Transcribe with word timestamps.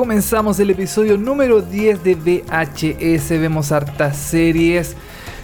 Comenzamos 0.00 0.58
el 0.58 0.70
episodio 0.70 1.18
número 1.18 1.60
10 1.60 2.02
de 2.02 2.14
VHS. 2.14 3.28
Vemos 3.38 3.70
hartas 3.70 4.16
series. 4.16 4.96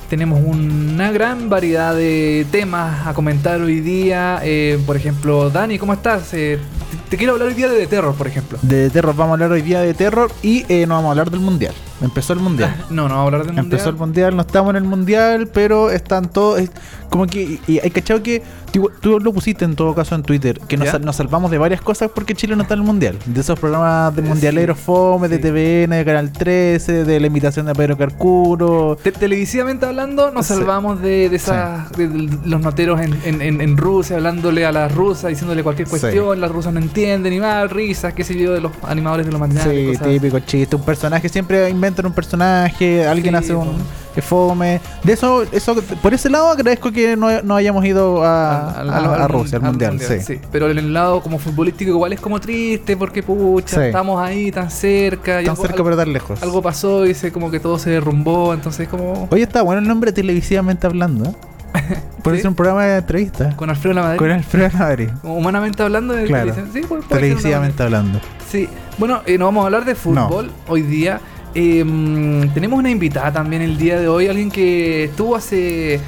Tenemos 0.09 0.41
una 0.43 1.13
gran 1.13 1.51
variedad 1.51 1.95
de 1.95 2.47
temas 2.51 3.07
a 3.07 3.13
comentar 3.13 3.61
hoy 3.61 3.81
día. 3.81 4.41
Eh, 4.43 4.83
por 4.87 4.97
ejemplo, 4.97 5.51
Dani, 5.51 5.79
¿cómo 5.79 5.93
estás? 5.93 6.33
Eh, 6.33 6.59
te, 7.11 7.19
quiero 7.19 7.35
hablar 7.35 7.49
hoy 7.49 7.55
día 7.55 7.69
de 7.69 7.81
The 7.81 7.87
Terror, 7.87 8.15
por 8.15 8.29
ejemplo. 8.29 8.59
De 8.63 8.89
terror, 8.89 9.15
vamos 9.15 9.33
a 9.33 9.35
hablar 9.35 9.53
hoy 9.53 9.61
día 9.61 9.83
de 9.83 9.93
terror 9.93 10.33
y 10.43 10.65
eh, 10.71 10.87
no 10.87 10.95
vamos 10.95 11.09
a 11.09 11.11
hablar 11.11 11.31
del 11.31 11.41
mundial. 11.41 11.75
Empezó 12.03 12.33
el 12.35 12.41
mundial. 12.41 12.75
No, 12.91 13.09
no 13.09 13.15
vamos 13.15 13.19
a 13.19 13.23
hablar 13.25 13.41
del 13.43 13.49
mundial. 13.49 13.65
Empezó 13.67 13.89
el 13.91 13.97
mundial, 13.97 14.37
no 14.37 14.43
estamos 14.43 14.71
en 14.71 14.77
el 14.77 14.85
mundial, 14.85 15.49
pero 15.53 15.91
están 15.91 16.29
todos. 16.31 16.61
es 16.61 16.71
como 17.11 17.27
que. 17.27 17.59
Y 17.67 17.79
hay 17.81 17.91
cachado 17.91 18.23
que. 18.23 18.43
Tú, 18.73 18.91
tú 19.01 19.19
lo 19.21 19.33
pusiste 19.33 19.65
en 19.65 19.75
todo 19.75 19.95
caso 19.95 20.15
en 20.15 20.23
Twitter, 20.23 20.61
que 20.69 20.77
nos, 20.77 20.85
¿Ya? 20.87 20.93
sal- 20.93 21.05
nos 21.05 21.17
salvamos 21.17 21.51
de 21.51 21.57
varias 21.57 21.81
cosas 21.81 22.11
porque 22.15 22.35
Chile 22.35 22.55
no 22.57 22.63
está 22.63 22.75
en 22.75 22.81
el 22.81 22.87
mundial. 22.87 23.17
De 23.25 23.41
esos 23.41 23.59
programas 23.59 24.15
de 24.15 24.21
Eh, 24.21 24.25
mundialeros 24.27 24.79
Fome, 24.79 25.29
de 25.29 25.37
sí. 25.37 25.43
TVN, 25.43 25.97
de 25.97 26.05
Canal 26.05 26.31
13, 26.31 27.05
de 27.05 27.19
la 27.21 27.27
imitación 27.29 27.65
de 27.65 27.75
Pedro 27.75 27.97
Carcuro. 27.97 28.99
Te- 29.03 29.13
televisivamente 29.13 29.87
hablando, 29.87 30.31
nos 30.31 30.45
Sí. 30.47 30.55
salvamos 30.55 31.01
de, 31.01 31.31
de 31.31 31.37
esas, 31.37 31.91
de, 31.93 32.09
de 32.09 32.29
los 32.45 32.61
noteros 32.61 33.01
en, 33.01 33.15
en- 33.25 33.41
en- 33.41 33.61
en 33.63 33.77
Rusia, 33.79 34.17
hablándole 34.17 34.67
a 34.67 34.73
las 34.73 34.95
rusas, 34.95 35.31
diciéndole 35.31 35.63
cualquier 35.63 35.89
Sí. 35.89 35.99
cuestión. 35.99 36.39
Las 36.39 36.51
rusas 36.51 36.75
no 36.75 36.81
entienden 36.81 37.33
ni 37.33 37.41
más, 37.41 37.71
risas, 37.73 38.13
qué 38.13 38.25
sé 38.25 38.37
yo, 38.39 38.53
de 38.53 38.61
los 38.61 38.73
animadores 38.83 39.25
de 39.25 39.33
los 39.33 39.41
matinales. 39.41 39.73
Sí, 39.73 39.87
cosas 39.87 40.03
así. 40.03 40.11
típico 40.19 40.39
chiste. 40.41 40.77
Un 40.77 40.83
personaje, 40.83 41.31
siempre 41.31 41.71
inventan 41.87 42.07
un 42.07 42.13
personaje, 42.13 43.07
alguien 43.07 43.35
Sí, 43.35 43.39
hace 43.39 43.55
un 43.55 43.77
que 44.15 44.23
fome. 44.23 44.81
De 45.05 45.13
eso, 45.13 45.43
eso, 45.53 45.75
por 46.03 46.15
ese 46.15 46.31
lado 46.31 46.49
agradezco 46.49 46.91
que 46.91 47.17
no, 47.17 47.43
no 47.43 47.55
hayamos 47.55 47.85
ido 47.85 48.25
a, 48.25 48.71
Al- 48.71 48.89
a- 48.91 48.97
al- 48.97 49.05
a 49.05 49.25
al- 49.25 49.29
Rusia, 49.29 49.59
al, 49.59 49.65
mundial, 49.65 50.01
sí. 50.01 50.41
Pero 50.51 50.71
en 50.71 50.79
el 50.79 50.93
lado 50.95 51.21
como 51.21 51.39
futbolístico 51.39 51.91
igual 51.91 52.15
es 52.15 52.21
como 52.21 52.41
triste 52.41 52.97
porque 52.97 53.23
pucha, 53.23 53.77
Sí. 53.77 53.87
estamos 53.87 54.21
ahí 54.23 54.51
tan 54.51 54.71
cerca. 54.71 55.43
y 55.43 55.45
Tan 55.45 55.53
algo- 55.55 55.67
cerca 55.67 55.85
pero 55.85 55.97
tan 55.99 56.13
lejos. 56.15 56.43
algo 56.43 56.63
pasó 56.63 57.05
y 57.07 57.13
se 57.15 57.31
como 57.31 57.51
que 57.51 57.61
todo 57.61 57.79
se 57.79 57.91
derrumbó, 57.91 58.55
entonces 58.55 58.89
como 58.89 59.29
Oye, 59.31 59.43
está 59.43 59.61
bueno 59.63 59.81
el 59.83 59.87
nombre 59.89 60.13
televisivamente 60.13 60.87
hablando. 60.87 61.29
¿eh? 61.29 61.35
Puede 62.23 62.39
¿Sí? 62.39 62.43
ser 62.43 62.49
un 62.49 62.55
programa 62.57 62.85
de 62.87 62.97
entrevista. 62.99 63.55
con 63.55 63.69
Alfredo 63.69 63.93
Lamadrid. 63.95 64.19
Con 64.19 64.31
Alfredo 64.31 64.71
Madrid. 64.79 65.11
Humanamente 65.25 65.83
hablando 65.83 66.15
de 66.15 66.25
Claro. 66.25 66.55
Sí, 66.73 66.81
puede- 66.81 67.03
puede 67.03 67.21
Televisivamente 67.21 67.83
hablando. 67.83 68.19
Sí, 68.51 68.67
bueno, 68.97 69.21
eh, 69.27 69.37
nos 69.37 69.49
vamos 69.49 69.63
a 69.63 69.67
hablar 69.67 69.85
de 69.85 69.95
fútbol 69.95 70.51
hoy 70.69 70.81
día. 70.83 71.21
Eh, 71.59 71.83
mm, 71.85 72.53
tenemos 72.53 72.79
una 72.79 72.91
invitada 72.91 73.33
también 73.33 73.63
el 73.63 73.79
día 73.79 73.99
de 73.99 74.09
hoy, 74.09 74.29
alguien 74.29 74.51
que 74.51 75.05
estuvo 75.05 75.35
hace... 75.35 75.99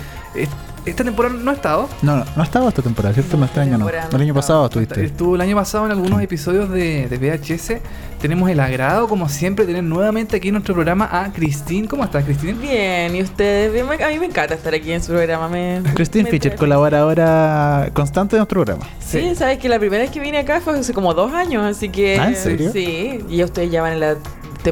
esta 0.85 1.05
temporada 1.05 1.35
no 1.43 1.51
ha 1.51 1.55
estado. 1.55 1.89
No, 2.03 2.17
no, 2.17 2.25
no 2.37 2.43
estaba 2.43 2.69
esta 2.69 2.83
temporada, 2.83 3.15
¿cierto? 3.15 3.37
No, 3.39 3.47
este 3.47 3.61
año 3.61 3.79
no. 3.79 3.89
El 3.89 4.21
año 4.21 4.35
pasado 4.35 4.67
estuviste. 4.67 5.03
Estuvo 5.05 5.37
el 5.37 5.41
año 5.41 5.57
pasado 5.57 5.87
en 5.87 5.93
algunos 5.93 6.21
episodios 6.21 6.69
de, 6.71 7.09
de 7.09 7.17
VHS. 7.17 7.73
Tenemos 8.21 8.51
el 8.51 8.59
agrado, 8.61 9.07
como 9.09 9.29
siempre, 9.29 9.65
tener 9.65 9.85
nuevamente 9.85 10.37
aquí 10.37 10.49
en 10.49 10.55
nuestro 10.55 10.75
programa 10.75 11.09
a 11.11 11.33
Christine. 11.33 11.87
¿Cómo 11.89 12.05
estás, 12.05 12.25
Christine? 12.25 12.55
Bien, 12.55 13.15
¿y 13.17 13.23
ustedes? 13.23 13.73
Bien, 13.73 13.87
me- 13.89 14.03
A 14.05 14.09
mí 14.09 14.19
me 14.19 14.27
encanta 14.27 14.55
estar 14.55 14.75
aquí 14.75 14.93
en 14.93 15.03
su 15.03 15.13
programa. 15.13 15.49
Me, 15.49 15.81
Christine 15.95 16.25
me 16.25 16.31
Fischer, 16.31 16.57
colaboradora 16.57 17.89
constante 17.95 18.37
de 18.37 18.41
nuestro 18.41 18.63
programa. 18.65 18.87
Sí, 19.01 19.35
sabes 19.35 19.59
que 19.59 19.69
la 19.69 19.79
primera 19.79 20.03
vez 20.03 20.11
que 20.11 20.21
vine 20.21 20.39
acá 20.39 20.61
fue 20.61 20.79
hace 20.79 20.93
como 20.93 21.15
dos 21.15 21.33
años, 21.33 21.65
así 21.65 21.89
que. 21.89 22.19
¿Ah, 22.19 22.29
en 22.29 22.37
serio? 22.37 22.71
Sí, 22.73 23.21
y 23.29 23.37
ya 23.39 23.45
ustedes 23.45 23.71
ya 23.71 23.83
van 23.83 23.93
en 23.95 24.01
la 24.01 24.17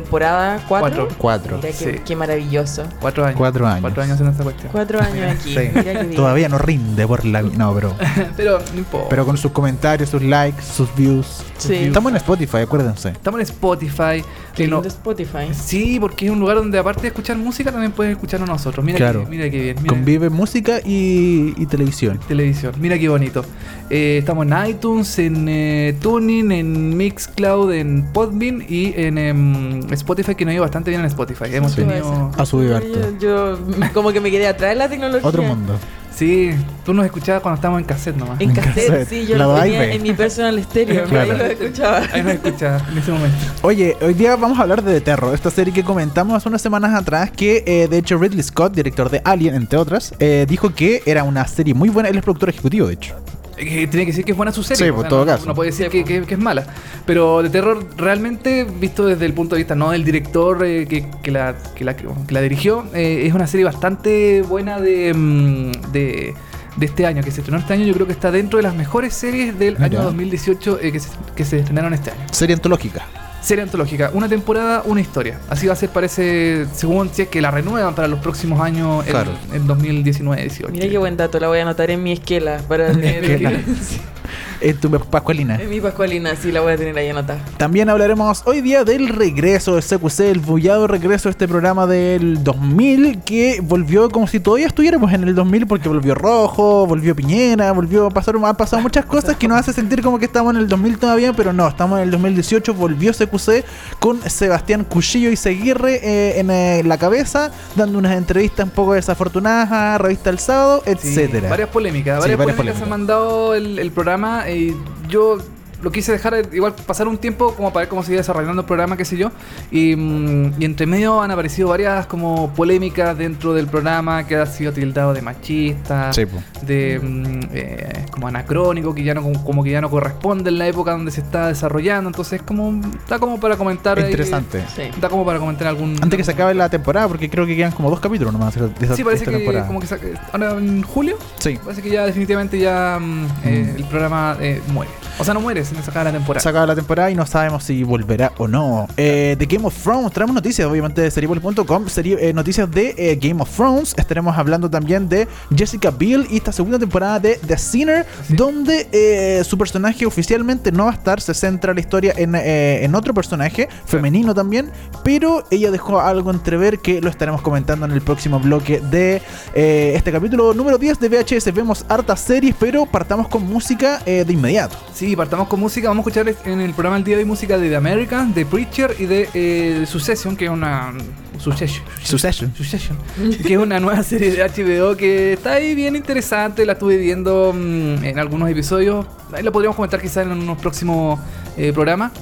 temporada 0.01 0.61
cuatro. 0.69 1.09
Cuatro. 1.09 1.17
Cuatro. 1.19 1.57
Mira 1.57 1.69
qué, 1.69 1.93
Sí. 1.95 2.01
qué 2.05 2.17
maravilloso. 2.17 2.85
Cuatro 3.01 3.25
años. 3.25 3.37
Cuatro 3.39 3.67
años. 3.67 3.81
Cuatro 3.83 4.03
años 4.03 4.21
en 4.21 4.29
esta 4.29 4.43
cuestión. 4.43 4.69
Cuatro 4.73 5.01
años 5.01 5.33
aquí. 5.39 5.55
Sí. 5.55 5.71
Mira. 5.75 6.05
Todavía 6.17 6.49
no 6.49 6.59
rinde 6.59 7.07
por 7.07 7.25
la. 7.25 7.43
No, 7.43 7.75
pero. 7.75 7.95
Pero 8.37 8.59
no 8.73 8.79
importa. 8.79 9.09
Pero 9.09 9.25
con 9.25 9.37
sus 9.37 9.53
comentarios, 9.53 10.11
sus 10.11 10.23
likes, 10.23 10.63
sus 10.63 10.95
views. 10.95 11.43
Sí. 11.59 11.75
Estamos 11.75 12.11
en 12.13 12.17
Spotify, 12.17 12.59
acuérdense. 12.59 13.09
Estamos 13.11 13.41
en 13.41 13.47
Spotify. 13.47 14.23
Qué 14.55 14.67
no- 14.69 14.83
Spotify. 14.85 15.49
Sí, 15.53 15.99
porque 16.01 16.27
es 16.27 16.31
un 16.31 16.41
lugar 16.41 16.57
donde 16.57 16.79
aparte 16.79 17.03
de 17.03 17.09
escuchar 17.09 17.37
música 17.37 17.71
también 17.71 17.93
puedes 17.93 18.13
escucharnos 18.13 18.49
nosotros. 18.49 18.85
Mira, 18.85 18.97
Claro. 18.99 19.25
que, 19.25 19.31
mira 19.31 19.51
qué 19.51 19.61
bien. 19.61 19.77
Mira, 19.83 19.95
Convive 19.95 20.31
música 20.31 20.81
y, 20.85 21.55
y 21.57 21.67
televisión. 21.67 22.19
Televisión. 22.29 22.75
Mira 22.79 22.99
qué 22.99 23.09
bonito. 23.09 23.45
Eh, 23.91 24.19
estamos 24.19 24.47
en 24.47 24.67
iTunes, 24.71 25.19
en 25.19 25.47
eh, 25.49 25.97
Tuning, 26.01 26.53
en 26.53 26.97
Mixcloud, 26.97 27.73
en 27.73 28.05
Podbean 28.13 28.65
y 28.69 28.93
en 28.97 29.19
em, 29.19 29.93
Spotify, 29.93 30.35
que 30.35 30.45
nos 30.45 30.53
ha 30.53 30.55
ido 30.55 30.63
bastante 30.63 30.91
bien 30.91 31.01
en 31.03 31.07
Spotify. 31.07 31.45
Hemos 31.53 31.73
Sí. 31.73 31.83
tenido... 31.83 32.31
Ha 32.37 32.47
subido 32.47 32.81
Yo, 33.21 33.59
como 33.95 34.13
que 34.13 34.21
me 34.21 34.31
quedé 34.31 34.47
atrás 34.49 34.71
de 34.71 34.77
la 34.77 34.89
tecnología. 34.89 35.27
Otro 35.29 35.43
mundo. 35.43 35.75
Sí, 36.17 36.51
tú 36.83 36.95
nos 36.95 37.05
escuchabas 37.05 37.43
cuando 37.43 37.57
estábamos 37.57 37.83
en 37.83 37.87
cassette 37.87 38.17
nomás. 38.17 38.41
En 38.41 38.49
En 38.49 38.57
cassette, 38.57 38.87
cassette. 38.87 39.09
sí, 39.09 39.27
yo 39.27 39.37
La 39.37 39.45
lo 39.45 39.61
tenía 39.61 39.93
en 39.93 40.03
mi 40.03 40.15
personal 40.15 40.63
stereo. 40.63 41.05
Claro. 41.09 41.33
Ahí 41.33 41.39
lo 41.39 41.45
escuchaba. 41.45 42.03
Ahí 42.11 42.23
nos 42.23 42.33
escuchabas 42.33 42.83
en 42.91 42.99
ese 42.99 43.13
momento. 43.13 43.37
Oye, 43.61 43.97
hoy 44.01 44.15
día 44.15 44.35
vamos 44.37 44.59
a 44.59 44.63
hablar 44.63 44.83
de 44.83 44.95
The 44.95 45.01
Terror, 45.03 45.35
esta 45.35 45.51
serie 45.51 45.75
que 45.75 45.85
comentamos 45.85 46.35
hace 46.35 46.49
unas 46.49 46.63
semanas 46.63 46.95
atrás, 46.95 47.31
que 47.31 47.63
eh, 47.67 47.87
de 47.89 47.99
hecho 47.99 48.17
Ridley 48.17 48.43
Scott, 48.43 48.75
director 48.75 49.11
de 49.11 49.21
Alien, 49.25 49.55
entre 49.55 49.79
otras, 49.79 50.15
eh, 50.19 50.47
dijo 50.49 50.75
que 50.75 51.03
era 51.05 51.23
una 51.23 51.47
serie 51.47 51.75
muy 51.75 51.91
buena. 51.91 52.09
Él 52.09 52.17
es 52.17 52.23
productor 52.23 52.49
ejecutivo, 52.49 52.87
de 52.87 52.95
hecho. 52.95 53.15
Eh, 53.59 53.87
tiene 53.87 54.05
que 54.05 54.13
decir 54.13 54.25
que 54.25 54.33
es 54.33 54.37
buena 54.37 54.53
su 54.53 54.63
serie. 54.63 54.85
Sí, 54.85 54.91
o 54.91 54.95
por 54.95 55.03
sea, 55.05 55.09
todo 55.09 55.21
no, 55.21 55.27
caso. 55.27 55.47
No 55.47 55.55
puede 55.55 55.71
decir 55.71 55.89
que, 55.89 56.05
que- 56.05 56.23
que 56.23 56.35
es 56.35 56.41
mala. 56.41 56.67
Pero 57.07 57.43
de 57.43 57.49
terror, 57.51 57.87
realmente, 57.97 58.65
visto 58.65 59.07
desde 59.07 59.25
el 59.27 59.33
punto 59.33 59.55
de 59.55 59.61
vista 59.63 59.75
no 59.75 59.91
del 59.93 60.05
director 60.05 60.65
eh, 60.65 60.87
que, 60.87 61.07
que 61.23 61.31
la, 61.31 61.55
que, 61.75 61.85
la, 61.85 61.97
que 61.97 62.05
la 62.31 62.41
dirigió, 62.41 62.85
eh, 62.95 63.25
es 63.27 63.33
una 63.35 63.47
serie 63.47 63.65
bastante 63.65 64.43
buena 64.43 64.81
de, 64.81 65.15
mm, 65.15 65.71
de, 65.93 66.35
de 66.77 66.87
este 66.87 67.07
año, 67.07 67.23
que 67.23 67.31
se 67.31 67.41
estrenó 67.41 67.59
este 67.59 67.73
año. 67.73 67.85
Yo 67.87 67.95
creo 67.95 68.07
que 68.07 68.13
está 68.13 68.31
dentro 68.31 68.59
de 68.59 68.63
las 68.63 68.75
mejores 68.75 69.15
series 69.15 69.59
del 69.59 69.75
Mira. 69.75 69.87
año 69.87 70.03
2018 70.03 70.79
eh, 70.83 70.93
que, 70.93 71.01
se, 71.01 71.09
que 71.35 71.45
se 71.45 71.59
estrenaron 71.61 71.95
este 71.95 72.11
año. 72.11 72.21
Serie 72.33 72.55
antológica. 72.55 73.07
Serie 73.47 73.63
antológica, 73.63 74.11
una 74.13 74.29
temporada, 74.29 74.83
una 74.87 75.01
historia. 75.01 75.39
Así 75.49 75.69
va 75.69 75.75
a 75.75 75.77
ser, 75.77 75.89
parece, 75.91 76.67
según 76.75 77.11
si 77.13 77.23
es 77.23 77.29
que 77.29 77.41
la 77.41 77.53
renuevan 77.53 77.95
para 77.95 78.09
los 78.09 78.19
próximos 78.19 78.61
años, 78.61 79.05
en- 79.07 79.13
Claro. 79.13 79.31
en, 79.53 79.69
2019-18. 79.69 80.71
Mira 80.73 80.89
qué 80.89 80.99
buen 80.99 81.17
dato, 81.17 81.39
la 81.39 81.47
voy 81.47 81.61
a 81.61 81.63
anotar 81.63 81.93
en 81.93 82.03
mi 82.03 82.11
esquela 82.11 82.59
para 82.67 82.91
esquela. 82.91 83.53
En 84.61 84.77
tu 84.79 84.91
Pascualina. 84.91 85.57
En 85.57 85.69
mi 85.69 85.81
Pascualina, 85.81 86.35
sí, 86.37 86.51
la 86.51 86.61
voy 86.61 86.73
a 86.73 86.77
tener 86.77 86.97
ahí 86.97 87.09
anotada. 87.09 87.39
También 87.59 87.89
hablaremos 87.91 88.43
hoy 88.47 88.61
día 88.63 88.85
del 88.85 89.09
regreso 89.09 89.77
de 89.77 89.83
CQC, 89.83 90.21
el 90.21 90.41
bullado 90.41 90.87
regreso 90.87 91.29
de 91.29 91.33
este 91.33 91.47
programa 91.47 91.87
del 91.87 92.43
2000 92.43 93.21
que 93.23 93.61
volvió 93.63 94.09
como 94.11 94.27
si 94.27 94.41
todavía 94.41 94.67
estuviéramos 94.67 95.13
en 95.13 95.25
el 95.25 95.35
2000 95.35 95.67
porque 95.67 95.89
volvió 95.89 96.15
Rojo, 96.15 96.87
volvió 96.87 97.15
Piñera, 97.15 97.73
volvió 97.73 98.09
pasaron 98.11 98.45
han 98.45 98.57
pasado 98.57 98.81
muchas 98.83 99.05
cosas 99.07 99.37
que 99.37 99.47
nos 99.49 99.59
hace 99.59 99.73
sentir 99.73 100.03
como 100.03 100.19
que 100.19 100.25
estamos 100.25 100.55
en 100.55 100.61
el 100.61 100.69
2000 100.69 100.99
todavía, 100.99 101.33
pero 101.33 101.53
no, 101.53 101.69
estamos 101.69 101.99
en 101.99 102.05
el 102.05 102.11
2018, 102.13 102.75
volvió 102.75 103.13
CQC 103.13 103.65
con 103.99 104.21
Sebastián 104.23 104.85
Cuchillo 104.85 105.31
y 105.31 105.37
Seguirre 105.37 105.97
eh, 106.03 106.41
en 106.41 106.51
eh, 106.51 106.83
la 106.85 106.97
cabeza, 106.99 107.51
dando 107.75 107.99
unas 107.99 108.17
entrevistas 108.17 108.65
un 108.65 108.71
poco 108.73 108.95
desafortunadas 108.95 109.71
a 109.71 109.99
Revista 109.99 110.31
El 110.31 110.39
Sábado, 110.39 110.83
Sí, 110.87 110.93
etcétera. 110.93 111.49
varias 111.51 111.69
polémicas, 111.69 112.17
Sí, 112.17 112.21
varias, 112.21 112.39
varias 112.39 112.57
polémicas 112.57 112.79
se 112.79 112.85
han 112.85 112.89
polémicas. 112.89 113.09
mandado 113.09 113.55
el, 113.55 113.79
el 113.79 113.91
programa. 113.93 114.46
Y 114.47 114.77
yo 115.09 115.39
lo 115.87 115.93
quise 115.93 116.11
dejar 116.11 116.35
eh, 116.35 116.43
igual 116.53 116.75
pasar 116.85 117.07
un 117.07 117.17
tiempo 117.17 117.55
como 117.55 117.73
para 117.73 117.83
ver 117.83 117.89
cómo 117.89 118.03
seguía 118.03 118.19
desarrollando 118.19 118.63
el 118.63 118.67
programa, 118.67 118.97
qué 118.97 119.05
sé 119.05 119.17
yo. 119.17 119.31
Y, 119.71 119.95
mm, 119.95 120.55
y 120.61 120.65
entre 120.65 120.85
medio 120.85 121.23
han 121.23 121.31
aparecido 121.31 121.69
varias 121.69 122.07
como 122.07 122.53
polémicas 122.55 123.17
dentro 123.17 123.55
del 123.55 123.69
programa 123.69 124.27
que 124.27 124.35
ha 124.35 124.47
sido 124.47 124.73
tildado 124.73 125.15
de 125.15 125.23
machista, 125.23 126.13
Sí, 126.13 126.25
de 126.63 126.99
mm, 127.01 127.41
eh, 127.53 128.05
como 128.11 128.27
anacrónico, 128.27 128.93
que 128.97 129.05
ya 129.05 129.15
no 129.15 129.23
como, 129.23 129.45
como 129.45 129.63
que 129.63 129.71
ya 129.71 129.81
no 129.81 129.89
corresponde 129.89 130.51
en 130.51 130.59
la 130.59 130.67
época 130.67 130.91
donde 130.91 131.13
se 131.13 131.21
está 131.21 131.47
desarrollando. 131.47 132.09
Entonces 132.11 132.43
como 132.43 132.81
está 132.99 133.21
como 133.21 133.39
para 133.39 133.57
comentar. 133.57 133.97
ahí- 134.01 134.07
Interesante. 134.07 134.65
Sí. 134.75 134.83
Está 134.83 135.09
como 135.09 135.25
para 135.25 135.39
comentar 135.39 135.69
algún. 135.69 135.97
Antes 136.03 136.17
que 136.17 136.25
se 136.25 136.33
acabe 136.33 136.53
la 136.55 136.69
temporada, 136.69 137.07
porque 137.07 137.31
creo 137.31 137.47
que 137.47 137.55
quedan 137.55 137.71
como 137.71 137.91
dos 137.91 138.01
capítulos 138.01 138.33
nomás 138.33 138.57
de 138.57 138.67
esa, 138.85 138.97
Sí, 138.97 139.05
parece 139.05 139.23
esta 139.23 139.31
que 139.31 139.37
temporada. 139.39 139.69
como 139.69 139.79
que 139.79 139.87
sa- 139.87 139.99
ahora 140.33 140.51
en 140.59 140.83
julio 140.83 141.17
Sí. 141.39 141.61
Parece 141.63 141.81
que 141.81 141.91
ya 141.91 142.05
definitivamente 142.07 142.59
ya 142.59 142.99
mm, 143.01 143.27
eh, 143.45 143.73
Mm. 143.73 143.77
el 143.77 143.85
programa 143.85 144.37
eh, 144.41 144.61
muere. 144.73 144.91
O 145.19 145.25
sea, 145.25 145.33
no 145.33 145.41
muere 145.41 145.65
se 145.83 145.91
acaba 145.91 146.05
la 146.05 146.13
temporada. 146.13 146.43
Se 146.43 146.49
acaba 146.49 146.67
la 146.67 146.75
temporada 146.75 147.11
y 147.11 147.15
no 147.15 147.27
sabemos 147.27 147.65
si 147.65 147.83
volverá 147.83 148.33
o 148.39 148.49
no. 148.49 148.89
Eh, 148.97 149.37
de 149.39 149.47
Game 149.47 149.67
of 149.67 149.75
Thrones, 149.83 150.13
traemos 150.13 150.35
noticias, 150.35 150.67
obviamente, 150.69 151.01
de 151.01 151.11
Seriepol.com. 151.11 151.89
Serie, 151.89 152.17
eh, 152.21 152.33
noticias 152.33 152.71
de 152.71 152.95
eh, 152.97 153.19
Game 153.21 153.43
of 153.43 153.55
Thrones. 153.55 153.95
Estaremos 153.97 154.37
hablando 154.37 154.71
también 154.71 155.09
de 155.09 155.29
Jessica 155.55 155.91
Biel 155.91 156.27
y 156.31 156.37
esta 156.37 156.53
segunda 156.53 156.79
temporada 156.79 157.21
de 157.21 157.37
The 157.47 157.59
Sinner, 157.59 158.07
donde 158.29 158.89
eh, 158.93 159.45
su 159.45 159.59
personaje 159.59 160.07
oficialmente 160.07 160.73
no 160.73 160.85
va 160.85 160.93
a 160.93 160.95
estar. 160.95 161.21
Se 161.21 161.35
centra 161.35 161.75
la 161.75 161.81
historia 161.81 162.15
en, 162.17 162.35
en 162.35 162.95
otro 162.95 163.15
personaje, 163.15 163.69
femenino 163.87 164.35
también. 164.35 164.71
Pero 165.05 165.45
ella 165.51 165.71
dejó 165.71 166.01
algo 166.01 166.31
entrever 166.31 166.79
que 166.79 167.01
lo 167.01 167.11
estaremos 167.11 167.43
comentando 167.43 167.87
en 167.87 167.93
el 167.93 168.01
próximo 168.01 168.41
bloque 168.41 168.81
de 168.81 169.23
este 169.55 170.13
capítulo 170.13 170.55
número 170.55 170.79
10 170.79 171.01
de 171.01 171.09
VHS. 171.09 171.55
Vemos 171.55 171.85
hartas 171.89 172.21
series, 172.21 172.55
pero 172.59 172.87
partamos 172.87 173.29
con 173.29 173.47
música 173.47 173.99
de 174.05 174.27
inmediato. 174.29 174.77
Sí, 174.93 175.15
partamos 175.17 175.49
con 175.49 175.56
música. 175.57 175.89
Vamos 175.89 176.07
a 176.07 176.11
escuchar 176.11 176.35
en 176.51 176.61
el 176.61 176.73
programa 176.73 176.97
el 176.97 177.05
día 177.05 177.17
de 177.17 177.23
hoy 177.23 177.29
música 177.29 177.59
de 177.59 177.69
The 177.69 177.77
American, 177.77 178.35
de 178.35 178.47
Preacher 178.47 178.95
y 178.99 179.07
de 179.07 179.29
eh, 179.35 179.85
Succession, 179.87 180.37
que 180.37 180.47
es 180.47 180.51
una. 180.51 180.93
Succession. 181.39 181.85
Succession. 182.03 182.55
Succession. 182.57 182.97
que 183.45 183.53
es 183.55 183.59
una 183.59 183.79
nueva 183.79 184.03
serie 184.03 184.31
de 184.31 184.43
HBO 184.43 184.97
que 184.97 185.35
está 185.35 185.55
ahí 185.55 185.75
bien 185.75 185.97
interesante. 185.97 186.65
La 186.65 186.73
estuve 186.73 186.97
viendo 186.97 187.53
mm, 187.53 188.05
en 188.05 188.19
algunos 188.19 188.49
episodios. 188.51 189.07
Ahí 189.33 189.43
la 189.43 189.51
podríamos 189.51 189.77
comentar 189.77 190.01
quizás 190.01 190.27
en 190.27 190.33
unos 190.33 190.59
próximos 190.59 191.21
eh, 191.57 191.73
programas. 191.73 192.13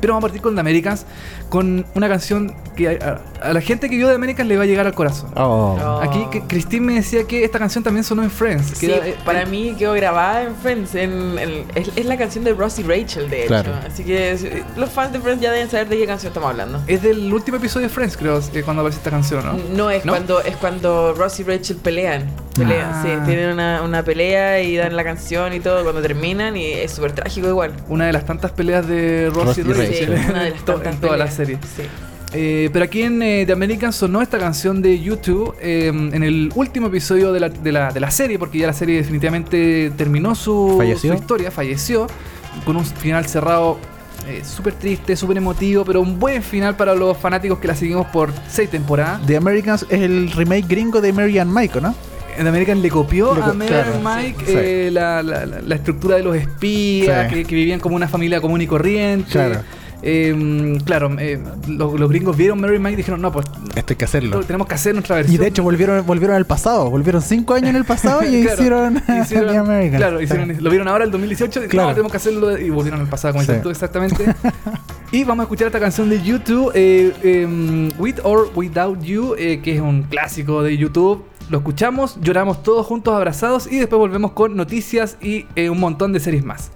Pero 0.00 0.14
vamos 0.14 0.24
a 0.24 0.26
partir 0.28 0.42
con 0.42 0.54
The 0.54 0.60
Americans, 0.60 1.06
con 1.52 1.84
una 1.94 2.08
canción 2.08 2.54
que 2.74 2.88
a, 2.88 3.20
a 3.46 3.52
la 3.52 3.60
gente 3.60 3.90
que 3.90 3.96
vio 3.98 4.08
The 4.08 4.14
Americans 4.14 4.48
le 4.48 4.56
va 4.56 4.62
a 4.62 4.66
llegar 4.66 4.86
al 4.86 4.94
corazón. 4.94 5.28
Oh. 5.36 5.78
Oh. 5.78 6.00
Aquí 6.00 6.26
que 6.30 6.40
Christine 6.46 6.86
me 6.86 6.94
decía 6.94 7.24
que 7.24 7.44
esta 7.44 7.58
canción 7.58 7.84
también 7.84 8.04
sonó 8.04 8.22
en 8.22 8.30
Friends. 8.30 8.70
que 8.70 8.86
Sí, 8.86 8.90
era- 8.90 9.06
eh, 9.06 9.14
para 9.22 9.44
mí 9.44 9.74
quedó 9.78 9.92
grabada 9.92 10.44
en 10.44 10.56
Friends. 10.56 10.94
En, 10.94 11.38
en- 11.38 11.64
es, 11.74 11.90
es 11.94 12.06
la 12.06 12.16
canción 12.16 12.42
de 12.44 12.54
Ross 12.54 12.78
y 12.78 12.84
Rachel, 12.84 13.28
de 13.28 13.44
hecho. 13.44 13.64
Así 13.86 14.02
que 14.02 14.30
es- 14.32 14.46
los 14.78 14.88
fans 14.88 15.12
de 15.12 15.20
Friends 15.20 15.42
ya 15.42 15.52
deben 15.52 15.68
saber 15.68 15.90
de 15.90 15.98
qué 15.98 16.06
canción 16.06 16.30
estamos 16.30 16.48
hablando. 16.48 16.80
Es 16.86 17.02
del 17.02 17.30
último 17.34 17.58
episodio 17.58 17.88
de 17.88 17.92
Friends, 17.92 18.16
creo, 18.16 18.38
eh, 18.54 18.62
cuando 18.62 18.80
aparece 18.80 19.00
esta 19.00 19.10
canción, 19.10 19.44
¿no? 19.44 19.58
No, 19.76 19.90
es 19.90 20.06
¿No? 20.06 20.12
cuando 20.14 20.40
es 20.40 20.56
cuando 20.56 21.12
Ross 21.12 21.38
y 21.40 21.42
Rachel 21.42 21.76
pelean. 21.76 22.30
Pelean, 22.56 22.90
Ah. 22.92 23.02
sí, 23.02 23.10
tienen 23.26 23.50
una, 23.52 23.80
una 23.82 24.02
pelea 24.02 24.60
y 24.62 24.76
dan 24.76 24.94
la 24.94 25.04
canción 25.04 25.52
y 25.54 25.60
todo 25.60 25.82
cuando 25.84 26.02
terminan 26.02 26.54
y 26.56 26.66
es 26.72 26.92
súper 26.92 27.12
trágico 27.12 27.48
igual. 27.48 27.72
Una 27.88 28.06
de 28.06 28.12
las 28.12 28.24
tantas 28.26 28.50
peleas 28.52 28.86
de 28.86 29.30
Ross, 29.34 29.44
Ross 29.56 29.58
y 29.58 29.62
Rachel. 29.62 30.18
Sí, 30.18 30.30
una 30.30 30.42
de 30.44 30.50
las 30.50 30.64
tantas 30.64 30.94
en 30.94 31.00
toda 31.00 31.16
la. 31.16 31.24
Serie. 31.44 31.58
Sí. 31.76 31.82
Eh, 32.34 32.70
pero 32.72 32.86
aquí 32.86 33.02
en 33.02 33.20
eh, 33.22 33.44
The 33.46 33.52
American 33.52 33.92
sonó 33.92 34.22
esta 34.22 34.38
canción 34.38 34.80
de 34.80 34.98
YouTube 34.98 35.54
eh, 35.60 35.88
en 35.88 36.22
el 36.22 36.50
último 36.54 36.86
episodio 36.86 37.30
de 37.32 37.40
la, 37.40 37.48
de, 37.50 37.72
la, 37.72 37.92
de 37.92 38.00
la 38.00 38.10
serie, 38.10 38.38
porque 38.38 38.56
ya 38.58 38.66
la 38.68 38.72
serie 38.72 38.96
definitivamente 38.96 39.92
terminó 39.98 40.34
su, 40.34 40.82
su 40.98 41.12
historia, 41.12 41.50
falleció, 41.50 42.06
con 42.64 42.76
un 42.76 42.86
final 42.86 43.26
cerrado 43.26 43.78
eh, 44.28 44.40
súper 44.44 44.72
triste, 44.74 45.14
súper 45.14 45.36
emotivo, 45.36 45.84
pero 45.84 46.00
un 46.00 46.18
buen 46.18 46.42
final 46.42 46.74
para 46.74 46.94
los 46.94 47.18
fanáticos 47.18 47.58
que 47.58 47.68
la 47.68 47.74
seguimos 47.74 48.06
por 48.06 48.32
seis 48.48 48.70
temporadas. 48.70 49.20
The 49.26 49.36
Americans 49.36 49.84
es 49.90 50.00
el 50.00 50.30
remake 50.32 50.66
gringo 50.66 51.02
de 51.02 51.12
Mary 51.12 51.38
and 51.38 51.52
Michael, 51.52 51.82
¿no? 51.84 51.94
The 52.34 52.48
American 52.48 52.80
le 52.80 52.88
copió 52.88 53.34
Le 53.34 53.40
co- 53.42 53.50
a 53.50 53.52
Mary 53.52 53.68
claro, 53.68 53.92
Mike 54.02 54.44
sí. 54.46 54.52
eh, 54.56 54.90
la, 54.90 55.22
la- 55.22 55.44
la- 55.44 55.60
la 55.60 55.74
estructura 55.74 56.16
de 56.16 56.22
los 56.22 56.34
espías, 56.34 57.28
Sí. 57.28 57.34
que, 57.34 57.44
que 57.44 57.54
vivían 57.54 57.78
como 57.78 57.94
una 57.94 58.08
familia 58.08 58.40
común 58.40 58.62
y 58.62 58.66
corriente. 58.66 59.30
Claro. 59.30 59.60
Eh, 60.04 60.78
claro, 60.84 61.10
eh, 61.18 61.38
los, 61.68 61.98
los 61.98 62.08
gringos 62.10 62.36
vieron 62.36 62.60
Mary 62.60 62.78
Mike 62.78 62.94
y 62.94 62.96
dijeron, 62.96 63.20
no, 63.20 63.30
pues 63.30 63.46
Esto 63.76 63.92
hay 63.92 63.96
que 63.96 64.04
hacerlo. 64.04 64.40
tenemos 64.40 64.66
que 64.66 64.74
hacer 64.74 64.94
nuestra 64.94 65.16
versión. 65.16 65.34
Y 65.34 65.38
de 65.38 65.46
hecho 65.46 65.62
volvieron, 65.62 66.04
volvieron 66.04 66.36
al 66.36 66.44
pasado, 66.44 66.90
volvieron 66.90 67.22
cinco 67.22 67.54
años 67.54 67.70
en 67.70 67.76
el 67.76 67.84
pasado 67.84 68.22
y 68.22 68.42
Claro, 68.42 68.54
hicieron, 68.60 68.96
hicieron- 69.22 69.48
The 69.52 69.58
American. 69.58 69.96
Claro, 69.98 70.20
hicieron- 70.20 70.56
lo 70.62 70.70
vieron 70.70 70.88
ahora 70.88 71.04
el 71.04 71.10
2018 71.10 71.64
y 71.64 71.68
Claro. 71.68 71.88
no, 71.88 71.94
tenemos 71.94 72.10
que 72.12 72.16
hacerlo 72.16 72.58
y 72.58 72.70
volvieron 72.70 73.00
al 73.00 73.08
pasado, 73.08 73.34
como 73.34 73.44
Sí. 73.44 73.48
dices 73.52 73.62
tú 73.62 73.70
exactamente. 73.70 74.24
y 75.12 75.24
vamos 75.24 75.42
a 75.42 75.44
escuchar 75.44 75.68
esta 75.68 75.78
canción 75.80 76.08
de 76.10 76.20
YouTube, 76.22 76.72
eh, 76.74 77.12
em, 77.22 77.90
With 77.98 78.16
or 78.24 78.50
Without 78.54 79.00
You, 79.02 79.34
eh, 79.38 79.60
que 79.62 79.76
es 79.76 79.80
un 79.80 80.02
clásico 80.04 80.62
de 80.62 80.76
YouTube. 80.76 81.24
Lo 81.50 81.58
escuchamos, 81.58 82.18
lloramos 82.22 82.62
todos 82.62 82.86
juntos 82.86 83.14
abrazados 83.14 83.70
y 83.70 83.78
después 83.78 83.98
volvemos 83.98 84.32
con 84.32 84.56
noticias 84.56 85.16
y 85.20 85.46
eh, 85.54 85.70
un 85.70 85.78
montón 85.80 86.12
de 86.12 86.20
series 86.20 86.44
más. 86.44 86.70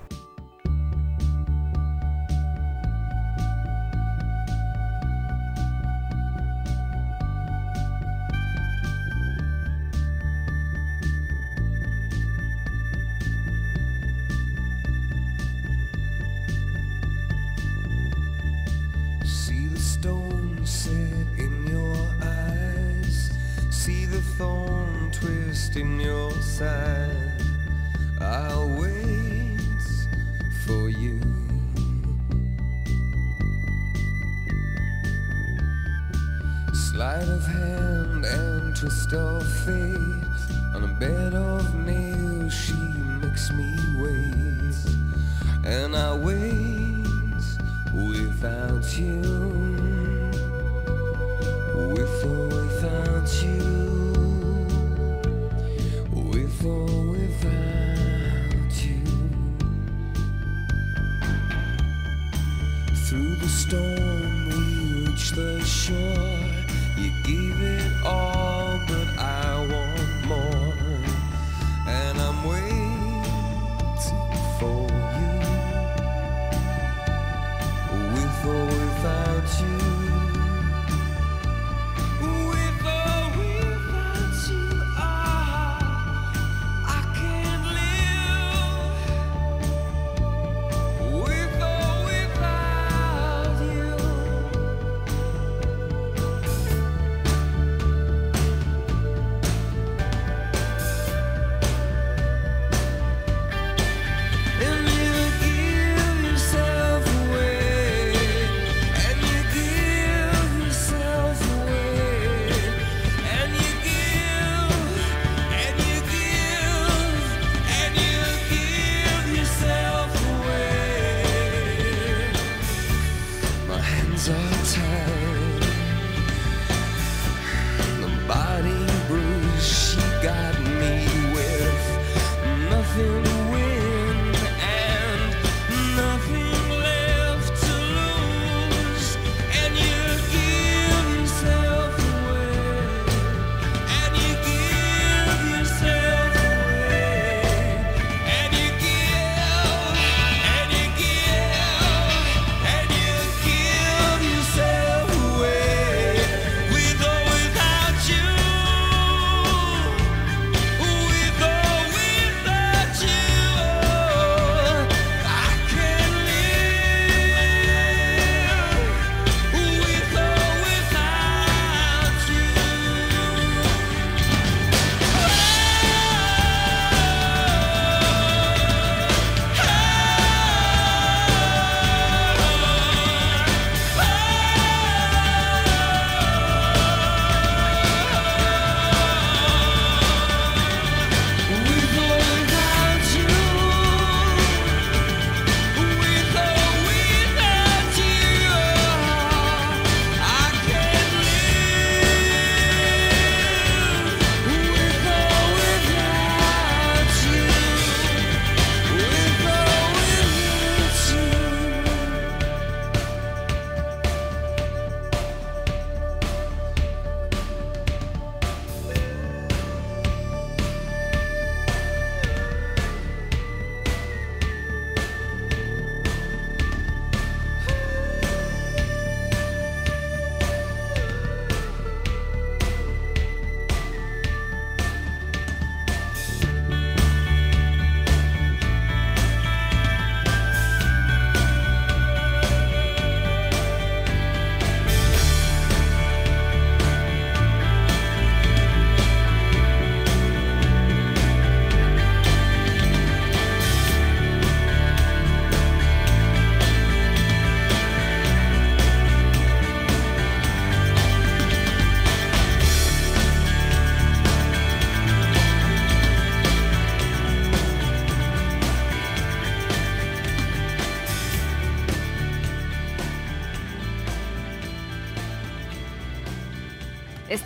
You 67.26 67.75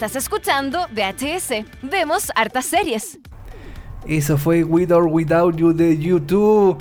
Estás 0.01 0.17
escuchando 0.17 0.87
VHS. 0.95 1.67
Vemos 1.83 2.33
hartas 2.35 2.65
series. 2.65 3.19
Eso 4.07 4.39
fue 4.39 4.65
With 4.65 4.91
or 4.93 5.05
Without 5.05 5.55
You 5.57 5.75
de 5.75 5.99
YouTube. 5.99 6.79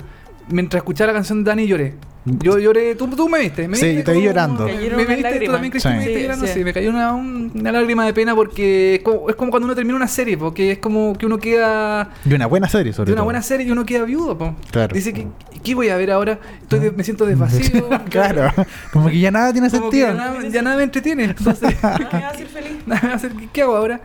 Mientras 0.48 0.80
escuchaba 0.80 1.08
la 1.08 1.12
canción 1.18 1.44
de 1.44 1.50
Dani 1.50 1.66
lloré. 1.66 1.98
Yo 2.24 2.58
lloré, 2.58 2.94
tú, 2.96 3.08
tú 3.08 3.28
me 3.30 3.38
viste. 3.40 3.66
Me 3.66 3.76
Sí, 3.78 3.86
viste 3.86 4.02
te 4.02 4.12
vi 4.12 4.22
llorando. 4.22 4.66
Me, 4.66 4.76
viste, 5.06 5.40
tú 5.46 5.52
también 5.52 5.72
que 5.72 5.80
Sí. 5.80 5.88
me 5.88 5.98
viste 6.00 6.14
Sí, 6.16 6.22
llorando. 6.22 6.46
sí. 6.46 6.52
Sí, 6.52 6.64
me 6.64 6.72
cayó 6.74 6.90
una, 6.90 7.14
un- 7.14 7.50
una 7.54 7.72
lágrima 7.72 8.04
de 8.04 8.12
pena 8.12 8.34
porque 8.34 8.96
es 8.96 9.02
como, 9.02 9.30
es 9.30 9.36
como 9.36 9.50
cuando 9.50 9.64
uno 9.64 9.74
termina 9.74 9.96
una 9.96 10.06
serie, 10.06 10.36
porque 10.36 10.72
es 10.72 10.78
como 10.78 11.14
que 11.16 11.24
uno 11.24 11.38
queda 11.38 12.10
Y 12.26 12.34
una 12.34 12.46
buena 12.46 12.68
serie, 12.68 12.92
sobre 12.92 13.06
de 13.06 13.12
una 13.12 13.20
todo. 13.20 13.24
buena 13.24 13.42
serie 13.42 13.66
y 13.66 13.70
uno 13.70 13.86
queda 13.86 14.04
viudo. 14.04 14.36
po. 14.36 14.54
Claro. 14.70 14.92
Dice 14.94 15.14
que, 15.14 15.26
¿qué 15.64 15.74
voy 15.74 15.88
a 15.88 15.96
ver 15.96 16.10
ahora? 16.10 16.38
Estoy 16.60 16.80
de- 16.80 16.90
me 16.90 17.04
siento 17.04 17.24
desvacío. 17.24 17.88
claro, 18.10 18.52
como 18.92 19.08
que 19.08 19.18
ya 19.18 19.30
nada 19.30 19.52
tiene 19.52 19.70
Como 19.70 19.90
que 19.90 19.96
sentido. 20.00 20.08
ya, 20.08 20.14
nada, 20.14 20.48
ya 20.48 20.62
nada 20.62 20.76
me 20.76 20.82
entretiene. 20.82 21.24
Entonces, 21.38 21.62
me 21.82 22.20
va 22.20 22.26
a 22.26 22.30
hacer 22.30 22.46
feliz. 22.48 22.72
nada 22.86 23.00
me 23.02 23.08
va 23.08 23.14
a 23.14 23.16
hacer- 23.16 23.32
¿qué 23.50 23.62
hago 23.62 23.76
ahora? 23.76 24.00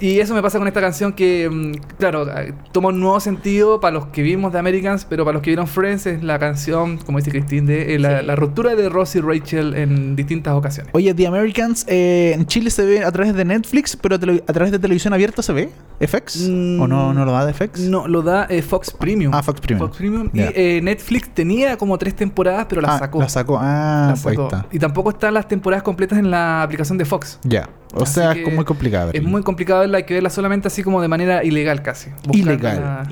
Y 0.00 0.20
eso 0.20 0.32
me 0.34 0.42
pasa 0.42 0.58
con 0.58 0.68
esta 0.68 0.80
canción 0.80 1.12
que, 1.12 1.48
mm, 1.50 1.72
claro, 1.98 2.28
eh, 2.38 2.54
toma 2.72 2.88
un 2.90 3.00
nuevo 3.00 3.18
sentido 3.20 3.80
para 3.80 3.94
los 3.94 4.06
que 4.06 4.22
vimos 4.22 4.52
de 4.52 4.58
Americans, 4.58 5.04
pero 5.04 5.24
para 5.24 5.34
los 5.34 5.42
que 5.42 5.50
vieron 5.50 5.66
Friends 5.66 6.06
es 6.06 6.22
la 6.22 6.38
canción, 6.38 6.98
como 6.98 7.18
dice 7.18 7.30
Christine, 7.30 7.66
de 7.66 7.94
eh, 7.94 7.98
la, 7.98 8.20
Sí. 8.20 8.26
la 8.26 8.36
ruptura 8.36 8.74
de 8.76 8.88
Ross 8.88 9.16
y 9.16 9.20
Rachel 9.20 9.74
en 9.74 10.14
distintas 10.16 10.54
ocasiones. 10.54 10.92
Oye, 10.94 11.12
The 11.14 11.26
Americans 11.26 11.84
eh, 11.88 12.32
en 12.34 12.46
Chile 12.46 12.70
se 12.70 12.84
ve 12.84 13.04
a 13.04 13.10
través 13.10 13.34
de 13.34 13.44
Netflix, 13.44 13.96
pero 13.96 14.16
a 14.16 14.52
través 14.52 14.70
de 14.72 14.78
televisión 14.78 15.12
abierta 15.14 15.42
se 15.42 15.52
ve 15.52 15.70
FX 16.00 16.48
Mm, 16.48 16.80
o 16.80 16.86
no 16.86 17.12
no 17.12 17.24
lo 17.24 17.32
da 17.32 17.44
de 17.44 17.52
FX. 17.52 17.80
No, 17.80 18.06
lo 18.06 18.22
da 18.22 18.46
eh, 18.48 18.62
Fox 18.62 18.92
Premium. 18.92 19.32
Ah, 19.34 19.42
Fox 19.42 19.60
Premium. 19.60 19.86
Fox 19.88 19.98
Premium. 19.98 20.30
Y 20.32 20.40
eh, 20.40 20.80
Netflix 20.82 21.28
tenía 21.34 21.76
como 21.76 21.98
tres 21.98 22.14
temporadas, 22.14 22.66
pero 22.68 22.80
las 22.80 22.92
Ah, 22.92 22.98
sacó. 23.00 23.18
La 23.20 23.28
sacó. 23.28 23.58
Ah, 23.60 24.06
Las 24.10 24.22
pues 24.22 24.38
está. 24.38 24.66
Y 24.70 24.78
tampoco 24.78 25.10
están 25.10 25.34
las 25.34 25.48
temporadas 25.48 25.82
completas 25.82 26.18
en 26.18 26.30
la 26.30 26.62
aplicación 26.62 26.98
de 26.98 27.04
Fox. 27.04 27.38
Ya. 27.42 27.68
O 27.94 28.02
Así 28.02 28.14
sea, 28.14 28.32
es 28.32 28.42
como 28.44 28.56
muy 28.56 28.64
complicado. 28.64 29.10
Es 29.14 29.22
muy 29.22 29.42
complicado 29.42 29.80
verla, 29.80 29.98
hay 29.98 30.04
que 30.04 30.14
verla 30.14 30.30
solamente 30.30 30.68
así 30.68 30.82
como 30.82 31.00
de 31.00 31.08
manera 31.08 31.42
ilegal 31.42 31.82
casi. 31.82 32.10
Ilegal. 32.32 33.08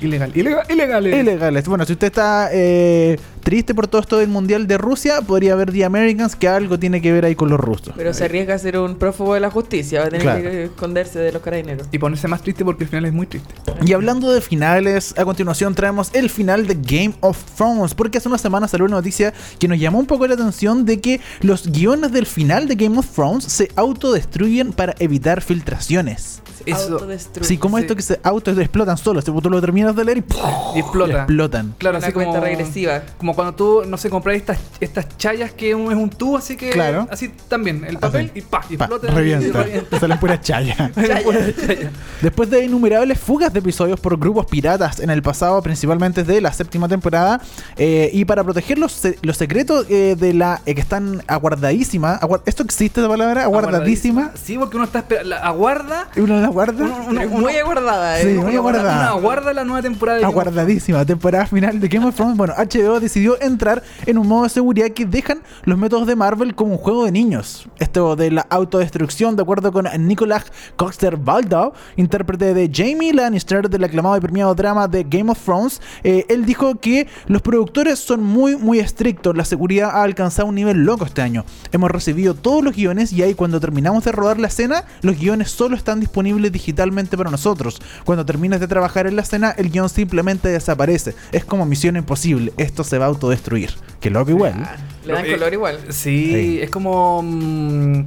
Ilegal. 0.00 0.32
Ilegal. 0.36 0.70
Ilegal. 0.70 1.06
Ilegales. 1.06 1.68
Bueno, 1.68 1.84
si 1.84 1.92
usted 1.92 2.08
está 2.08 2.48
eh, 2.52 3.18
triste 3.42 3.74
por 3.74 3.86
todo 3.86 4.00
esto 4.00 4.18
del 4.18 4.28
Mundial 4.28 4.66
de 4.66 4.78
Rusia, 4.78 5.20
podría 5.22 5.54
ver 5.54 5.70
The 5.72 5.84
Americans, 5.84 6.34
que 6.36 6.48
algo 6.48 6.78
tiene 6.78 7.00
que 7.00 7.12
ver 7.12 7.24
ahí 7.24 7.34
con 7.34 7.48
los 7.48 7.58
rusos. 7.60 7.94
Pero 7.96 8.12
se 8.12 8.24
arriesga 8.24 8.54
a 8.54 8.58
ser 8.58 8.78
un 8.78 8.96
prófugo 8.96 9.34
de 9.34 9.40
la 9.40 9.50
justicia. 9.50 10.00
Va 10.00 10.06
a 10.06 10.10
tener 10.10 10.22
Claro. 10.22 10.42
que 10.42 10.64
esconderse 10.64 11.18
de 11.20 11.32
los 11.32 11.40
carabineros. 11.42 11.86
Y 11.92 11.98
ponerse 11.98 12.26
más 12.28 12.42
triste 12.42 12.64
porque 12.64 12.84
el 12.84 12.90
final 12.90 13.04
es 13.06 13.12
muy 13.12 13.26
triste. 13.26 13.54
Y 13.84 13.92
hablando 13.92 14.32
de 14.32 14.40
finales, 14.40 15.14
a 15.16 15.24
continuación 15.24 15.74
traemos 15.74 16.10
el 16.14 16.30
final 16.30 16.66
de 16.66 16.74
Game 16.74 17.14
of 17.20 17.38
Thrones, 17.56 17.94
porque 17.94 18.18
hace 18.18 18.28
una 18.28 18.38
semana 18.38 18.66
salió 18.68 18.84
una 18.86 18.96
noticia 18.96 19.32
que 19.58 19.68
nos 19.68 19.78
llamó 19.78 19.98
un 20.00 20.06
poco 20.06 20.26
la 20.26 20.34
atención 20.34 20.84
de 20.84 21.00
que 21.00 21.20
los 21.42 21.70
guiones 21.70 22.12
del 22.12 22.26
final 22.26 22.66
de 22.68 22.74
Game 22.74 22.98
of 22.98 23.06
Thrones 23.14 23.44
se 23.44 23.70
autodestruyen 24.16 24.72
para 24.72 24.94
evitar 24.98 25.40
filtraciones. 25.42 26.42
Eso. 26.64 27.06
Sí, 27.42 27.58
como 27.58 27.76
Sí. 27.76 27.82
esto 27.82 27.94
que 27.94 28.02
se 28.02 28.18
autoexplotan 28.24 28.96
solos, 28.98 29.24
tipo, 29.24 29.40
tú 29.40 29.48
lo 29.50 29.60
terminas 29.60 29.94
de 29.94 30.04
leer 30.04 30.18
y, 30.18 30.78
explota. 30.78 31.18
explotan. 31.18 31.74
Claro, 31.78 31.98
Una 31.98 32.06
así 32.06 32.12
como. 32.12 32.40
regresiva. 32.40 33.02
Como 33.18 33.34
cuando 33.36 33.54
tú, 33.54 33.82
no 33.86 33.96
sé, 33.96 34.10
compras 34.10 34.36
estas, 34.36 34.58
estas 34.80 35.16
chayas 35.16 35.52
que 35.52 35.74
un- 35.76 35.92
es 35.92 35.98
un 35.98 36.10
tubo, 36.10 36.38
así 36.38 36.56
que. 36.56 36.70
Claro. 36.70 37.06
Así 37.10 37.28
también. 37.48 37.84
El 37.84 37.98
papel 37.98 38.30
Así. 38.30 38.38
y 38.40 38.42
pa, 38.42 38.64
y 38.68 38.76
Pa, 38.76 38.86
explota. 38.86 39.06
y 39.06 39.10
revienta. 39.14 39.64
Salen 40.00 40.18
pura 40.18 40.40
chaya. 40.40 40.90
Pura 40.94 41.22
chaya. 41.66 41.90
Después 42.20 42.50
de 42.50 42.64
innumerables 42.64 43.20
fugas 43.20 43.52
de 43.52 43.60
episodios 43.60 44.00
por 44.00 44.18
grupos 44.18 44.46
piratas 44.46 44.98
en 44.98 45.10
el 45.10 45.22
pasado, 45.22 45.62
principalmente 45.62 46.24
de 46.24 46.40
la 46.40 46.52
séptima 46.52 46.88
temporada, 46.88 47.40
eh, 47.76 48.10
y 48.12 48.24
para 48.24 48.42
proteger 48.42 48.78
los, 48.78 49.00
los 49.22 49.36
secretos 49.36 49.86
eh, 49.88 50.16
de 50.18 50.34
la 50.34 50.62
eh, 50.66 50.74
que 50.74 50.80
están 50.80 51.22
aguardadísima, 51.28 52.18
aguar- 52.20 52.42
¿esto 52.46 52.64
existe 52.64 53.00
esa 53.00 53.08
palabra? 53.08 53.44
Aguardadísima. 53.44 54.05
Sí, 54.34 54.56
porque 54.58 54.76
uno 54.76 54.84
está 54.86 54.98
esperando. 55.00 55.36
Aguarda. 55.36 56.08
¿Uno 56.16 56.40
la 56.40 56.48
guarda? 56.48 56.84
Uno- 56.84 57.06
uno- 57.08 57.20
Es 57.20 57.26
uno- 57.30 57.38
muy 57.40 57.56
aguardada, 57.56 58.18
Sí, 58.20 58.28
¿eh? 58.28 58.34
muy 58.34 58.50
uno 58.50 58.58
aguarda- 58.60 58.80
aguardada. 58.80 59.00
uno 59.14 59.18
aguarda 59.20 59.52
la 59.52 59.64
nueva 59.64 59.82
temporada 59.82 60.18
de. 60.18 60.24
Aguardadísima, 60.24 61.04
temporada 61.04 61.46
final 61.46 61.80
de 61.80 61.88
Game 61.88 62.06
of 62.06 62.14
Thrones. 62.14 62.36
Bueno, 62.36 62.54
HBO 62.56 63.00
decidió 63.00 63.40
entrar 63.40 63.82
en 64.06 64.18
un 64.18 64.26
modo 64.26 64.44
de 64.44 64.48
seguridad 64.50 64.88
que 64.90 65.04
dejan 65.06 65.40
los 65.64 65.78
métodos 65.78 66.06
de 66.06 66.16
Marvel 66.16 66.54
como 66.54 66.72
un 66.72 66.78
juego 66.78 67.04
de 67.04 67.12
niños. 67.12 67.68
Esto 67.78 68.16
de 68.16 68.30
la 68.30 68.46
autodestrucción, 68.50 69.36
de 69.36 69.42
acuerdo 69.42 69.72
con 69.72 69.86
Nicolás 70.06 70.44
Coxter 70.76 71.16
Baldo, 71.16 71.72
intérprete 71.96 72.54
de 72.54 72.70
Jamie 72.72 73.12
Lannister 73.12 73.68
del 73.68 73.84
aclamado 73.84 74.16
y 74.16 74.20
premiado 74.20 74.54
drama 74.54 74.88
de 74.88 75.04
Game 75.04 75.30
of 75.30 75.38
Thrones. 75.44 75.80
eh, 76.04 76.24
él 76.28 76.44
dijo 76.44 76.76
que 76.76 77.06
los 77.26 77.42
productores 77.42 77.98
son 77.98 78.22
muy, 78.22 78.56
muy 78.56 78.78
estrictos. 78.78 79.36
La 79.36 79.44
seguridad 79.44 79.90
ha 79.92 80.02
alcanzado 80.02 80.48
un 80.48 80.54
nivel 80.54 80.84
loco 80.84 81.04
este 81.04 81.22
año. 81.22 81.44
Hemos 81.72 81.90
recibido 81.90 82.34
todos 82.34 82.62
los 82.62 82.74
guiones 82.74 83.12
y 83.12 83.22
ahí 83.22 83.34
cuando 83.34 83.60
terminamos 83.60 83.95
de 84.04 84.12
rodar 84.12 84.38
la 84.38 84.48
escena, 84.48 84.84
los 85.02 85.18
guiones 85.18 85.50
solo 85.50 85.76
están 85.76 86.00
disponibles 86.00 86.52
digitalmente 86.52 87.16
para 87.16 87.30
nosotros. 87.30 87.80
Cuando 88.04 88.24
termines 88.26 88.60
de 88.60 88.68
trabajar 88.68 89.06
en 89.06 89.16
la 89.16 89.22
escena, 89.22 89.50
el 89.56 89.70
guion 89.70 89.88
simplemente 89.88 90.48
desaparece. 90.48 91.14
Es 91.32 91.44
como 91.44 91.66
misión 91.66 91.96
imposible. 91.96 92.52
Esto 92.56 92.84
se 92.84 92.98
va 92.98 93.06
a 93.06 93.08
autodestruir. 93.08 93.70
Que 94.00 94.10
loco 94.10 94.30
igual. 94.30 94.54
Ah, 94.58 94.76
Le 95.04 95.12
dan 95.12 95.24
color 95.26 95.52
igual. 95.52 95.78
Sí, 95.90 96.32
Sí. 96.32 96.58
es 96.62 96.70
como. 96.70 97.22
mm, 97.22 98.04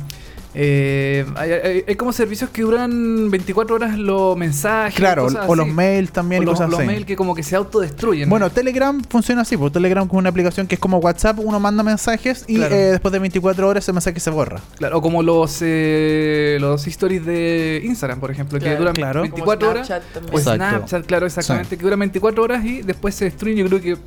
eh, 0.54 1.26
hay, 1.36 1.52
hay- 1.52 1.84
hay 1.88 1.96
como 1.96 2.12
servicios 2.12 2.50
que 2.50 2.64
duran 2.64 3.30
24 3.30 3.76
horas 3.76 3.98
los 3.98 4.36
mensajes. 4.36 4.96
Claro, 4.96 5.24
cosas 5.26 5.46
o 5.48 5.56
los 5.56 5.68
mails 5.68 6.12
también 6.12 6.40
O 6.40 6.44
y 6.44 6.46
los, 6.46 6.54
cosas 6.56 6.70
los 6.72 6.80
así. 6.80 6.88
mails 6.88 7.06
que 7.06 7.16
como 7.16 7.36
que 7.36 7.44
se 7.44 7.56
autodestruyen. 7.56 8.30
Bueno, 8.30 8.50
Telegram 8.50 9.00
funciona 9.10 9.42
así, 9.44 9.58
porque 9.58 9.74
Telegram 9.74 10.06
es 10.08 10.14
una 10.14 10.30
aplicación 10.30 10.66
que 10.68 10.76
es 10.76 10.82
como 10.82 10.98
WhatsApp, 10.98 11.38
uno 11.40 11.60
manda 11.60 11.84
mensajes 11.84 12.46
y 12.48 12.56
Claro. 12.56 12.76
eh, 12.76 12.78
después 12.92 13.12
de 13.12 13.20
24 13.20 13.68
horas 13.68 13.84
ese 13.86 13.94
mensaje 13.94 14.20
se 14.20 14.30
borra. 14.32 14.60
Claro, 14.78 14.98
o 14.98 15.02
como 15.02 15.22
los, 15.24 15.60
eh, 15.62 16.58
los 16.60 16.86
stories 16.88 17.26
de 17.26 17.82
Instagram, 17.86 18.20
por 18.20 18.32
ejemplo, 18.32 18.60
que 18.60 18.76
duran 18.76 18.94
Claro. 18.96 19.22
24 19.22 19.60
Como 19.68 19.72
horas. 19.72 19.88
Snapchat 19.88 20.14
también. 20.14 20.36
O 20.36 20.40
Exacto. 20.40 20.66
Snapchat, 20.66 21.06
claro, 21.06 21.26
exactamente, 21.28 21.78
que 21.78 21.84
duran 21.84 22.00
24 22.00 22.44
horas 22.44 22.66
y 22.66 22.82
después 22.82 23.14
se 23.16 23.26
destruyen. 23.26 23.58
Yo 23.60 23.66
creo 23.68 23.82
que 23.82 23.98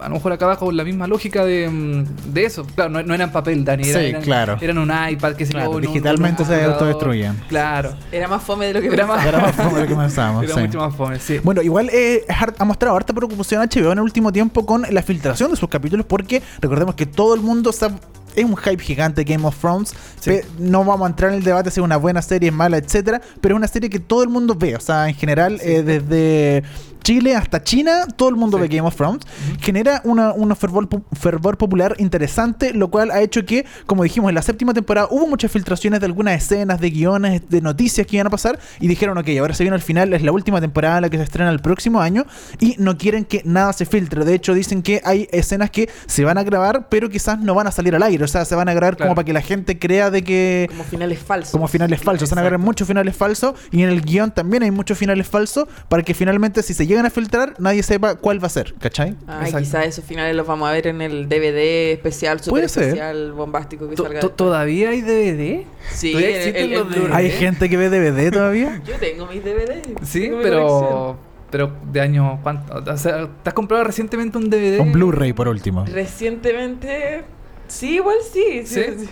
a 0.00 0.08
lo 0.08 0.14
mejor 0.16 0.32
acá 0.32 0.44
abajo 0.46 0.70
la 0.72 0.84
misma 0.84 1.06
lógica 1.06 1.44
de, 1.44 1.68
mm, 1.68 2.32
de 2.32 2.44
eso. 2.44 2.66
Claro, 2.74 2.90
no, 2.90 3.02
no 3.02 3.14
eran 3.14 3.30
papel, 3.32 3.64
Dani. 3.64 3.88
era- 3.88 4.00
Sí, 4.00 4.06
eran, 4.06 4.22
claro. 4.22 4.58
Eran 4.60 4.78
un 4.78 4.90
iPad 5.10 5.34
que 5.34 5.46
se 5.46 5.52
Claro, 5.52 5.78
digitalmente 5.78 6.44
se 6.44 6.64
autodestruyen. 6.64 7.34
Claro. 7.48 7.94
Era 8.12 8.28
más 8.28 8.42
fome 8.42 8.66
de 8.66 8.74
lo 8.74 8.80
que 8.80 8.88
Era 8.88 9.06
más, 9.06 9.24
Era 9.26 9.38
más 9.38 9.54
fome 9.54 9.80
lo 9.80 9.86
que 9.86 9.94
pensábamos, 9.94 10.44
Era 10.44 10.54
sí. 10.54 10.60
mucho 10.60 10.78
más 10.78 10.94
fome, 10.94 11.18
sí. 11.18 11.40
Bueno, 11.42 11.62
igual 11.62 11.88
eh, 11.92 12.24
ha 12.58 12.64
mostrado 12.64 12.96
harta 12.96 13.12
preocupación 13.12 13.62
HBO 13.68 13.92
en 13.92 13.98
el 13.98 14.04
último 14.04 14.32
tiempo 14.32 14.66
con 14.66 14.84
la 14.90 15.02
filtración 15.02 15.50
de 15.50 15.56
sus 15.56 15.68
capítulos 15.68 16.06
porque 16.06 16.42
recordemos 16.60 16.94
que 16.94 17.06
todo 17.06 17.34
el 17.34 17.40
mundo 17.40 17.72
sabe 17.72 17.94
es 18.36 18.44
un 18.44 18.56
hype 18.56 18.82
gigante 18.82 19.24
Game 19.24 19.46
of 19.46 19.56
Thrones. 19.58 19.94
Sí. 20.20 20.40
No 20.58 20.84
vamos 20.84 21.06
a 21.06 21.10
entrar 21.10 21.30
en 21.32 21.38
el 21.38 21.44
debate 21.44 21.70
si 21.70 21.80
es 21.80 21.84
una 21.84 21.96
buena 21.96 22.22
serie, 22.22 22.48
es 22.48 22.54
mala, 22.54 22.76
etcétera, 22.78 23.20
pero 23.40 23.54
es 23.54 23.58
una 23.58 23.68
serie 23.68 23.90
que 23.90 24.00
todo 24.00 24.22
el 24.22 24.28
mundo 24.28 24.54
ve. 24.54 24.76
O 24.76 24.80
sea, 24.80 25.08
en 25.08 25.14
general, 25.14 25.60
eh, 25.62 25.82
desde 25.82 26.62
Chile 27.02 27.36
hasta 27.36 27.62
China, 27.62 28.06
todo 28.16 28.30
el 28.30 28.36
mundo 28.36 28.56
Sí. 28.56 28.62
ve 28.62 28.68
Game 28.76 28.88
of 28.88 28.96
Thrones. 28.96 29.20
Genera 29.60 30.00
una, 30.04 30.32
una 30.32 30.54
fervor, 30.54 30.88
fervor 31.12 31.58
popular 31.58 31.94
interesante, 31.98 32.72
lo 32.72 32.88
cual 32.90 33.10
ha 33.10 33.20
hecho 33.20 33.44
que, 33.44 33.66
como 33.84 34.04
dijimos, 34.04 34.30
en 34.30 34.34
la 34.36 34.40
séptima 34.42 34.72
temporada 34.72 35.08
hubo 35.10 35.26
muchas 35.26 35.52
filtraciones 35.52 36.00
de 36.00 36.06
algunas 36.06 36.34
escenas, 36.42 36.80
de 36.80 36.88
guiones, 36.90 37.42
de 37.50 37.60
noticias 37.60 38.06
que 38.06 38.16
iban 38.16 38.26
a 38.26 38.30
pasar 38.30 38.58
y 38.80 38.88
dijeron, 38.88 39.18
ok, 39.18 39.28
ahora 39.38 39.52
se 39.52 39.64
viene 39.64 39.74
al 39.74 39.82
final, 39.82 40.14
es 40.14 40.22
la 40.22 40.32
última 40.32 40.62
temporada 40.62 41.02
la 41.02 41.10
que 41.10 41.18
se 41.18 41.24
estrena 41.24 41.50
el 41.50 41.60
próximo 41.60 42.00
año 42.00 42.24
y 42.58 42.76
no 42.78 42.96
quieren 42.96 43.26
que 43.26 43.42
nada 43.44 43.74
se 43.74 43.84
filtre. 43.84 44.24
De 44.24 44.32
hecho, 44.34 44.54
dicen 44.54 44.80
que 44.80 45.02
hay 45.04 45.28
escenas 45.30 45.70
que 45.70 45.90
se 46.06 46.24
van 46.24 46.38
a 46.38 46.42
grabar, 46.42 46.88
pero 46.88 47.10
quizás 47.10 47.38
no 47.38 47.54
van 47.54 47.66
a 47.66 47.70
salir 47.70 47.94
al 47.94 48.02
aire. 48.02 48.23
O 48.24 48.28
sea, 48.28 48.44
se 48.44 48.54
van 48.54 48.68
a 48.68 48.74
grabar 48.74 48.96
Claro. 48.96 49.08
como 49.08 49.14
para 49.16 49.24
que 49.26 49.32
la 49.32 49.40
gente 49.42 49.78
crea 49.78 50.10
de 50.10 50.22
que 50.22 50.66
Como 50.70 50.84
finales 50.84 51.18
falsos. 51.18 51.52
como 51.52 51.68
finales 51.68 52.00
falsos. 52.02 52.28
Se 52.28 52.34
van 52.34 52.38
a 52.38 52.42
agarrar 52.42 52.58
muchos 52.60 52.86
finales 52.88 53.16
falsos 53.16 53.54
y 53.70 53.82
en 53.82 53.88
el 53.90 54.00
guion 54.02 54.32
también 54.32 54.62
hay 54.62 54.70
muchos 54.70 54.96
finales 54.98 55.26
falsos 55.28 55.66
para 55.88 56.02
que 56.02 56.14
finalmente 56.14 56.62
si 56.62 56.74
se 56.74 56.86
llegan 56.86 57.06
a 57.06 57.10
filtrar 57.10 57.54
nadie 57.58 57.82
sepa 57.82 58.14
cuál 58.16 58.42
va 58.42 58.46
a 58.46 58.50
ser, 58.50 58.74
¿cachai? 58.80 59.14
Ay, 59.26 59.46
Exacto. 59.46 59.58
quizás 59.58 59.86
esos 59.86 60.04
finales 60.04 60.34
los 60.36 60.46
vamos 60.46 60.68
a 60.68 60.72
ver 60.72 60.86
en 60.86 61.00
el 61.02 61.28
DVD 61.28 61.92
especial, 61.92 62.38
super 62.40 62.50
Puede 62.50 62.68
ser. 62.68 62.82
especial, 62.84 63.32
bombástico 63.32 63.88
que 63.88 63.96
salga. 63.96 64.20
¿Todavía 64.20 64.90
hay 64.90 65.00
DVD? 65.02 65.66
Sí, 65.92 66.12
¿Todavía 66.12 66.30
el- 66.30 66.36
existen 66.36 66.64
el- 66.64 66.70
los 66.72 66.82
el 66.82 66.88
DVD? 66.88 67.00
Blu-ray. 67.00 67.24
Hay 67.26 67.30
gente 67.32 67.68
que 67.70 67.76
ve 67.76 67.88
DVD 67.90 68.30
todavía. 68.32 68.82
Yo 68.86 68.94
tengo 68.96 69.26
mis 69.26 69.44
DVD. 69.44 69.82
Sí, 70.04 70.20
tengo 70.22 70.36
mi 70.38 70.42
pero. 70.42 71.18
Pero 71.50 71.70
de 71.92 72.00
año. 72.00 72.40
¿cuánto? 72.42 72.82
O 72.90 72.96
sea, 72.96 73.28
¿te 73.42 73.48
has 73.50 73.54
comprado 73.54 73.84
recientemente 73.84 74.36
un 74.38 74.50
DVD? 74.50 74.80
Un 74.80 74.90
Blu-ray 74.92 75.32
por 75.32 75.46
último. 75.46 75.84
Recientemente. 75.86 77.22
Sí, 77.68 77.94
igual 77.94 78.18
sí. 78.22 78.66
Sí, 78.66 78.82
¿Sí? 78.84 79.08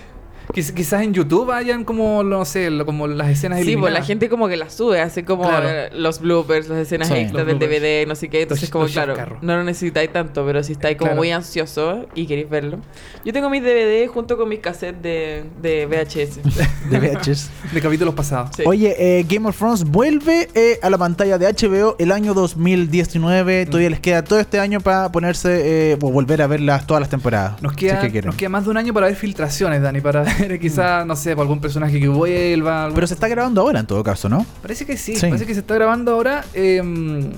Quiz- 0.53 0.73
quizás 0.75 1.03
en 1.03 1.15
YouTube 1.15 1.51
hayan 1.51 1.85
como, 1.85 2.23
no 2.23 2.45
sé, 2.45 2.71
lo- 2.71 2.85
como 2.87 3.07
las 3.07 3.29
escenas 3.31 3.59
Sí, 3.59 3.65
pues 3.65 3.69
eliminadas. 3.75 3.99
la 4.01 4.05
gente 4.05 4.29
como 4.29 4.49
que 4.49 4.57
las 4.57 4.75
sube, 4.75 5.01
hace 5.01 5.25
como 5.25 5.45
Claro. 5.49 5.69
eh, 5.69 5.91
los 5.95 6.21
bloopers, 6.21 6.69
las 6.69 6.79
escenas 6.79 7.09
Sí, 7.09 7.15
extras 7.15 7.47
del. 7.47 7.59
DVD, 7.59 8.07
no 8.07 8.15
sé 8.15 8.29
qué. 8.29 8.43
Entonces, 8.43 8.65
Los- 8.65 8.71
como 8.71 8.85
los 8.85 8.93
claro, 8.93 9.39
no 9.41 9.57
lo 9.57 9.65
necesitáis 9.65 10.13
tanto, 10.13 10.45
pero 10.45 10.63
si 10.63 10.73
estáis 10.73 10.97
como 10.97 11.09
Claro. 11.11 11.19
muy 11.21 11.31
ansioso 11.31 12.07
y 12.15 12.27
queréis 12.27 12.51
verlo. 12.51 12.79
Yo 13.25 13.33
tengo 13.33 13.49
mis 13.51 13.63
DVD 13.63 14.07
junto 14.09 14.37
con 14.37 14.49
mis 14.49 14.59
cassettes 14.61 15.03
de, 15.03 15.45
de 15.63 15.87
VHS. 15.87 16.41
De 16.91 16.99
VHS. 16.99 17.51
De 17.73 17.81
capítulos 17.81 18.15
pasados. 18.15 18.51
Sí. 18.57 18.63
Oye, 18.67 18.95
eh, 18.99 19.25
Game 19.29 19.49
of 19.49 19.57
Thrones 19.57 19.85
vuelve 19.85 20.49
eh, 20.55 20.79
a 20.83 20.91
la 20.91 20.99
pantalla 20.99 21.39
de 21.39 21.47
HBO 21.47 21.97
el 21.99 22.13
año 22.13 22.35
2019. 22.35 23.67
Todavía 23.67 23.91
les 23.91 24.01
queda 24.01 24.23
todo 24.23 24.41
este 24.41 24.59
año 24.61 24.81
para 24.81 25.11
ponerse 25.13 25.93
eh, 25.93 25.97
o 26.01 26.11
volver 26.11 26.43
a 26.43 26.47
ver 26.47 26.61
las, 26.61 26.87
todas 26.87 27.01
las 27.01 27.09
temporadas. 27.11 27.63
Nos 27.63 27.73
si 27.73 27.79
queda, 27.79 27.95
es 27.95 28.01
que 28.01 28.11
quieren. 28.11 28.27
nos 28.29 28.37
queda 28.37 28.49
más 28.49 28.65
de 28.65 28.71
un 28.71 28.77
año 28.77 28.93
para 28.93 29.07
ver 29.07 29.17
filtraciones, 29.17 29.81
Dani, 29.83 30.01
para 30.01 30.25
ver 30.49 30.59
quizás, 30.61 31.07
no 31.07 31.17
sé, 31.17 31.35
por 31.35 31.43
algún 31.43 31.61
personaje 31.61 31.99
que 32.01 32.09
vuelva. 32.09 32.85
algún- 32.85 32.95
Pero 32.95 33.07
se 33.07 33.15
está 33.15 33.29
grabando 33.29 33.61
ahora 33.61 33.81
en 33.81 33.87
todo 33.87 34.03
caso, 34.03 34.29
¿no? 34.29 34.45
Parece 34.63 34.85
que 34.87 34.97
sí, 34.97 35.17
Sí. 35.17 35.27
parece 35.27 35.47
que 35.47 35.55
se 35.55 35.61
está 35.61 35.75
grabando 35.75 36.13
ahora, 36.13 36.45
eh, 36.55 36.79
en, 36.81 37.31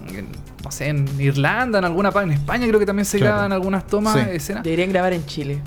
no 0.62 0.70
sé, 0.70 0.88
en 0.88 1.06
Irlanda, 1.20 1.78
en 1.78 1.84
alguna 1.84 2.10
parte, 2.10 2.32
en 2.32 2.38
España 2.38 2.66
creo 2.66 2.80
que 2.80 2.86
también 2.86 3.04
se 3.06 3.18
Claro. 3.18 3.34
graban 3.34 3.52
algunas 3.52 3.86
tomas, 3.86 4.14
Sí. 4.14 4.20
escenas. 4.32 4.62
Deberían 4.64 4.90
grabar 4.90 5.12
en 5.12 5.24
Chile. 5.26 5.60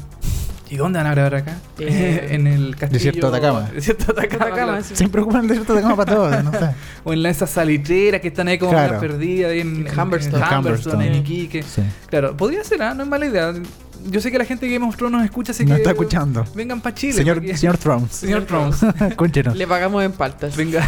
¿Y 0.69 0.75
dónde 0.77 0.99
van 0.99 1.07
a 1.07 1.11
grabar 1.11 1.35
acá? 1.35 1.57
Eh, 1.79 2.27
en 2.31 2.47
el 2.47 2.75
castillo. 2.75 2.93
Desierto 2.99 3.31
de 3.31 3.37
Atacama. 3.37 3.61
Desierto 3.73 4.05
de 4.05 4.11
Atacama, 4.11 4.45
Atacama, 4.45 4.67
claro. 4.73 4.83
sí. 4.83 4.95
Siempre 4.95 5.21
ocupan 5.21 5.41
el 5.43 5.47
desierto 5.47 5.73
de 5.75 5.81
cama 5.81 5.95
para 5.95 6.13
todos, 6.15 6.43
no 6.43 6.51
sé. 6.51 6.69
O 7.03 7.13
en 7.13 7.23
la- 7.23 7.29
esas 7.29 7.49
salitreras 7.49 8.19
que 8.21 8.27
están 8.29 8.47
ahí 8.47 8.57
como 8.57 8.71
Claro. 8.71 8.99
perdidas 8.99 9.51
en, 9.53 9.87
en- 9.87 9.99
Humberstone. 9.99 10.43
en 10.45 10.57
Humberstone, 10.57 11.07
en. 11.07 11.15
Iquique. 11.15 11.63
Sí. 11.63 11.81
Claro, 12.09 12.35
podría 12.35 12.63
ser, 12.63 12.81
¿ah? 12.83 12.93
no 12.93 13.03
es 13.03 13.09
mala 13.09 13.25
idea. 13.25 13.53
Yo 14.09 14.21
sé 14.21 14.31
que 14.31 14.37
la 14.37 14.45
gente 14.45 14.67
que 14.67 14.73
Game 14.73 14.85
of 14.87 14.95
Thrones 14.95 15.17
nos 15.17 15.25
escucha, 15.25 15.51
así 15.53 15.65
No 15.65 15.73
que 15.75 15.81
está 15.81 15.91
escuchando. 15.91 16.45
vengan 16.53 16.79
para 16.81 16.93
Chile. 16.95 17.13
Señor, 17.13 17.37
porque- 17.37 17.57
señor 17.57 17.77
Thrones. 17.77 18.11
Señor 18.11 18.43
Thrones. 18.45 18.77
Cuéntenos. 19.15 19.55
Le 19.55 19.65
pagamos 19.67 20.03
en 20.03 20.11
paltas. 20.11 20.55
Venga. 20.55 20.87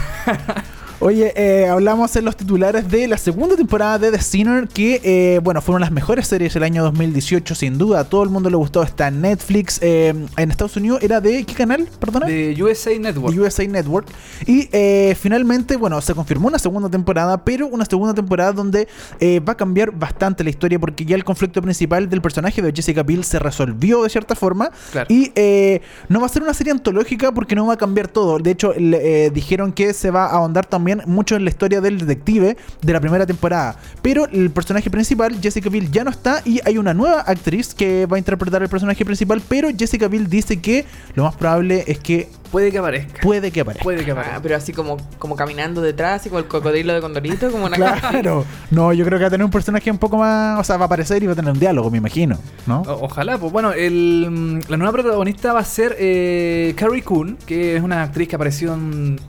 Oye, 1.01 1.31
eh, 1.38 1.65
hablamos 1.69 2.13
en 2.17 2.25
los 2.25 2.35
titulares 2.35 2.91
de 2.91 3.07
la 3.07 3.17
segunda 3.17 3.55
temporada 3.55 3.97
de 3.99 4.12
The 4.12 4.21
Sinner, 4.21 4.67
que, 4.67 4.99
eh, 5.01 5.39
bueno, 5.41 5.62
fueron 5.62 5.79
las 5.79 5.91
mejores 5.91 6.27
series 6.27 6.53
del 6.53 6.63
año 6.63 6.83
2018, 6.83 7.55
sin 7.55 7.77
duda. 7.77 8.01
A 8.01 8.03
todo 8.03 8.21
el 8.23 8.29
mundo 8.29 8.49
le 8.49 8.57
gustó. 8.57 8.83
Está 8.83 9.07
en 9.07 9.21
Netflix. 9.21 9.79
eh, 9.81 10.13
en 10.35 10.51
Estados 10.51 10.75
Unidos, 10.75 10.99
¿era 11.01 11.21
de 11.21 11.45
qué 11.45 11.53
canal? 11.53 11.88
Perdona. 12.01 12.25
De 12.25 12.53
USA 12.62 12.91
Network. 12.99 13.33
de 13.33 13.39
USA 13.41 13.65
Network. 13.65 14.07
Y 14.45 14.67
eh, 14.73 15.15
finalmente, 15.17 15.77
bueno, 15.77 16.01
se 16.01 16.13
confirmó 16.13 16.49
una 16.49 16.59
segunda 16.59 16.89
temporada, 16.89 17.45
pero 17.45 17.67
una 17.67 17.85
segunda 17.85 18.13
temporada 18.13 18.51
donde 18.51 18.89
eh, 19.21 19.39
va 19.39 19.53
a 19.53 19.57
cambiar 19.57 19.91
bastante 19.91 20.43
la 20.43 20.49
historia 20.49 20.79
porque 20.79 21.05
ya 21.05 21.15
el 21.15 21.23
conflicto 21.23 21.62
principal 21.62 22.09
del 22.09 22.21
personaje 22.21 22.62
de 22.62 22.73
Jessica 22.73 23.03
Biel 23.03 23.23
se 23.23 23.39
resolvió 23.39 24.03
de 24.03 24.09
cierta 24.09 24.35
forma. 24.35 24.69
Claro. 24.91 25.07
Y 25.09 25.31
eh, 25.35 25.79
no 26.09 26.19
va 26.19 26.25
a 26.25 26.29
ser 26.29 26.41
una 26.43 26.53
serie 26.53 26.73
antológica 26.73 27.31
porque 27.31 27.55
no 27.55 27.67
va 27.67 27.75
a 27.75 27.77
cambiar 27.77 28.09
todo. 28.09 28.38
De 28.38 28.51
hecho, 28.51 28.73
le- 28.73 29.29
dijeron 29.29 29.71
que 29.71 29.93
se 29.93 30.12
va 30.12 30.25
a 30.25 30.31
ahondar 30.31 30.65
también 30.65 30.88
mucho 31.06 31.36
en 31.36 31.43
la 31.43 31.49
historia 31.49 31.82
del 31.82 31.97
detective 31.99 32.58
de 32.82 32.93
la 32.93 32.99
primera 32.99 33.25
temporada. 33.25 33.75
Pero 34.02 34.28
el 34.28 34.49
personaje 34.52 34.89
principal, 34.89 35.39
Jessica 35.41 35.69
Biel, 35.69 35.91
ya 35.91 36.04
no 36.04 36.12
está 36.12 36.41
y 36.45 36.60
hay 36.65 36.78
una 36.78 36.93
nueva 36.93 37.21
actriz 37.21 37.73
que 37.73 38.06
va 38.06 38.15
a 38.15 38.19
interpretar 38.19 38.62
el 38.63 38.69
personaje 38.69 39.04
principal, 39.06 39.41
pero 39.47 39.69
Jessica 39.78 40.08
Biel 40.08 40.30
dice 40.30 40.60
que 40.62 40.86
lo 41.15 41.23
más 41.23 41.36
probable 41.36 41.84
es 41.88 41.99
que 41.99 42.30
Puede 42.52 42.71
que 42.71 42.80
aparezca. 42.80 43.21
puede 43.21 43.52
que 43.52 43.62
aparezca. 43.62 43.84
Puede 43.84 44.04
que 44.04 44.10
Ah, 44.10 44.13
aparezca. 44.15 44.41
pero 44.41 44.56
así 44.56 44.73
como, 44.73 44.97
como 45.19 45.36
caminando 45.36 45.82
detrás, 45.82 46.21
así 46.21 46.30
como 46.30 46.39
el 46.39 46.45
cocodrilo 46.47 46.93
de 46.95 46.99
Condorito, 47.02 47.52
como 47.52 47.65
una 47.65 47.75
Claro. 47.78 48.43
No, 48.71 48.91
yo 48.91 49.06
creo 49.06 49.19
que 49.19 49.23
va 49.25 49.28
a 49.28 49.32
tener 49.32 49.45
un 49.45 49.52
personaje 49.52 49.91
un 49.91 49.99
poco 49.99 50.17
más. 50.17 50.60
O 50.60 50.63
sea, 50.63 50.78
va 50.78 50.84
a 50.84 50.86
aparecer 50.88 51.21
y 51.21 51.28
va 51.28 51.34
a 51.34 51.36
tener 51.36 51.52
un 51.52 51.60
diálogo, 51.60 51.91
me 51.91 51.99
imagino. 51.99 52.39
¿No? 52.65 52.82
O- 52.82 53.06
ojalá, 53.06 53.38
pues 53.38 53.52
bueno, 53.52 53.71
el, 53.73 54.62
la 54.67 54.78
nueva 54.78 54.91
protagonista 54.93 55.54
va 55.54 55.60
a 55.60 55.63
ser 55.63 55.95
eh, 55.99 56.73
Carrie 56.75 57.04
Coon, 57.04 57.38
que 57.45 57.75
es 57.75 57.84
una 57.84 58.02
actriz 58.02 58.28
que 58.28 58.36
apareció 58.36 58.73
en, 58.73 59.19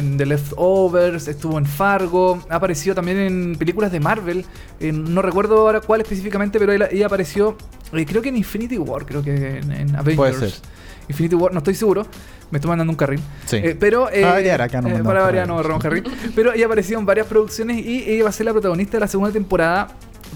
en 0.00 0.16
The 0.16 0.26
Leftovers, 0.26 1.28
estuvo 1.28 1.56
en 1.58 1.66
Fargo, 1.66 2.42
ha 2.48 2.56
aparecido 2.56 2.94
también 2.96 3.18
en 3.18 3.56
películas 3.56 3.92
de 3.92 4.00
Marvel, 4.00 4.44
en- 4.80 5.14
no 5.14 5.22
recuerdo 5.22 5.58
ahora 5.60 5.80
cuál 5.80 6.00
específicamente, 6.00 6.58
pero 6.58 6.72
ella, 6.72 6.88
ella 6.90 7.06
apareció, 7.06 7.56
eh, 7.92 8.04
creo 8.04 8.20
que 8.20 8.30
en 8.30 8.36
Infinity 8.36 8.76
War, 8.78 9.06
creo 9.06 9.22
que 9.22 9.58
en, 9.58 9.70
en 9.72 9.94
Avengers. 9.96 10.16
Puede 10.16 10.34
ser. 10.50 10.52
Infinity 11.08 11.34
War, 11.36 11.52
no 11.52 11.58
estoy 11.58 11.74
seguro, 11.74 12.06
me 12.50 12.58
estoy 12.58 12.68
mandando 12.68 12.90
un 12.92 12.96
carril. 12.96 13.20
Sí. 13.46 13.56
Eh, 13.56 13.76
pero, 13.78 14.08
eh, 14.10 14.22
Para 14.22 14.32
variar, 14.34 14.62
acá 14.62 14.80
no 14.80 14.88
eh, 14.88 15.02
para 15.02 15.22
variar, 15.22 15.48
carril. 15.80 16.04
no. 16.04 16.10
Pero 16.34 16.52
ella 16.52 16.66
apareció 16.66 16.98
en 16.98 17.06
varias 17.06 17.26
producciones 17.26 17.84
y 17.84 18.04
ella 18.10 18.24
va 18.24 18.30
a 18.30 18.32
ser 18.32 18.46
la 18.46 18.52
protagonista 18.52 18.96
de 18.96 19.00
la 19.00 19.08
segunda 19.08 19.32
temporada. 19.32 19.88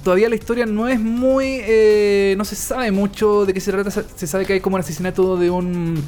Todavía 0.02 0.28
la 0.28 0.34
historia 0.34 0.66
no 0.66 0.88
es 0.88 0.98
muy. 0.98 1.60
eh, 1.62 2.34
no 2.36 2.44
se 2.44 2.56
sabe 2.56 2.90
mucho 2.90 3.46
de 3.46 3.54
qué 3.54 3.60
se 3.60 3.70
trata. 3.70 3.90
Se 3.92 4.02
se 4.16 4.26
sabe 4.26 4.44
que 4.46 4.54
hay 4.54 4.60
como 4.60 4.74
un 4.74 4.80
asesinato 4.80 5.36
de 5.36 5.48
un. 5.50 6.02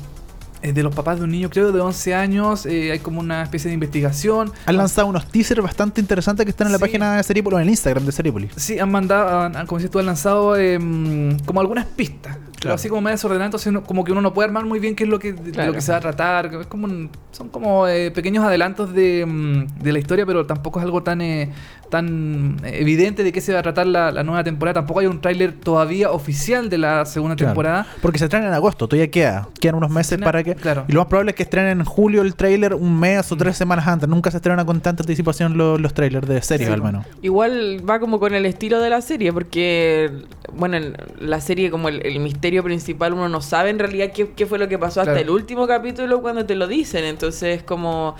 Eh, 0.68 0.72
de 0.72 0.83
los 0.83 0.94
papás 0.94 1.18
de 1.18 1.24
un 1.24 1.31
niño, 1.31 1.48
creo, 1.50 1.72
de 1.72 1.81
11 1.81 2.14
años. 2.14 2.66
eh, 2.66 2.92
hay 2.92 2.98
como 2.98 3.20
una 3.20 3.42
especie 3.42 3.68
de 3.68 3.74
investigación. 3.74 4.52
Han 4.66 4.76
lanzado 4.76 5.07
unos 5.07 5.26
teasers 5.29 5.62
bastante 5.62 6.00
interesantes 6.00 6.44
que 6.44 6.50
están 6.50 6.66
en 6.66 6.72
la 6.72 6.79
Sí. 6.79 6.83
página 6.85 7.16
de 7.16 7.22
Seriepolis, 7.22 7.55
o 7.57 7.59
en 7.61 7.62
el 7.64 7.70
Instagram 7.70 8.05
de 8.05 8.12
Seriepolis. 8.12 8.50
Sí, 8.57 8.79
han 8.79 8.90
mandado, 8.90 9.40
han- 9.57 9.66
como 9.66 9.79
dices 9.79 9.90
tú, 9.90 9.98
han 9.98 10.07
lanzado 10.07 10.57
em, 10.57 11.38
como 11.40 11.61
algunas 11.61 11.87
pistas. 11.87 12.37
Pero 12.37 12.70
Claro. 12.70 12.74
así 12.76 12.88
como 12.88 13.02
medio 13.02 13.14
desordenado, 13.16 13.44
entonces 13.46 13.66
uno- 13.68 13.85
como 13.85 14.02
que 14.02 14.12
uno 14.12 14.22
no 14.22 14.33
puede 14.33 14.46
armar 14.48 14.64
muy 14.64 14.81
bien 14.81 14.96
qué 14.96 15.05
es 15.05 15.11
lo 15.11 15.18
que, 15.18 15.35
Claro. 15.35 15.68
lo 15.68 15.74
que 15.74 15.81
se 15.83 15.92
va 15.92 15.98
a 15.98 16.00
tratar. 16.00 16.46
Es 16.46 16.66
como 16.66 16.87
un- 16.87 17.11
son 17.31 17.48
como 17.50 17.87
eh, 17.87 18.11
pequeños 18.11 18.44
adelantos 18.44 18.92
de, 18.94 19.24
mm, 19.26 19.83
de 19.83 19.92
la 19.92 19.98
historia, 19.98 20.24
pero 20.26 20.46
tampoco 20.46 20.79
es 20.81 20.85
algo 20.85 21.02
tan 21.02 21.20
eh, 21.20 21.52
tan 21.90 22.57
evidente 22.64 23.22
de 23.25 23.33
qué 23.33 23.40
se 23.40 23.53
va 23.53 23.61
a 23.61 23.62
tratar 23.62 23.87
la, 23.87 24.11
la 24.11 24.22
nueva 24.22 24.42
temporada. 24.44 24.75
Tampoco 24.75 25.01
hay 25.01 25.07
un 25.07 25.20
tráiler 25.20 25.53
todavía 25.53 26.11
oficial 26.11 26.68
de 26.68 26.79
la 26.79 27.05
segunda 27.07 27.37
Claro. 27.37 27.51
temporada. 27.53 27.87
Porque 28.03 28.18
se 28.18 28.25
estrena 28.25 28.49
en 28.49 28.53
agosto, 28.55 28.88
todavía 28.88 29.11
queda. 29.11 29.49
Quedan 29.61 29.77
unos 29.77 29.90
meses 29.90 30.12
Estrena- 30.12 30.25
para 30.25 30.42
que. 30.44 30.55
claro. 30.55 30.85
Y 30.88 30.92
lo 30.92 31.01
más 31.01 31.09
probable 31.09 31.31
es 31.31 31.37
que 31.37 31.42
estrenen 31.44 31.81
en 31.81 31.85
julio 31.85 32.22
el 32.22 32.35
tráiler 32.35 32.75
un 32.75 32.99
mes 32.99 33.31
o 33.33 33.37
tres 33.37 33.57
semanas 33.57 33.87
antes. 33.87 34.09
Nunca 34.09 34.31
se 34.31 34.38
estrena 34.38 34.64
con 34.64 34.81
tanta 34.81 35.03
anticipación 35.03 35.57
los, 35.57 35.81
los 35.81 35.94
trailers 35.94 36.27
de 36.29 36.42
series, 36.42 36.68
Sí, 36.68 36.72
al 36.75 36.83
menos. 36.83 37.07
Igual 37.22 37.81
va 37.88 37.99
como 38.01 38.18
con 38.20 38.35
el 38.35 38.46
estilo 38.46 38.81
de 38.81 38.90
la 38.90 39.01
serie, 39.01 39.33
porque, 39.33 40.11
bueno, 40.55 40.77
en 40.77 40.96
la 41.20 41.40
serie 41.40 41.70
como 41.70 41.88
el, 41.88 42.05
el 42.07 42.20
misterio 42.20 42.62
principal 42.64 43.12
uno 43.12 43.29
no 43.29 43.40
sabe 43.40 43.70
en 43.70 43.79
realidad 43.79 44.11
qué, 44.14 44.31
qué 44.31 44.46
fue 44.46 44.59
lo 44.59 44.68
que 44.68 44.79
pasó 44.79 45.01
hasta 45.01 45.18
el 45.20 45.31
último 45.31 45.66
capítulo 45.66 46.20
cuando 46.20 46.44
te 46.46 46.55
lo 46.55 46.66
dicen, 46.66 47.05
entonces 47.05 47.62
como 47.62 48.16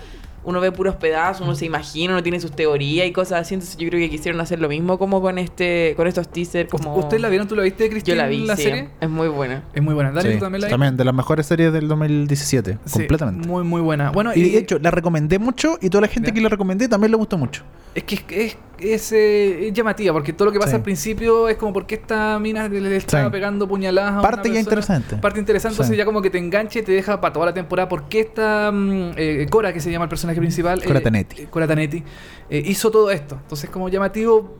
uno 0.47 0.59
ve 0.61 0.71
puros 0.71 0.95
pedazos, 0.95 1.41
uno 1.45 1.53
se 1.55 1.65
imagina, 1.65 2.13
uno 2.13 2.23
tiene 2.23 2.39
sus 2.39 2.51
teorías 2.51 3.05
y 3.05 3.11
cosas 3.11 3.41
así, 3.41 3.53
entonces 3.53 3.77
yo 3.77 3.87
creo 3.89 3.99
que 3.99 4.09
quisieron 4.09 4.39
hacer 4.41 4.59
lo 4.59 4.69
mismo 4.69 4.97
como 4.97 5.21
con 5.21 5.37
este 5.37 5.93
con 5.95 6.07
estos 6.07 6.29
teasers 6.29 6.69
como 6.71 6.95
¿Ustedes 6.95 7.21
la 7.21 7.29
vieron? 7.29 7.47
¿Tú 7.47 7.55
la 7.55 7.63
viste, 7.63 7.83
Yo 7.83 7.89
Cristian? 7.91 8.17
la 8.17 8.27
vi, 8.27 8.45
la 8.45 8.55
sí, 8.55 8.63
serie? 8.63 8.89
es 8.99 9.09
muy 9.09 9.27
buena. 9.27 9.63
Es 9.73 9.83
muy 9.83 9.93
buena. 9.93 10.11
Dani, 10.11 10.29
Sí, 10.29 10.33
¿tú 10.35 10.39
también 10.39 10.61
la 10.61 10.67
viste? 10.67 10.73
también, 10.73 10.97
de 10.97 11.03
las 11.05 11.13
mejores 11.13 11.45
series 11.45 11.71
del 11.73 11.87
2017. 11.87 12.77
Sí, 12.85 12.99
completamente. 12.99 13.47
Muy, 13.47 13.63
muy 13.63 13.81
buena. 13.81 14.09
Bueno, 14.11 14.31
Y 14.33 14.49
de 14.49 14.57
hecho, 14.57 14.79
la 14.79 14.89
recomendé 14.89 15.37
mucho 15.37 15.77
y 15.81 15.89
toda 15.89 16.01
la 16.01 16.07
gente 16.07 16.31
que 16.33 16.41
la 16.41 16.49
recomendé 16.49 16.87
también 16.87 17.11
le 17.11 17.17
gustó 17.17 17.37
mucho. 17.37 17.63
Es 17.93 18.03
que 18.03 18.15
es, 18.15 18.23
es, 18.31 18.57
es, 18.79 19.11
eh, 19.11 19.67
es 19.67 19.73
llamativa, 19.73 20.13
porque 20.13 20.33
todo 20.33 20.47
lo 20.47 20.51
que 20.51 20.59
pasa 20.59 20.71
Sí. 20.71 20.75
al 20.77 20.83
principio 20.83 21.47
es 21.49 21.57
como 21.57 21.73
porque 21.73 21.95
esta 21.95 22.37
mina 22.39 22.67
le, 22.67 22.99
Sí. 23.01 23.07
pegando 23.31 23.67
puñaladas 23.67 24.13
a 24.15 24.21
Parte 24.21 24.49
una 24.49 24.55
ya 24.55 24.59
interesante. 24.61 25.15
Parte 25.17 25.39
interesante, 25.39 25.75
Sí. 25.75 25.81
entonces 25.81 25.97
ya 25.97 26.05
como 26.05 26.21
que 26.21 26.29
te 26.29 26.37
enganche 26.37 26.79
y 26.79 26.83
te 26.83 26.91
deja 26.91 27.19
para 27.21 27.33
toda 27.33 27.47
la 27.47 27.53
temporada. 27.53 27.89
Porque 27.89 28.19
esta 28.21 28.71
mm, 28.71 29.11
eh, 29.17 29.47
Cora, 29.49 29.73
que 29.73 29.79
se 29.79 29.91
llama 29.91 30.05
el 30.05 30.09
personaje 30.09 30.39
principal, 30.39 30.83
Cora 30.83 30.99
eh, 30.99 31.01
Tanetti. 31.01 31.41
eh, 31.43 31.47
Cora 31.49 31.67
Tanetti, 31.67 32.03
eh, 32.49 32.63
hizo 32.65 32.91
todo 32.91 33.11
esto. 33.11 33.37
Entonces 33.41 33.69
como 33.69 33.89
llamativo 33.89 34.55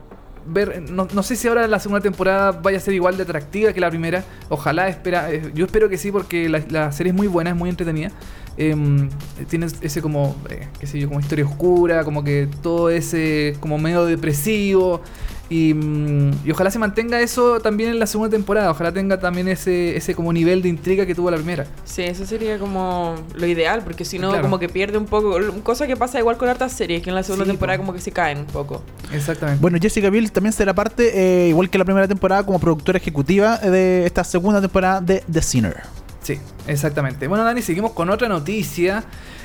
ver, 0.50 0.82
no, 0.90 1.06
no 1.12 1.22
sé 1.22 1.36
si 1.36 1.46
ahora 1.46 1.66
la 1.68 1.78
segunda 1.78 2.00
temporada 2.00 2.52
vaya 2.52 2.78
a 2.78 2.80
ser 2.80 2.94
igual 2.94 3.16
de 3.16 3.24
atractiva 3.24 3.72
que 3.72 3.80
la 3.80 3.90
primera. 3.90 4.24
Ojalá, 4.48 4.88
espera, 4.88 5.28
yo 5.54 5.66
espero 5.66 5.88
que 5.90 5.98
sí, 5.98 6.10
porque 6.10 6.48
la, 6.48 6.62
la 6.70 6.90
serie 6.92 7.10
es 7.10 7.16
muy 7.16 7.26
buena, 7.26 7.50
es 7.50 7.56
muy 7.56 7.68
entretenida. 7.68 8.10
Em, 8.60 9.08
tiene 9.48 9.66
ese 9.82 10.02
como, 10.02 10.34
eh, 10.50 10.66
qué 10.80 10.86
sé 10.88 10.98
yo, 10.98 11.06
como 11.06 11.20
historia 11.20 11.44
oscura, 11.46 12.02
como 12.02 12.24
que 12.24 12.48
todo 12.60 12.90
ese 12.90 13.56
como 13.60 13.78
medio 13.78 14.04
depresivo. 14.04 15.00
Y, 15.50 15.72
mm, 15.72 16.40
y 16.44 16.50
ojalá 16.50 16.70
se 16.70 16.78
mantenga 16.78 17.20
eso 17.20 17.60
también 17.60 17.88
en 17.90 17.98
la 18.00 18.06
segunda 18.06 18.30
temporada. 18.36 18.70
Ojalá 18.70 18.92
tenga 18.92 19.18
también 19.18 19.48
ese, 19.48 19.96
ese 19.96 20.14
como 20.14 20.30
nivel 20.32 20.60
de 20.60 20.68
intriga 20.68 21.06
que 21.06 21.14
tuvo 21.14 21.30
la 21.30 21.36
primera. 21.38 21.66
Sí, 21.84 22.02
eso 22.02 22.26
sería 22.26 22.58
como 22.58 23.14
lo 23.34 23.46
ideal, 23.46 23.80
porque 23.82 24.04
si 24.04 24.18
no, 24.18 24.28
Claro. 24.30 24.42
como 24.42 24.58
que 24.58 24.68
pierde 24.68 24.98
un 24.98 25.06
poco. 25.06 25.38
Cosa 25.62 25.86
que 25.86 25.96
pasa 25.96 26.18
igual 26.18 26.36
con 26.36 26.48
hartas 26.50 26.72
series, 26.72 27.00
que 27.02 27.08
en 27.10 27.14
la 27.14 27.22
segunda 27.22 27.44
Sí, 27.46 27.52
temporada 27.52 27.78
po. 27.78 27.84
como 27.84 27.94
que 27.94 28.00
se 28.02 28.10
caen 28.12 28.38
un 28.38 28.46
poco. 28.46 28.82
Exactamente. 29.12 29.62
Bueno, 29.62 29.78
Jessica 29.80 30.10
Biel 30.10 30.30
también 30.32 30.52
será 30.52 30.74
parte, 30.74 31.12
eh, 31.46 31.48
igual 31.48 31.70
que 31.70 31.78
la 31.78 31.84
primera 31.86 32.06
temporada, 32.08 32.44
como 32.44 32.58
productora 32.58 32.98
ejecutiva 32.98 33.56
de 33.56 34.04
esta 34.04 34.24
segunda 34.24 34.60
temporada 34.60 35.00
de 35.00 35.22
The 35.32 35.40
Sinner. 35.42 35.76
Sí, 36.28 36.38
exactamente. 36.66 37.26
Bueno, 37.26 37.42
Dani, 37.42 37.62
seguimos 37.62 37.92
con 37.92 38.10
otra 38.10 38.28
noticia. 38.28 39.02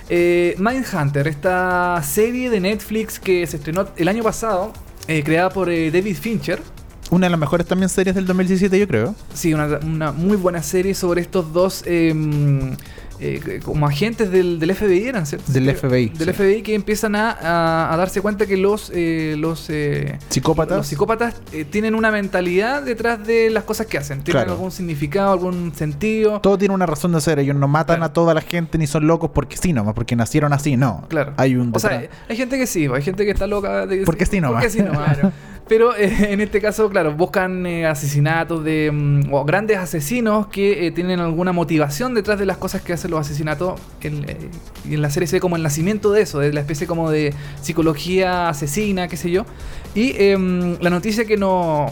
Eh, 0.09 0.53
Mindhunter, 0.57 1.29
esta 1.29 2.03
serie 2.03 2.49
de 2.49 2.59
Netflix 2.59 3.21
que 3.21 3.47
se 3.47 3.55
estrenó 3.55 3.87
el 3.95 4.09
año 4.09 4.21
pasado, 4.21 4.73
eh, 5.07 5.23
creada 5.23 5.49
por 5.49 5.69
eh, 5.69 5.91
David 5.91 6.17
Fincher. 6.17 6.61
Una 7.09 7.27
de 7.27 7.29
las 7.29 7.39
mejores 7.39 7.65
también 7.67 7.87
series 7.87 8.13
del 8.13 8.25
2017, 8.25 8.77
yo 8.77 8.85
creo. 8.85 9.15
Sí, 9.33 9.53
una, 9.53 9.79
una 9.81 10.11
muy 10.11 10.35
buena 10.35 10.61
serie 10.61 10.93
sobre 10.93 11.21
estos 11.21 11.53
dos 11.53 11.83
em, 11.85 12.75
eh, 13.19 13.59
como 13.63 13.87
agentes 13.87 14.31
del, 14.31 14.59
del 14.59 14.75
FBI, 14.75 15.07
eran 15.07 15.25
¿cierto? 15.25 15.51
Del 15.51 15.75
FBI, 15.75 16.09
Del 16.09 16.27
sí. 16.29 16.33
FBI 16.33 16.61
que 16.61 16.75
empiezan 16.75 17.15
a, 17.15 17.31
a- 17.31 17.93
a 17.93 17.97
darse 17.97 18.21
cuenta 18.21 18.45
que 18.45 18.57
los, 18.57 18.91
eh, 18.93 19.35
los, 19.37 19.69
eh, 19.69 20.17
Psicópatas. 20.29 20.77
los 20.77 20.87
psicópatas 20.87 21.35
eh, 21.51 21.65
tienen 21.65 21.95
una 21.95 22.11
mentalidad 22.11 22.81
detrás 22.83 23.25
de 23.25 23.49
las 23.49 23.63
cosas 23.63 23.87
que 23.87 23.97
hacen. 23.97 24.23
Tienen 24.23 24.43
Claro. 24.43 24.53
algún 24.53 24.71
significado, 24.71 25.31
algún 25.33 25.73
sentido. 25.75 26.39
Todo 26.41 26.57
tiene 26.57 26.73
una 26.73 26.85
razón 26.85 27.11
de 27.13 27.21
ser. 27.21 27.39
Ellos 27.39 27.55
no 27.55 27.67
matan 27.67 27.97
Claro. 27.97 28.05
a 28.09 28.13
toda 28.13 28.33
la 28.33 28.41
gente 28.41 28.77
ni 28.77 28.87
son 28.87 29.07
locos 29.07 29.31
porque 29.33 29.57
sí 29.57 29.73
nomás, 29.73 29.93
porque 29.93 30.15
nacieron 30.15 30.53
así, 30.53 30.75
no. 30.77 31.05
Claro. 31.09 31.33
Hay 31.37 31.55
un 31.55 31.71
O 31.75 31.79
sea, 31.79 32.09
hay 32.29 32.35
gente 32.37 32.57
que 32.57 32.67
sí, 32.67 32.87
hay 32.93 33.01
gente 33.01 33.25
que 33.25 33.31
está 33.31 33.47
loca. 33.47 33.85
De, 33.85 34.03
Porque 34.05 34.25
sí 34.25 34.39
nomás. 34.41 34.63
Porque 34.63 34.69
sí 34.77 34.81
nomás. 34.83 35.17
Pero 35.67 35.95
eh, 35.95 36.11
en 36.33 36.41
este 36.41 36.61
caso, 36.61 36.89
claro, 36.89 37.13
buscan 37.13 37.65
eh, 37.65 37.85
asesinatos 37.85 38.63
de. 38.63 38.91
mm, 38.91 39.33
o 39.33 39.45
grandes 39.45 39.77
asesinos 39.77 40.47
que 40.47 40.87
eh, 40.87 40.91
tienen 40.91 41.19
alguna 41.19 41.51
motivación 41.51 42.13
detrás 42.13 42.39
de 42.39 42.45
las 42.45 42.57
cosas 42.57 42.81
que 42.81 42.93
hacen 42.93 43.11
los 43.11 43.19
asesinatos. 43.19 43.79
Eh, 44.01 44.49
y 44.89 44.93
en 44.93 45.01
la 45.01 45.09
serie 45.09 45.27
se 45.27 45.37
ve 45.37 45.39
como 45.39 45.55
el 45.55 45.63
nacimiento 45.63 46.11
de 46.11 46.21
eso, 46.21 46.39
de 46.39 46.51
la 46.53 46.59
especie 46.59 46.87
como 46.87 47.09
de 47.09 47.33
psicología 47.61 48.49
asesina, 48.49 49.07
qué 49.07 49.17
sé 49.17 49.31
yo. 49.31 49.45
Y 49.95 50.15
em, 50.21 50.77
la 50.81 50.89
noticia 50.89 51.25
que 51.25 51.37
no. 51.37 51.91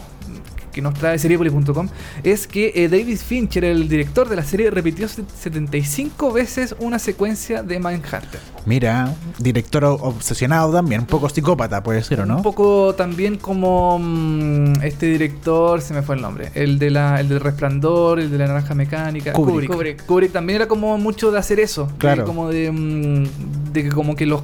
Que 0.72 0.82
nos 0.82 0.94
trae 0.94 1.18
Seriepolis.com 1.18 1.88
es 2.24 2.46
que 2.46 2.72
eh, 2.74 2.88
David 2.88 3.18
Fincher, 3.18 3.64
el 3.64 3.88
director 3.88 4.28
de 4.28 4.36
la 4.36 4.42
serie, 4.42 4.70
repitió 4.70 5.06
75 5.08 6.32
veces 6.32 6.74
una 6.78 6.98
secuencia 6.98 7.62
de 7.62 7.78
Mindhunter. 7.78 8.40
Mira, 8.64 9.14
director 9.38 9.84
obsesionado 9.84 10.72
también, 10.72 11.02
un 11.02 11.06
poco 11.06 11.28
psicópata, 11.28 11.82
puede 11.82 12.02
ser, 12.02 12.20
¿o 12.20 12.26
no? 12.26 12.36
Un 12.36 12.42
poco 12.42 12.94
también 12.94 13.36
como 13.36 13.98
mm, 13.98 14.82
este 14.82 15.06
director, 15.06 15.80
se 15.80 15.94
me 15.94 16.02
fue 16.02 16.14
el 16.16 16.22
nombre, 16.22 16.50
el 16.54 16.78
de 16.78 16.90
la, 16.90 17.20
el 17.20 17.28
del 17.28 17.40
Resplandor, 17.40 18.20
el 18.20 18.30
de 18.30 18.38
la 18.38 18.46
Naranja 18.46 18.74
Mecánica, 18.74 19.32
Kubrick. 19.32 19.70
Kubrick. 19.70 20.06
Kubrick 20.06 20.32
también 20.32 20.56
era 20.56 20.68
como 20.68 20.96
mucho 20.98 21.30
de 21.30 21.38
hacer 21.38 21.60
eso, 21.60 21.86
de 21.86 21.98
Claro. 21.98 22.24
como 22.24 22.48
de, 22.48 22.70
mm, 22.70 23.72
de 23.72 23.82
que 23.84 23.90
como 23.90 24.14
que 24.14 24.26
los 24.26 24.42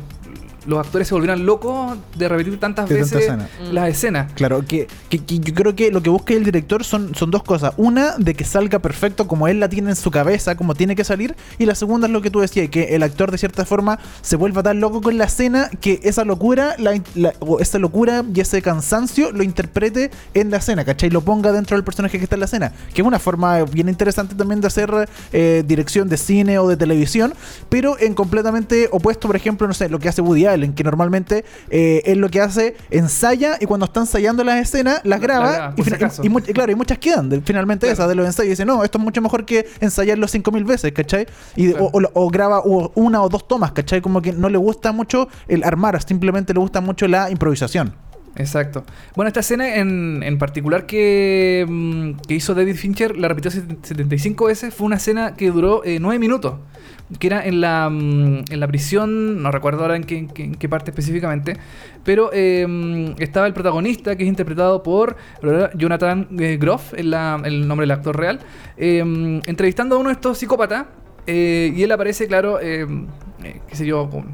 los 0.69 0.79
actores 0.79 1.09
se 1.09 1.15
volvieran 1.15 1.45
locos 1.47 1.97
de 2.17 2.29
repetir 2.29 2.61
tantas 2.61 2.89
De 2.89 2.97
veces 2.97 3.23
escena. 3.23 3.49
las 3.73 3.89
escenas. 3.89 4.33
Claro, 4.35 4.65
que, 4.67 4.87
que- 5.09 5.19
que 5.19 5.39
yo 5.41 5.55
creo 5.55 5.75
que 5.75 5.91
lo 5.91 6.03
que 6.03 6.11
busca 6.11 6.35
el 6.35 6.45
director 6.45 6.85
son, 6.85 7.15
son 7.15 7.31
dos 7.31 7.43
cosas. 7.43 7.73
Una, 7.77 8.17
de 8.19 8.35
que 8.35 8.45
salga 8.45 8.79
perfecto 8.79 9.27
como 9.27 9.49
él 9.49 9.61
la 9.61 9.69
tiene 9.69 9.91
en 9.91 9.97
su 9.97 10.11
cabeza, 10.11 10.57
como 10.57 10.75
tiene 10.75 10.95
que 10.95 11.05
salir. 11.05 11.35
Y 11.59 11.67
la 11.67 11.75
segunda 11.75 12.07
es 12.07 12.13
lo 12.13 12.21
que 12.23 12.31
tú 12.31 12.41
decías, 12.41 12.69
que 12.69 12.95
el 12.95 13.03
actor 13.03 13.31
de 13.31 13.39
cierta 13.39 13.65
forma 13.65 13.99
se 14.21 14.37
vuelva 14.37 14.63
tan 14.63 14.81
loco 14.81 15.01
con 15.01 15.17
la 15.19 15.25
escena 15.25 15.71
que 15.81 16.01
esa 16.03 16.25
locura, 16.25 16.75
la, 16.79 17.01
la- 17.15 17.33
o 17.41 17.61
esa 17.61 17.79
locura 17.79 18.25
y 18.35 18.41
ese 18.41 18.61
cansancio 18.63 19.33
lo 19.33 19.43
interprete 19.43 20.11
en 20.35 20.51
la 20.51 20.59
escena, 20.59 20.85
¿cachai? 20.85 21.11
Lo 21.11 21.23
ponga 21.23 21.51
dentro 21.53 21.77
del 21.77 21.85
personaje 21.85 22.19
que 22.19 22.25
está 22.25 22.37
en 22.37 22.41
la 22.41 22.47
escena. 22.47 22.73
Que 22.93 23.01
es 23.03 23.07
una 23.07 23.19
forma 23.19 23.63
bien 23.65 23.89
interesante 23.89 24.35
también 24.35 24.61
de 24.61 24.67
hacer 24.67 25.09
eh, 25.33 25.65
dirección 25.67 26.09
de 26.09 26.17
cine 26.19 26.59
o 26.59 26.69
de 26.69 26.77
televisión, 26.77 27.33
pero 27.69 27.99
en 27.99 28.15
completamente 28.15 28.89
opuesto, 28.93 29.27
por 29.29 29.37
ejemplo, 29.37 29.67
no 29.67 29.75
sé, 29.75 29.89
lo 29.89 29.99
que 29.99 30.09
hace 30.09 30.21
Woody 30.21 30.47
Allen, 30.47 30.58
que 30.75 30.85
normalmente 30.85 31.45
eh, 31.71 32.03
él 32.05 32.19
lo 32.19 32.29
que 32.29 32.41
hace, 32.41 32.77
ensaya 32.91 33.57
y 33.61 33.67
cuando 33.67 33.87
está 33.87 34.01
ensayando 34.01 34.45
las 34.45 34.61
escenas, 34.61 35.01
las 35.05 35.05
La- 35.05 35.17
la 35.17 35.19
graba 35.19 35.53
graba, 35.53 35.75
y, 35.77 35.83
si 35.85 35.95
acaso. 35.95 36.23
y 36.25 36.29
claro, 36.53 36.73
y 36.73 36.75
muchas 36.75 36.99
quedan 36.99 37.29
de- 37.29 37.41
finalmente 37.41 37.87
Claro. 37.87 37.95
esas 37.95 38.09
de 38.09 38.15
los 38.15 38.27
ensayos. 38.27 38.47
Y 38.49 38.51
dice, 38.51 38.65
no, 38.65 38.83
esto 38.85 38.99
es 38.99 39.05
mucho 39.05 39.21
mejor 39.23 39.45
que 39.45 39.67
ensayarlo 39.81 40.27
5000 40.29 40.65
veces, 40.65 40.93
¿cachai? 40.93 41.27
Y, 41.57 41.71
Claro. 41.71 41.87
o, 41.93 41.99
o- 42.03 42.11
o 42.27 42.31
graba 42.31 42.63
una 42.95 43.23
o 43.23 43.29
dos 43.29 43.47
tomas, 43.49 43.73
¿cachai? 43.73 44.01
Como 44.01 44.23
que 44.23 44.33
no 44.33 44.49
le 44.49 44.59
gusta 44.59 44.93
mucho 44.93 45.29
el 45.49 45.65
armar, 45.65 46.03
simplemente 46.03 46.53
le 46.55 46.61
gusta 46.61 46.81
mucho 46.81 47.07
la 47.09 47.31
improvisación. 47.31 47.95
Exacto. 48.39 48.85
Bueno, 49.17 49.29
esta 49.29 49.41
escena 49.41 49.77
en, 49.77 50.23
en 50.23 50.39
particular 50.39 50.87
que, 50.87 51.67
mm, 51.69 52.13
que 52.27 52.35
hizo 52.35 52.55
David 52.55 52.77
Fincher, 52.77 53.17
la 53.17 53.29
repitió 53.29 53.51
set- 53.51 53.85
75 53.85 54.47
veces, 54.47 54.73
fue 54.75 54.87
una 54.87 54.97
escena 54.97 55.35
que 55.35 55.51
duró 55.51 55.83
9 55.85 56.19
minutos. 56.19 56.55
Que 57.19 57.27
era 57.29 57.45
en 57.47 57.63
la, 57.63 57.89
mm, 57.91 58.45
en 58.51 58.61
la 58.61 58.67
prisión, 58.69 59.43
no 59.43 59.51
recuerdo 59.51 59.81
ahora 59.83 59.97
en 59.97 60.05
qué, 60.05 60.19
en 60.37 60.55
qué- 60.55 60.69
parte 60.69 60.91
específicamente, 60.91 61.57
pero 62.05 62.29
eh, 62.35 62.67
mm, 62.69 63.15
estaba 63.21 63.47
el 63.47 63.55
protagonista 63.55 64.15
que 64.15 64.25
es 64.25 64.29
interpretado 64.29 64.83
por 64.83 65.17
Jonathan 65.75 66.29
eh, 66.39 66.59
Groff, 66.61 66.93
es 66.95 67.07
la- 67.07 67.41
el 67.45 67.67
nombre 67.67 67.85
del 67.87 67.93
actor 67.93 68.15
real, 68.17 68.41
eh, 68.77 68.99
entrevistando 69.47 69.97
a 69.97 69.99
uno 69.99 70.11
de 70.11 70.15
estos 70.15 70.37
psicópatas 70.39 70.85
eh, 71.27 71.73
y 71.75 71.83
él 71.83 71.91
aparece, 71.93 72.27
claro, 72.27 72.61
eh, 72.61 72.87
eh, 73.43 73.61
qué 73.69 73.75
sé 73.75 73.87
yo, 73.87 74.09
con- 74.11 74.27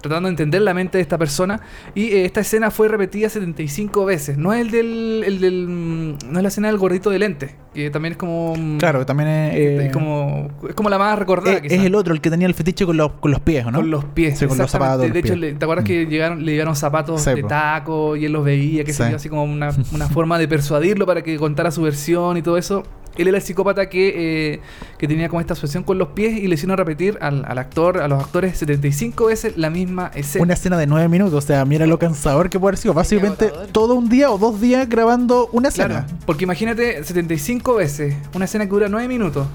tratando 0.00 0.26
de 0.28 0.30
entender 0.30 0.62
la 0.62 0.74
mente 0.74 0.98
de 0.98 1.02
esta 1.02 1.18
persona. 1.18 1.60
Y 1.94 2.06
eh, 2.08 2.24
esta 2.24 2.40
escena 2.40 2.70
fue 2.70 2.88
repetida 2.88 3.28
75 3.28 4.04
veces. 4.04 4.36
No 4.38 4.52
es 4.52 4.60
el 4.62 4.70
del, 4.70 5.22
el 5.26 5.40
del. 5.40 5.66
mm, 5.68 6.18
No 6.32 6.38
es 6.38 6.42
la 6.42 6.48
escena 6.48 6.68
del 6.68 6.78
gordito 6.78 7.10
de 7.10 7.18
lente. 7.18 7.54
Que 7.74 7.90
también 7.90 8.12
es 8.12 8.18
como. 8.18 8.54
mm, 8.56 8.78
Claro, 8.78 9.06
también 9.06 9.28
es, 9.28 9.54
eh, 9.54 9.86
es 9.86 9.92
como. 9.92 10.48
Es 10.68 10.74
como 10.74 10.88
la 10.90 10.98
más 10.98 11.18
recordada. 11.18 11.58
es, 11.58 11.72
es 11.72 11.84
el 11.84 11.94
otro, 11.94 12.12
el 12.14 12.20
que 12.20 12.30
tenía 12.30 12.46
el 12.48 12.54
fetiche 12.54 12.84
con 12.86 12.96
los, 12.96 13.12
con 13.12 13.30
los 13.30 13.40
pies, 13.40 13.64
¿o 13.66 13.70
¿no? 13.70 13.78
Con 13.78 13.90
los 13.90 14.04
pies. 14.06 14.38
Sí, 14.38 14.46
con 14.46 14.58
los 14.58 14.70
zapatos. 14.70 15.04
los 15.04 15.12
De 15.12 15.18
hecho, 15.20 15.34
pies. 15.34 15.58
¿te 15.58 15.64
acuerdas 15.64 15.84
Mm. 15.84 15.86
que 15.86 16.06
llegaron, 16.06 16.44
le 16.44 16.52
llegaron 16.52 16.74
zapatos 16.76 17.24
de 17.24 17.42
taco 17.44 18.16
y 18.16 18.24
él 18.24 18.32
los 18.32 18.44
veía? 18.44 18.84
Que 18.84 18.92
Sí. 18.92 19.02
se 19.04 19.14
así 19.14 19.28
como 19.28 19.44
una, 19.44 19.70
una 19.92 20.08
forma 20.08 20.38
de 20.38 20.48
persuadirlo 20.48 21.06
para 21.06 21.22
que 21.22 21.36
contara 21.36 21.70
su 21.70 21.82
versión 21.82 22.36
y 22.36 22.42
todo 22.42 22.56
eso. 22.58 22.82
Él 23.16 23.28
era 23.28 23.36
el 23.38 23.42
psicópata 23.42 23.88
que, 23.88 24.54
eh, 24.54 24.60
que 24.96 25.08
tenía 25.08 25.28
como 25.28 25.40
esta 25.40 25.54
obsesión 25.54 25.82
con 25.82 25.98
los 25.98 26.08
pies 26.08 26.38
y 26.38 26.46
le 26.46 26.54
hicieron 26.54 26.76
repetir 26.76 27.18
al, 27.20 27.44
al 27.46 27.58
actor, 27.58 27.98
a 28.00 28.08
los 28.08 28.22
actores 28.22 28.56
75 28.56 29.26
veces 29.26 29.56
la 29.56 29.68
misma 29.68 30.10
escena. 30.14 30.42
Una 30.44 30.54
escena 30.54 30.78
de 30.78 30.86
nueve 30.86 31.08
minutos, 31.08 31.44
o 31.44 31.46
sea, 31.46 31.64
mira 31.64 31.86
lo 31.86 31.98
cansador 31.98 32.48
que 32.50 32.58
puede 32.58 32.70
haber 32.70 32.78
sido. 32.78 32.94
Básicamente 32.94 33.50
todo 33.72 33.94
un 33.94 34.08
día 34.08 34.30
o 34.30 34.38
dos 34.38 34.60
días 34.60 34.88
grabando 34.88 35.48
una 35.52 35.68
escena. 35.68 36.06
Claro, 36.06 36.18
porque 36.24 36.44
imagínate 36.44 37.02
75 37.04 37.74
veces 37.74 38.14
una 38.34 38.44
escena 38.46 38.64
que 38.64 38.70
dura 38.70 38.88
9 38.88 39.08
minutos. 39.08 39.46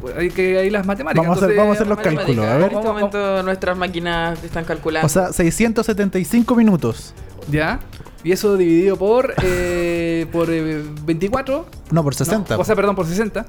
Pues 0.00 0.16
Hay 0.16 0.30
que 0.30 0.58
hay 0.58 0.70
las 0.70 0.84
matemáticas. 0.86 1.26
Vamos 1.26 1.42
a 1.42 1.46
hacer- 1.46 1.56
vamos 1.56 1.70
a 1.72 1.74
hacer 1.74 1.86
los 1.86 1.98
cálculos, 1.98 2.44
a 2.46 2.56
ver. 2.56 2.70
En 2.72 2.76
este 2.78 2.88
momento 2.88 3.42
nuestras 3.42 3.76
máquinas 3.76 4.42
están 4.44 4.64
calculando. 4.64 5.06
O 5.06 5.08
sea, 5.08 5.32
675 5.32 6.54
minutos. 6.56 7.14
¿Ya? 7.50 7.80
Y 8.24 8.32
eso 8.32 8.56
dividido 8.56 8.96
por 8.96 9.34
eh, 9.42 10.26
por 10.32 10.50
eh, 10.50 10.82
24. 11.04 11.66
No, 11.90 12.02
por 12.02 12.14
60. 12.14 12.56
No, 12.56 12.60
o 12.62 12.64
sea, 12.64 12.74
perdón, 12.74 12.96
por 12.96 13.06
60. 13.06 13.46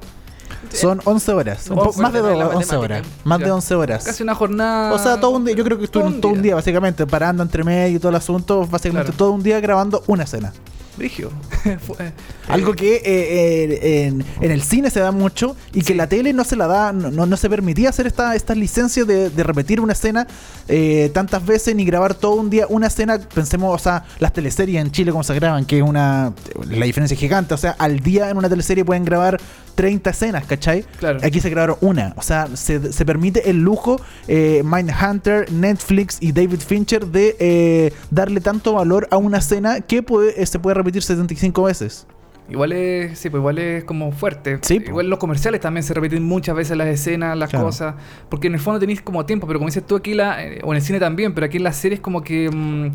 Son 0.72 1.00
11 1.04 1.32
horas. 1.32 1.70
Un 1.70 1.76
más 1.76 1.86
de 1.86 1.92
fuerte, 1.92 2.18
dos, 2.20 2.38
la 2.38 2.46
11 2.48 2.56
matemática. 2.56 2.78
horas. 2.78 3.06
Más 3.24 3.38
de 3.38 3.44
Ya. 3.46 3.54
11 3.54 3.74
horas. 3.74 4.04
Casi 4.04 4.22
una 4.22 4.34
jornada. 4.34 4.92
O 4.92 4.98
sea, 4.98 5.18
todo 5.20 5.30
un 5.30 5.44
día. 5.44 5.54
Yo 5.54 5.64
creo 5.64 5.78
que 5.78 5.84
estuvieron 5.84 6.20
Todo 6.20 6.32
un 6.32 6.42
día, 6.42 6.54
básicamente, 6.54 7.06
parando 7.06 7.42
entre 7.42 7.64
medio 7.64 7.96
y 7.96 7.98
todo 7.98 8.10
el 8.10 8.16
asunto. 8.16 8.66
Básicamente 8.66 9.06
Claro. 9.12 9.16
todo 9.16 9.30
un 9.32 9.42
día 9.42 9.60
grabando 9.60 10.02
una 10.08 10.24
escena. 10.24 10.52
Brigio. 10.96 11.30
Fue- 11.86 12.12
Algo 12.48 12.74
que 12.74 12.96
eh, 12.96 13.02
eh, 13.04 14.06
en, 14.06 14.24
en 14.40 14.50
el 14.50 14.62
cine 14.62 14.88
se 14.90 15.00
da 15.00 15.10
mucho 15.12 15.56
y 15.72 15.82
que 15.82 15.94
la 15.94 16.06
tele 16.08 16.32
no 16.32 16.44
se 16.44 16.56
la 16.56 16.66
da, 16.66 16.92
no, 16.92 17.26
no, 17.26 17.36
se 17.36 17.50
permitía 17.50 17.88
hacer 17.90 18.06
esta, 18.06 18.34
estas 18.34 18.56
licencias 18.56 19.06
de, 19.06 19.30
de 19.30 19.42
repetir 19.42 19.80
una 19.80 19.92
escena 19.92 20.26
eh, 20.68 21.10
tantas 21.12 21.44
veces 21.44 21.74
ni 21.74 21.84
grabar 21.84 22.14
todo 22.14 22.34
un 22.34 22.50
día 22.50 22.66
una 22.68 22.86
escena. 22.86 23.18
Pensemos, 23.18 23.74
o 23.74 23.78
sea, 23.82 24.04
las 24.18 24.32
teleseries 24.32 24.80
en 24.80 24.90
Chile 24.92 25.10
como 25.10 25.24
se 25.24 25.34
graban, 25.34 25.64
que 25.64 25.78
es 25.78 25.82
una. 25.82 26.32
La 26.70 26.86
diferencia 26.86 27.14
es 27.14 27.20
gigante. 27.20 27.54
O 27.54 27.58
sea, 27.58 27.74
al 27.78 28.00
día 28.00 28.30
en 28.30 28.36
una 28.36 28.48
teleserie 28.48 28.84
pueden 28.84 29.04
grabar 29.04 29.38
30 29.76 30.10
escenas, 30.10 30.44
¿cachai? 30.46 30.84
Claro. 30.98 31.20
Aquí 31.22 31.38
se 31.40 31.48
grabaron 31.50 31.76
una. 31.80 32.12
O 32.16 32.22
sea, 32.22 32.48
se, 32.54 32.92
se 32.92 33.04
permite 33.06 33.48
el 33.48 33.62
lujo, 33.62 34.00
eh, 34.26 34.62
Mindhunter, 34.64 35.52
Netflix 35.52 36.18
y 36.20 36.32
David 36.32 36.58
Fincher, 36.58 37.06
de 37.06 37.36
eh, 37.38 37.92
darle 38.10 38.40
tanto 38.40 38.72
valor 38.72 39.06
a 39.12 39.16
una 39.18 39.38
escena 39.38 39.80
que 39.82 40.02
puede, 40.02 40.42
eh, 40.42 40.46
se 40.46 40.58
puede 40.58 40.74
repetir 40.74 41.02
75 41.04 41.62
veces. 41.62 42.06
Igual 42.48 42.72
es, 42.72 43.18
sí, 43.18 43.28
pues 43.28 43.40
igual 43.40 43.58
es 43.58 43.84
como 43.84 44.12
fuerte. 44.12 44.58
Sí, 44.62 44.76
igual 44.86 45.08
los 45.10 45.18
comerciales 45.18 45.60
también 45.60 45.82
se 45.82 45.92
repiten 45.94 46.22
muchas 46.22 46.54
veces 46.54 46.76
las 46.76 46.86
escenas, 46.86 47.36
las 47.36 47.50
Claro. 47.50 47.66
cosas. 47.66 47.94
Porque 48.28 48.46
en 48.46 48.54
el 48.54 48.60
fondo 48.60 48.78
tenéis 48.80 49.02
como 49.02 49.26
tiempo, 49.26 49.46
pero 49.48 49.58
como 49.58 49.68
dices 49.68 49.84
tú 49.86 49.96
aquí, 49.96 50.14
la, 50.14 50.44
eh, 50.44 50.60
o 50.62 50.72
en 50.72 50.76
el 50.76 50.82
cine 50.82 51.00
también, 51.00 51.34
pero 51.34 51.46
aquí 51.46 51.56
en 51.58 51.64
las 51.64 51.76
series 51.76 52.00
como 52.00 52.22
que... 52.22 52.48
mm, 52.50 52.90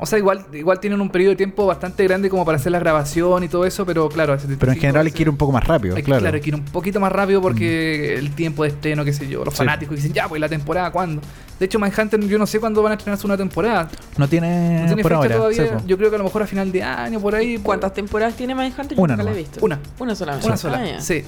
o 0.00 0.06
sea, 0.06 0.18
igual, 0.18 0.46
igual 0.52 0.80
tienen 0.80 1.00
un 1.00 1.10
periodo 1.10 1.30
de 1.30 1.36
tiempo 1.36 1.66
bastante 1.66 2.02
grande 2.04 2.28
como 2.30 2.44
para 2.44 2.56
hacer 2.56 2.72
la 2.72 2.78
grabación 2.78 3.44
y 3.44 3.48
todo 3.48 3.64
eso, 3.66 3.84
pero 3.86 4.08
claro... 4.08 4.32
Pero 4.36 4.42
en 4.42 4.48
75 4.58 4.80
general 4.80 5.06
hay 5.06 5.12
que 5.12 5.22
ir 5.22 5.28
un 5.30 5.36
poco 5.36 5.52
más 5.52 5.64
rápido, 5.64 5.94
hay 5.96 6.02
claro. 6.02 6.22
Mm. 6.30 6.34
hay 6.34 6.40
que 6.40 6.48
ir 6.48 6.54
un 6.54 6.64
poquito 6.64 6.98
más 7.00 7.12
rápido 7.12 7.40
porque 7.42 8.16
el 8.16 8.30
tiempo 8.34 8.62
de 8.62 8.70
estreno, 8.70 9.04
qué 9.04 9.12
sé 9.12 9.28
yo, 9.28 9.44
los 9.44 9.54
Sí. 9.54 9.58
fanáticos 9.58 9.96
dicen, 9.96 10.12
ya, 10.12 10.28
pues 10.28 10.40
la 10.40 10.48
temporada, 10.48 10.90
¿cuándo? 10.90 11.20
De 11.58 11.66
hecho, 11.66 11.78
Mindhunter 11.78 12.18
yo 12.26 12.38
no 12.38 12.46
sé 12.46 12.58
cuándo 12.58 12.82
van 12.82 12.92
a 12.92 12.94
estrenar 12.94 13.18
una 13.22 13.36
temporada. 13.36 13.90
No 14.16 14.26
tiene, 14.26 14.80
No 14.80 14.86
tiene 14.86 15.02
por 15.02 15.10
fecha 15.12 15.16
ahora. 15.22 15.36
todavía. 15.36 15.78
sí, 15.78 15.84
yo 15.86 15.98
creo 15.98 16.08
que 16.08 16.14
a 16.16 16.18
lo 16.18 16.24
mejor 16.24 16.42
a 16.42 16.46
final 16.46 16.72
de 16.72 16.82
año, 16.82 17.20
por 17.20 17.34
ahí. 17.34 17.58
¿Cuántas 17.58 17.92
temporadas 17.92 18.34
tiene 18.34 18.54
Mindhunter? 18.54 18.96
Yo 18.96 19.02
Una 19.02 19.14
nunca 19.16 19.24
la 19.30 19.36
he 19.36 19.38
visto. 19.40 19.58
Una. 19.62 19.78
Una 19.98 20.14
solamente. 20.14 20.46
Una 20.46 20.56
sola, 20.56 20.82
Ah, 20.96 21.00
sí. 21.02 21.22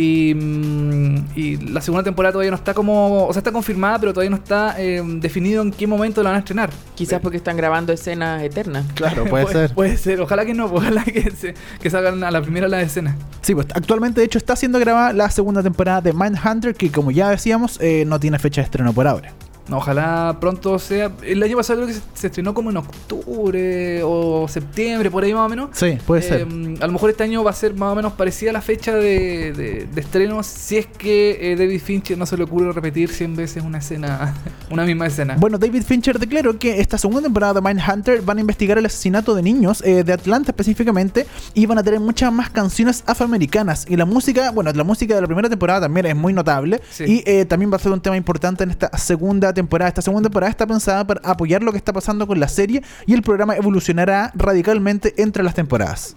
Y, 0.00 0.32
mm, 0.32 1.24
y 1.34 1.56
la 1.56 1.80
segunda 1.80 2.04
temporada 2.04 2.32
todavía 2.32 2.52
no 2.52 2.56
está 2.56 2.72
como. 2.72 3.26
O 3.26 3.32
sea, 3.32 3.40
está 3.40 3.50
confirmada, 3.50 3.98
pero 3.98 4.12
todavía 4.12 4.30
no 4.30 4.36
está 4.36 4.76
eh, 4.78 5.02
definido 5.04 5.60
en 5.60 5.72
qué 5.72 5.88
momento 5.88 6.22
la 6.22 6.30
van 6.30 6.36
a 6.36 6.38
estrenar. 6.38 6.70
Quizás 6.94 7.20
porque 7.20 7.36
están 7.36 7.56
grabando 7.56 7.92
escenas 7.92 8.40
eternas. 8.44 8.86
Claro, 8.94 9.24
puede 9.30 9.48
ser. 9.48 9.74
Puede 9.74 9.96
ser, 9.96 10.20
ojalá 10.20 10.46
que 10.46 10.54
no, 10.54 10.66
ojalá 10.72 11.02
que, 11.02 11.32
se, 11.32 11.54
que 11.80 11.90
salgan 11.90 12.22
a 12.22 12.30
la 12.30 12.40
primera 12.40 12.68
la 12.68 12.80
escena. 12.80 13.16
Sí, 13.42 13.56
pues 13.56 13.66
actualmente 13.74 14.20
de 14.20 14.26
hecho 14.26 14.38
está 14.38 14.54
siendo 14.54 14.78
grabada 14.78 15.12
la 15.12 15.30
segunda 15.30 15.64
temporada 15.64 16.00
de 16.00 16.12
Mindhunter 16.12 16.76
que 16.76 16.92
como 16.92 17.10
ya 17.10 17.30
decíamos 17.30 17.80
eh, 17.80 18.04
no 18.06 18.20
tiene 18.20 18.38
fecha 18.38 18.60
de 18.60 18.66
estreno 18.66 18.92
por 18.92 19.08
ahora. 19.08 19.32
Ojalá 19.70 20.36
pronto 20.40 20.78
sea. 20.78 21.12
El 21.22 21.42
año 21.42 21.56
pasado 21.56 21.82
creo 21.82 21.94
que 21.94 22.00
se, 22.14 22.26
estrenó 22.28 22.54
como 22.54 22.70
en 22.70 22.76
octubre 22.78 24.02
o 24.02 24.46
septiembre, 24.48 25.10
por 25.10 25.24
ahí 25.24 25.34
más 25.34 25.46
o 25.46 25.48
menos. 25.48 25.70
Sí, 25.72 25.98
puede 26.06 26.20
Eh, 26.22 26.24
ser. 26.28 26.46
A 26.82 26.86
lo 26.86 26.92
mejor 26.92 27.10
este 27.10 27.24
año 27.24 27.44
va 27.44 27.50
a 27.50 27.54
ser 27.54 27.74
más 27.74 27.92
o 27.92 27.96
menos 27.96 28.12
parecida 28.14 28.50
a 28.50 28.52
la 28.52 28.60
fecha 28.62 28.94
de, 28.94 29.52
de- 29.52 29.86
de 29.92 30.00
estreno 30.00 30.42
si 30.42 30.76
es 30.78 30.86
que 30.86 31.52
eh, 31.52 31.56
David 31.56 31.80
Fincher 31.80 32.16
no 32.18 32.26
se 32.26 32.36
le 32.36 32.44
ocurre 32.44 32.72
repetir 32.72 33.10
100 33.10 33.36
veces 33.36 33.62
una 33.64 33.78
escena, 33.78 34.34
una 34.70 34.84
misma 34.84 35.06
escena. 35.06 35.36
Bueno, 35.38 35.58
David 35.58 35.82
Fincher 35.82 36.18
declaró 36.18 36.58
que 36.58 36.80
esta 36.80 36.98
segunda 36.98 37.22
temporada 37.22 37.54
de 37.54 37.60
Mindhunter 37.60 38.22
van 38.22 38.38
a 38.38 38.40
investigar 38.40 38.78
el 38.78 38.86
asesinato 38.86 39.34
de 39.34 39.42
niños 39.42 39.82
eh, 39.84 40.04
de 40.04 40.12
Atlanta 40.12 40.50
específicamente 40.50 41.26
y 41.54 41.66
van 41.66 41.78
a 41.78 41.82
tener 41.82 42.00
muchas 42.00 42.32
más 42.32 42.50
canciones 42.50 43.02
afroamericanas. 43.06 43.86
Y 43.88 43.96
la 43.96 44.04
música, 44.04 44.50
bueno, 44.50 44.72
la 44.72 44.84
música 44.84 45.14
de 45.14 45.20
la 45.20 45.26
primera 45.26 45.48
temporada 45.48 45.82
también 45.82 46.06
es 46.06 46.16
muy 46.16 46.32
notable 46.32 46.80
Sí. 46.90 47.04
y 47.04 47.22
eh, 47.30 47.44
también 47.44 47.70
va 47.72 47.76
a 47.76 47.78
ser 47.80 47.92
un 47.92 48.00
tema 48.00 48.16
importante 48.16 48.64
en 48.64 48.70
esta 48.70 48.90
segunda 48.96 49.52
temporada. 49.52 49.57
Esta 49.58 50.02
segunda 50.02 50.28
temporada 50.28 50.50
está 50.50 50.66
pensada 50.66 51.06
para 51.06 51.20
apoyar 51.24 51.62
lo 51.62 51.72
que 51.72 51.78
está 51.78 51.92
pasando 51.92 52.26
con 52.26 52.38
la 52.38 52.48
serie 52.48 52.82
y 53.06 53.14
el 53.14 53.22
programa 53.22 53.56
evolucionará 53.56 54.32
radicalmente 54.34 55.14
entre 55.16 55.42
las 55.42 55.54
temporadas. 55.54 56.16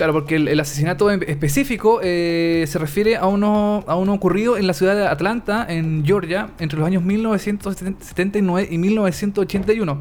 Claro, 0.00 0.14
porque 0.14 0.36
el, 0.36 0.58
asesinato 0.58 1.10
específico 1.10 2.00
eh, 2.02 2.64
se 2.66 2.78
refiere 2.78 3.16
a 3.16 3.26
uno, 3.26 3.84
a 3.86 3.96
uno 3.96 4.14
ocurrido 4.14 4.56
en 4.56 4.66
la 4.66 4.72
ciudad 4.72 4.96
de 4.96 5.06
Atlanta, 5.06 5.66
en 5.68 6.04
Georgia, 6.06 6.48
entre 6.58 6.78
los 6.78 6.86
años 6.86 7.02
1979 7.02 8.68
y 8.70 8.78
1981. 8.78 10.00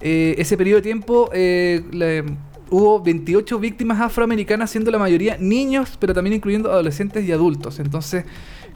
Eh, 0.00 0.36
ese 0.38 0.56
periodo 0.56 0.76
de 0.76 0.82
tiempo, 0.82 1.28
eh, 1.32 2.24
hubo 2.70 3.02
28 3.02 3.58
víctimas 3.58 4.00
afroamericanas, 4.00 4.70
siendo 4.70 4.92
la 4.92 4.98
mayoría 4.98 5.36
niños, 5.38 5.96
pero 5.98 6.14
también 6.14 6.34
incluyendo 6.34 6.70
adolescentes 6.70 7.24
y 7.24 7.32
adultos. 7.32 7.80
Entonces, 7.80 8.24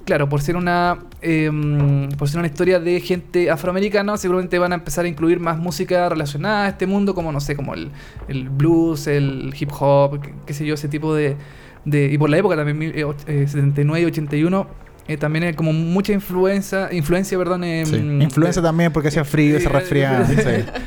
claro, 0.04 0.28
por 0.28 0.40
ser 0.42 0.56
una 0.56 0.98
em, 1.22 2.08
por 2.10 2.28
ser 2.28 2.38
una 2.38 2.46
historia 2.48 2.78
de 2.80 3.00
gente 3.00 3.50
afroamericana, 3.50 4.16
seguramente 4.16 4.58
van 4.58 4.72
a 4.72 4.76
empezar 4.76 5.04
a 5.04 5.08
incluir 5.08 5.40
más 5.40 5.58
música 5.58 6.08
relacionada 6.08 6.66
a 6.66 6.68
este 6.68 6.86
mundo, 6.86 7.14
como 7.14 7.32
no 7.32 7.40
sé, 7.40 7.56
como 7.56 7.74
el, 7.74 7.90
el 8.28 8.48
blues, 8.48 9.06
el 9.06 9.54
hip 9.58 9.70
hop, 9.78 10.20
qué, 10.20 10.34
qué 10.46 10.54
sé 10.54 10.66
yo, 10.66 10.74
ese 10.74 10.88
tipo 10.88 11.14
de, 11.14 11.36
de- 11.84 12.10
y 12.12 12.18
por 12.18 12.30
la 12.30 12.38
época 12.38 12.56
también, 12.56 12.92
eh, 12.94 13.04
och- 13.04 13.16
eh, 13.26 13.46
79 13.48 14.02
y 14.02 14.04
81, 14.06 14.66
eh, 15.06 15.18
también 15.18 15.44
hay 15.44 15.52
como 15.52 15.72
mucha 15.74 16.12
influencia, 16.14 16.88
influencia, 16.92 17.36
perdón, 17.36 17.62
em, 17.64 17.84
Sí. 17.86 17.96
Influencia 17.96 18.62
también 18.62 18.90
porque 18.92 19.08
hacía 19.08 19.24
frío, 19.24 19.58
se 19.60 19.66
eh, 19.66 19.68
resfriaba. 19.68 20.24
sí. 20.26 20.34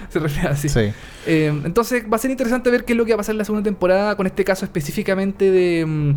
se 0.10 0.20
resfriaba, 0.20 0.56
sí. 0.56 0.70
Sí. 0.70 0.92
Eh, 1.28 1.54
entonces 1.66 2.04
va 2.12 2.16
a 2.16 2.20
ser 2.20 2.32
interesante 2.32 2.70
ver 2.72 2.84
qué 2.84 2.94
es 2.94 2.98
lo 2.98 3.06
que 3.06 3.12
va 3.12 3.16
a 3.16 3.18
pasar 3.18 3.34
en 3.34 3.40
la 3.40 3.46
segunda 3.46 3.64
temporada 3.64 4.16
con 4.16 4.26
este 4.26 4.44
caso 4.44 4.66
específicamente 4.66 5.52
de, 5.52 6.16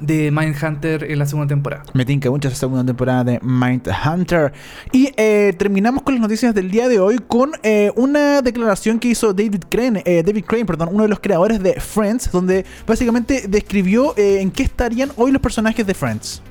de 0.00 0.30
Mindhunter 0.30 1.04
en 1.10 1.18
la 1.18 1.26
segunda 1.26 1.48
temporada. 1.48 1.84
Me 1.92 2.04
tinca 2.04 2.30
mucho 2.30 2.48
esa 2.48 2.56
segunda 2.56 2.84
temporada 2.84 3.24
de 3.24 3.40
Mindhunter. 3.42 4.52
Y 4.92 5.12
eh, 5.16 5.54
terminamos 5.58 6.02
con 6.02 6.14
las 6.14 6.20
noticias 6.22 6.54
del 6.54 6.70
día 6.70 6.88
de 6.88 6.98
hoy 6.98 7.18
con 7.26 7.52
eh, 7.62 7.92
una 7.96 8.42
declaración 8.42 8.98
que 8.98 9.08
hizo 9.08 9.32
David 9.32 9.64
Crane, 9.68 10.02
eh, 10.04 10.22
David 10.24 10.44
Crane, 10.46 10.64
perdón, 10.64 10.88
uno 10.92 11.02
de 11.04 11.08
los 11.08 11.20
creadores 11.20 11.62
de 11.62 11.74
Friends, 11.80 12.30
donde 12.32 12.64
básicamente 12.86 13.44
describió 13.48 14.14
eh, 14.16 14.40
en 14.40 14.50
qué 14.50 14.62
estarían 14.64 15.10
hoy 15.16 15.30
los 15.30 15.40
personajes 15.42 15.86
de 15.86 15.94
Friends. 15.94 16.42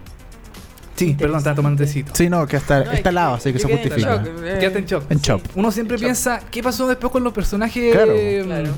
Sí, 0.95 1.15
perdón, 1.17 1.39
estaba 1.39 1.55
tomando 1.55 1.83
tecito. 1.83 2.11
Sí, 2.13 2.29
no, 2.29 2.45
que 2.45 2.57
está, 2.57 2.83
No, 2.83 2.91
está 2.91 3.09
al 3.09 3.15
lado, 3.15 3.33
así 3.35 3.51
que 3.51 3.57
se 3.57 3.65
en 3.71 3.77
justifica. 3.77 4.17
shock. 4.23 4.43
Quédate 4.59 4.77
en 4.79 4.85
shock. 4.85 5.03
En 5.09 5.19
Chop. 5.19 5.41
Uno 5.55 5.71
siempre 5.71 5.97
piensa, 5.97 6.41
¿qué 6.51 6.61
pasó 6.61 6.87
después 6.87 7.11
con 7.11 7.23
los 7.23 7.33
personajes? 7.33 7.91
Claro. 7.91 8.13
Claro. 8.45 8.69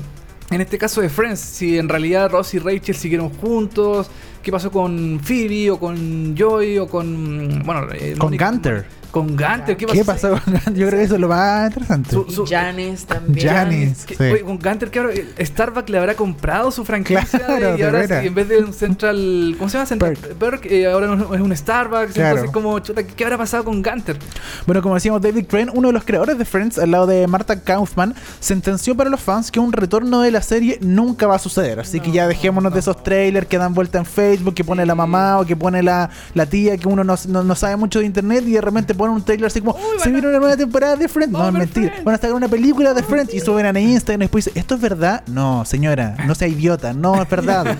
En 0.50 0.60
este 0.60 0.78
caso 0.78 1.00
de 1.00 1.08
Friends, 1.08 1.40
si 1.40 1.78
en 1.78 1.88
realidad 1.88 2.30
Ross 2.30 2.54
y 2.54 2.58
Rachel 2.58 2.94
siguieron 2.94 3.30
juntos, 3.30 4.10
¿qué 4.42 4.52
pasó 4.52 4.70
con 4.70 5.20
Phoebe 5.20 5.70
o 5.70 5.78
con 5.78 6.36
Joy 6.36 6.78
o 6.78 6.86
con... 6.86 7.62
Bueno, 7.64 7.88
eh, 7.92 8.14
Con 8.18 8.36
Gunter. 8.36 8.84
Con 9.14 9.28
Gunter, 9.36 9.76
¿qué 9.76 9.86
pasó? 9.86 9.96
¿Qué 10.00 10.04
pasó 10.04 10.30
con 10.44 10.74
Yo 10.74 10.88
creo 10.88 10.98
que 10.98 11.02
eso 11.04 11.14
es 11.14 11.20
lo 11.20 11.28
más 11.28 11.68
interesante. 11.68 12.10
Su- 12.10 12.28
su- 12.28 12.44
Y 12.44 12.48
Janis 12.48 13.06
también. 13.06 13.48
Janis. 13.48 14.04
Que- 14.04 14.16
Sí. 14.16 14.22
oye, 14.24 14.40
con 14.40 14.58
Gunter, 14.58 14.90
ahora 14.98 15.12
eh, 15.14 15.46
Starbucks 15.46 15.88
le 15.88 15.98
habrá 15.98 16.14
comprado 16.16 16.72
su 16.72 16.84
franquicia 16.84 17.38
Claro, 17.38 17.78
y 17.78 17.82
ahora 17.82 18.08
sí, 18.20 18.26
en 18.26 18.34
vez 18.34 18.48
de 18.48 18.58
un 18.64 18.72
Central, 18.72 19.54
¿cómo 19.56 19.70
se 19.70 19.76
llama? 19.78 19.86
Central 19.86 20.16
Perk. 20.16 20.34
Perk, 20.34 20.66
eh, 20.66 20.86
ahora 20.90 21.14
es 21.14 21.40
un 21.40 21.56
Starbucks. 21.56 22.12
Claro. 22.14 22.30
Entonces, 22.30 22.50
como, 22.50 22.76
chuta, 22.80 23.04
¿qué 23.04 23.22
habrá 23.24 23.38
pasado 23.38 23.62
con 23.64 23.82
Gunter? 23.84 24.18
Bueno, 24.66 24.82
como 24.82 24.96
decíamos, 24.96 25.22
David 25.22 25.46
Crane, 25.48 25.70
uno 25.72 25.88
de 25.88 25.92
los 25.94 26.04
creadores 26.04 26.36
de 26.36 26.44
Friends, 26.44 26.78
al 26.78 26.90
lado 26.90 27.06
de 27.06 27.24
Marta 27.28 27.60
Kaufman, 27.60 28.16
sentenció 28.40 28.96
para 28.96 29.10
los 29.10 29.20
fans 29.20 29.52
que 29.52 29.60
un 29.60 29.72
retorno 29.72 30.22
de 30.22 30.32
la 30.32 30.42
serie 30.42 30.78
nunca 30.80 31.28
va 31.28 31.36
a 31.36 31.38
suceder. 31.38 31.78
Así 31.78 32.00
que 32.00 32.10
ya 32.10 32.26
dejémonos 32.26 32.72
de 32.74 32.80
esos 32.80 33.00
trailers 33.04 33.46
que 33.46 33.58
dan 33.58 33.74
vuelta 33.74 33.98
en 33.98 34.06
Facebook, 34.06 34.54
que 34.54 34.64
pone 34.64 34.84
la 34.84 34.96
mamá 34.96 35.38
o 35.38 35.46
que 35.46 35.54
pone 35.54 35.82
la, 35.84 36.10
la 36.34 36.46
tía, 36.46 36.76
que 36.78 36.88
uno 36.88 37.04
no, 37.04 37.14
no- 37.28 37.44
no 37.44 37.54
sabe 37.54 37.76
mucho 37.76 38.00
de 38.00 38.06
internet 38.06 38.42
y 38.46 38.52
de 38.52 38.60
repente 38.60 38.94
pone 38.94 39.03
un 39.10 39.22
trailer 39.24 39.46
así 39.46 39.60
como, 39.60 39.76
se 40.02 40.10
viene 40.10 40.28
una 40.28 40.38
nueva 40.38 40.56
temporada 40.56 40.96
de 40.96 41.08
Friends. 41.08 41.32
No, 41.32 41.46
es 41.46 41.52
mentira. 41.52 41.86
Friends. 41.88 42.04
Van 42.04 42.14
a 42.14 42.18
sacar 42.18 42.34
una 42.34 42.48
película 42.48 42.94
de 42.94 43.02
Friends 43.02 43.34
y 43.34 43.40
suben 43.40 43.66
a 43.66 43.78
Instagram 43.80 44.22
y 44.22 44.24
después 44.24 44.44
dicen, 44.44 44.60
¿esto 44.60 44.74
es 44.74 44.80
verdad? 44.80 45.22
No, 45.26 45.64
señora, 45.64 46.16
no 46.26 46.34
sea 46.34 46.48
idiota, 46.48 46.92
no 46.92 47.20
es 47.22 47.28
verdad. 47.28 47.76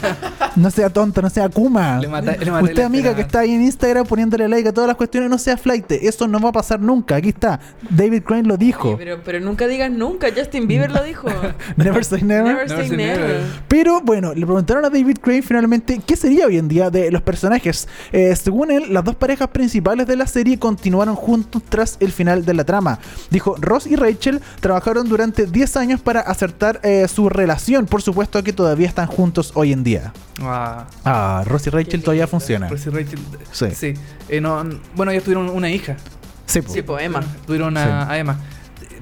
No 0.57 0.71
sea 0.71 0.89
tonta, 0.91 1.21
no 1.21 1.31
sea 1.31 1.49
Kuma. 1.49 1.99
Le 2.01 2.09
mata- 2.09 2.37
le 2.37 2.51
maté 2.51 2.65
Usted, 2.65 2.83
amiga, 2.85 3.15
que 3.15 3.23
está 3.23 3.41
ahí 3.41 3.53
en 3.53 3.63
Instagram 3.63 4.07
poniéndole 4.07 4.49
like 4.49 4.69
a 4.69 4.73
todas 4.73 4.87
las 4.89 4.97
cuestiones, 4.97 5.29
no 5.29 5.39
sea 5.39 5.57
flight. 5.57 5.91
Eso 5.91 6.29
no 6.29 6.39
va 6.41 6.51
a 6.51 6.53
pasar 6.53 6.81
nunca. 6.81 7.17
Aquí 7.17 7.31
está. 7.31 7.59
David 7.91 8.23
Crane 8.23 8.45
lo 8.45 8.57
dijo. 8.57 8.91
Oye, 8.91 8.97
pero, 8.99 9.21
pero 9.25 9.41
nunca 9.41 9.67
digas 9.67 9.91
nunca. 9.91 10.29
Justin 10.37 10.67
Bieber 10.69 10.91
lo 10.93 11.03
dijo. 11.03 11.29
Never 11.77 12.05
say 12.05 12.23
never. 12.23 12.45
Never 12.55 12.69
say 12.69 12.89
say 12.89 12.97
never. 12.97 13.19
never. 13.21 13.41
Pero 13.69 14.01
bueno, 14.01 14.33
le 14.35 14.47
preguntaron 14.47 14.85
a 14.85 14.91
David 14.91 15.19
Crane 15.21 15.43
finalmente 15.43 16.01
qué 16.07 16.15
sería 16.17 16.47
hoy 16.47 16.59
en 16.59 16.69
día 16.69 16.91
de 16.91 17.11
los 17.11 17.23
personajes. 17.23 17.89
Eh, 18.13 18.35
según 18.37 18.71
él, 18.71 18.93
las 18.93 19.03
dos 19.05 19.17
parejas 19.17 19.49
principales 19.49 20.07
de 20.07 20.17
la 20.17 20.27
serie 20.27 20.59
continuaron 20.59 21.14
juntos 21.15 21.63
tras 21.69 21.97
el 22.01 22.13
final 22.13 22.45
de 22.45 22.55
la 22.55 22.65
trama. 22.65 22.99
Dijo, 23.31 23.57
Ross 23.61 23.87
y 23.87 23.97
Rachel 23.97 24.41
trabajaron 24.61 25.09
durante 25.09 25.47
10 25.47 25.77
años 25.77 26.01
para 26.01 26.21
acertar 26.21 26.81
eh, 26.83 27.07
su 27.09 27.29
relación. 27.29 27.87
Por 27.87 28.03
supuesto 28.03 28.43
que 28.43 28.53
todavía 28.53 28.87
están 28.89 29.07
juntos 29.07 29.53
hoy 29.55 29.73
en 29.73 29.85
día. 29.85 30.13
Ah, 30.41 30.87
Ah, 31.05 31.43
Ross 31.47 31.67
y 31.67 31.71
Rachel 31.71 32.01
todavía 32.03 32.25
lindo. 32.25 32.31
funciona. 32.31 32.69
Ross 32.69 32.87
y 32.87 32.91
Rachel. 32.91 33.19
Sí. 33.53 33.67
Sí. 33.75 33.95
Eh, 34.29 34.41
no, 34.41 34.65
bueno, 34.95 35.13
ellos 35.13 35.25
tuvieron 35.25 35.49
una 35.51 35.71
hija. 35.71 35.97
Sí, 36.47 36.61
po. 36.61 36.73
Sí, 36.73 36.83
poema. 36.83 37.23
Tuvieron 37.47 37.77
a, 37.77 38.11
a 38.11 38.19
Emma. 38.19 38.39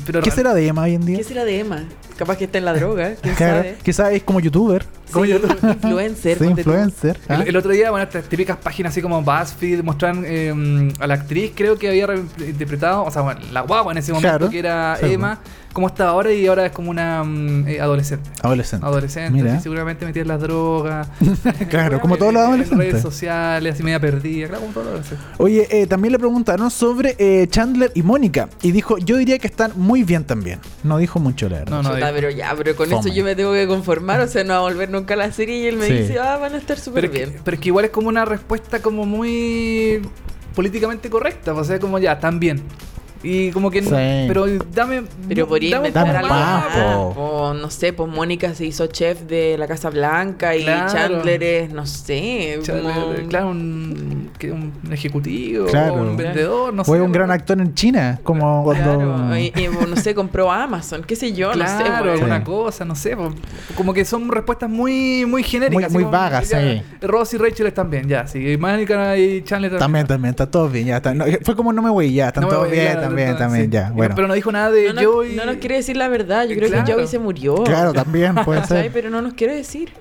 Pero 0.07 0.21
¿Qué 0.23 0.31
será 0.31 0.53
de 0.55 0.67
Emma 0.67 0.83
hoy 0.83 0.95
en 0.95 1.05
día? 1.07 1.19
¿Qué 1.19 1.25
será 1.25 1.45
de 1.45 1.61
Emma? 1.61 1.85
Capaz 2.23 2.37
que 2.39 2.45
está 2.45 2.59
en 2.59 2.65
la 2.65 2.73
droga. 2.73 3.15
¿Quién 3.23 3.35
Claro, 3.35 3.57
sabe? 3.57 3.77
quizás 3.83 4.13
es 4.13 4.23
como 4.23 4.39
youtuber. 4.39 4.85
Como 5.13 5.25
Sí, 5.25 5.33
yo- 5.33 5.39
influencer. 5.69 6.39
Sí, 6.39 6.45
influencer. 6.45 7.19
El, 7.29 7.41
¿ah? 7.41 7.45
el 7.49 7.57
otro 7.57 7.73
día, 7.73 7.91
bueno, 7.91 8.05
estas 8.05 8.25
típicas 8.25 8.57
páginas 8.59 8.93
así 8.93 9.03
como 9.03 9.21
BuzzFeed 9.23 9.83
mostraron 9.83 10.23
eh, 10.27 10.93
a 11.01 11.07
la 11.09 11.15
actriz, 11.15 11.51
creo 11.55 11.77
que 11.77 11.89
había 11.89 12.07
re- 12.07 12.21
interpretado, 12.47 13.03
o 13.05 13.11
sea, 13.11 13.23
bueno, 13.23 13.41
la 13.53 13.63
guagua 13.63 13.91
en 13.93 13.99
ese 13.99 14.13
momento, 14.13 14.39
Claro. 14.39 14.51
que 14.51 14.59
era 14.61 14.97
Sí, 15.01 15.13
Emma, 15.13 15.41
cómo 15.73 15.87
está 15.89 16.09
ahora 16.09 16.33
y 16.33 16.47
ahora 16.47 16.67
es 16.67 16.73
como 16.73 16.91
una 16.91 17.23
mm, 17.25 17.69
eh, 17.69 17.81
adolescente. 17.81 18.31
Adolescente. 18.43 18.87
Adolescente, 18.87 19.31
Mira. 19.33 19.55
así, 19.55 19.63
seguramente 19.65 20.05
metida 20.05 20.23
en 20.23 20.29
las 20.29 20.41
drogas. 20.41 21.09
Claro, 21.69 22.01
como 22.01 22.17
todos 22.17 22.33
los 22.33 22.43
En 22.45 22.51
redes 22.53 22.69
adolescentes. 22.73 23.03
sociales, 23.03 23.75
así 23.75 23.83
media 23.83 23.99
perdida, 24.01 24.49
claro, 24.49 24.61
como 24.63 24.73
todos 24.75 24.87
los 24.87 24.93
adolescentes. 24.95 25.27
Oye, 25.39 25.67
eh, 25.71 25.87
también 25.87 26.13
le 26.13 26.19
preguntaron 26.19 26.71
sobre 26.71 27.17
eh, 27.19 27.47
Chandler 27.49 27.91
y 27.95 28.03
Mónica. 28.03 28.49
Y 28.63 28.73
dijo, 28.73 28.99
yo 28.99 29.17
diría 29.17 29.39
que 29.39 29.47
están 29.47 29.73
muy 29.77 30.03
bien 30.05 30.25
también. 30.25 30.59
No 30.85 30.99
dijo 30.99 31.19
mucho, 31.19 31.49
la 31.49 31.59
verdad. 31.61 31.83
No, 31.83 31.89
no, 31.91 31.95
pero 32.15 32.31
ya, 32.31 32.55
pero 32.57 32.77
con 32.77 32.89
Fome. 32.89 33.01
eso 33.01 33.09
yo 33.09 33.25
me 33.25 33.35
tengo 33.35 33.53
que 33.53 33.67
conformar, 33.67 34.21
o 34.21 34.29
sea, 34.29 34.45
no 34.45 34.53
va 34.55 34.59
a 34.59 34.63
volver 34.63 34.91
nunca 34.91 35.15
a 35.15 35.17
la 35.17 35.33
serie 35.33 35.59
y 35.59 35.67
él 35.67 35.77
me 35.77 35.87
Sí. 35.87 35.93
dice, 35.95 36.19
ah, 36.19 36.37
van 36.37 36.55
a 36.55 36.59
estar 36.59 36.79
súper 36.79 37.11
que, 37.11 37.19
bien. 37.19 37.37
pero 37.45 37.55
es 37.55 37.61
que 37.61 37.69
igual 37.69 37.85
es 37.87 37.91
como 37.91 38.09
una 38.09 38.25
respuesta 38.25 38.81
como 38.81 39.05
muy 39.07 40.03
políticamente 40.55 41.09
correcta, 41.09 41.55
o 41.55 41.65
sea, 41.65 41.79
como 41.79 41.99
ya, 41.99 42.13
están 42.13 42.39
bien. 42.39 42.63
Y 43.23 43.51
como 43.51 43.71
que 43.71 43.83
Sí. 43.83 43.89
pero 44.29 44.47
dame 44.75 45.03
Pero 45.29 45.47
podría 45.47 45.77
inventar 45.77 46.07
Dame 46.07 46.19
algo 46.19 46.29
más, 46.31 46.65
más, 46.65 46.65
más. 46.65 46.75
po. 47.15 47.21
O 47.21 47.55
no 47.55 47.71
sé, 47.71 47.93
pues 47.93 48.11
Mónica 48.11 48.55
se 48.55 48.67
hizo 48.67 48.87
chef 48.89 49.21
de 49.23 49.57
la 49.59 49.67
Casa 49.67 49.91
Blanca 49.91 50.57
y 50.57 50.63
Claro. 50.65 50.93
Chandler 50.93 51.43
es, 51.43 51.73
no 51.73 51.87
sé, 51.87 52.59
Chandler, 52.63 52.95
como- 52.95 53.29
Claro, 53.29 53.49
un, 53.51 54.31
que 54.39 54.51
un 54.51 54.73
ejecutivo, 54.91 55.67
Claro. 55.67 55.95
un 55.95 56.17
vendedor, 56.17 56.73
no 56.75 56.85
sé. 56.85 56.91
Fue 56.91 57.01
un 57.01 57.13
gran 57.13 57.31
actor 57.31 57.61
en 57.61 57.75
China, 57.75 58.19
como 58.23 58.65
cuando... 58.65 58.97
Claro, 58.99 59.37
y, 59.39 59.47
y, 59.57 59.69
no 59.89 59.97
sé, 59.97 60.15
compró 60.15 60.51
Amazon, 60.51 61.03
qué 61.07 61.15
sé 61.17 61.33
yo, 61.33 61.53
Claro, 61.53 61.73
no 61.73 61.79
sé. 61.79 61.85
pues. 62.03 62.13
alguna 62.15 62.39
Sí. 62.39 62.45
cosa, 62.45 62.85
no 62.85 62.95
sé. 62.97 63.17
Como 63.77 63.95
que 63.95 64.05
son 64.05 64.29
respuestas 64.31 64.69
muy, 64.69 65.25
muy 65.27 65.43
genéricas. 65.43 65.91
Muy- 65.93 66.03
muy 66.03 66.03
como, 66.05 66.13
vagas, 66.13 66.49
ya, 66.49 66.61
sí. 66.61 66.83
Ross 67.03 67.35
y 67.35 67.39
Rachel 67.39 67.67
están 67.67 67.91
bien, 67.91 68.09
ya. 68.09 68.27
Sí, 68.27 68.39
y 68.53 68.57
Mónica 68.57 69.17
y 69.17 69.43
Chandler 69.43 69.79
También, 69.79 70.07
también, 70.07 70.31
está 70.31 70.51
todo 70.51 70.69
bien, 70.69 70.87
ya 70.87 70.97
está. 70.97 71.15
No, 71.15 71.25
fue 71.45 71.55
como 71.57 71.73
no 71.73 71.83
me 71.83 71.91
voy, 71.91 72.13
ya, 72.15 72.29
están 72.29 72.43
No 72.43 72.49
todos 72.49 72.63
voy, 72.69 72.73
bien, 72.77 72.93
claro, 72.93 73.12
también, 73.13 73.29
entonces, 73.31 73.49
también, 73.49 73.71
ya. 73.71 73.91
Bueno, 73.93 74.15
Pero 74.15 74.29
no 74.29 74.35
dijo 74.35 74.53
nada 74.53 74.71
de 74.71 74.89
No 74.89 74.95
nos, 74.95 75.05
Joey. 75.05 75.37
no 75.37 75.45
nos 75.47 75.57
quiere 75.57 75.77
decir 75.77 75.97
la 75.97 76.09
verdad, 76.09 76.47
yo 76.47 76.57
creo 76.57 76.69
Claro. 76.69 76.85
que 76.87 76.93
Joey 76.93 77.07
se 77.07 77.19
murió. 77.19 77.55
claro, 77.65 77.93
también 77.93 78.35
puede 78.45 78.65
ser. 78.67 78.91
Pero 78.93 79.11
no 79.11 79.23
nos 79.23 79.35
quiere 79.35 79.55
decir. 79.55 79.93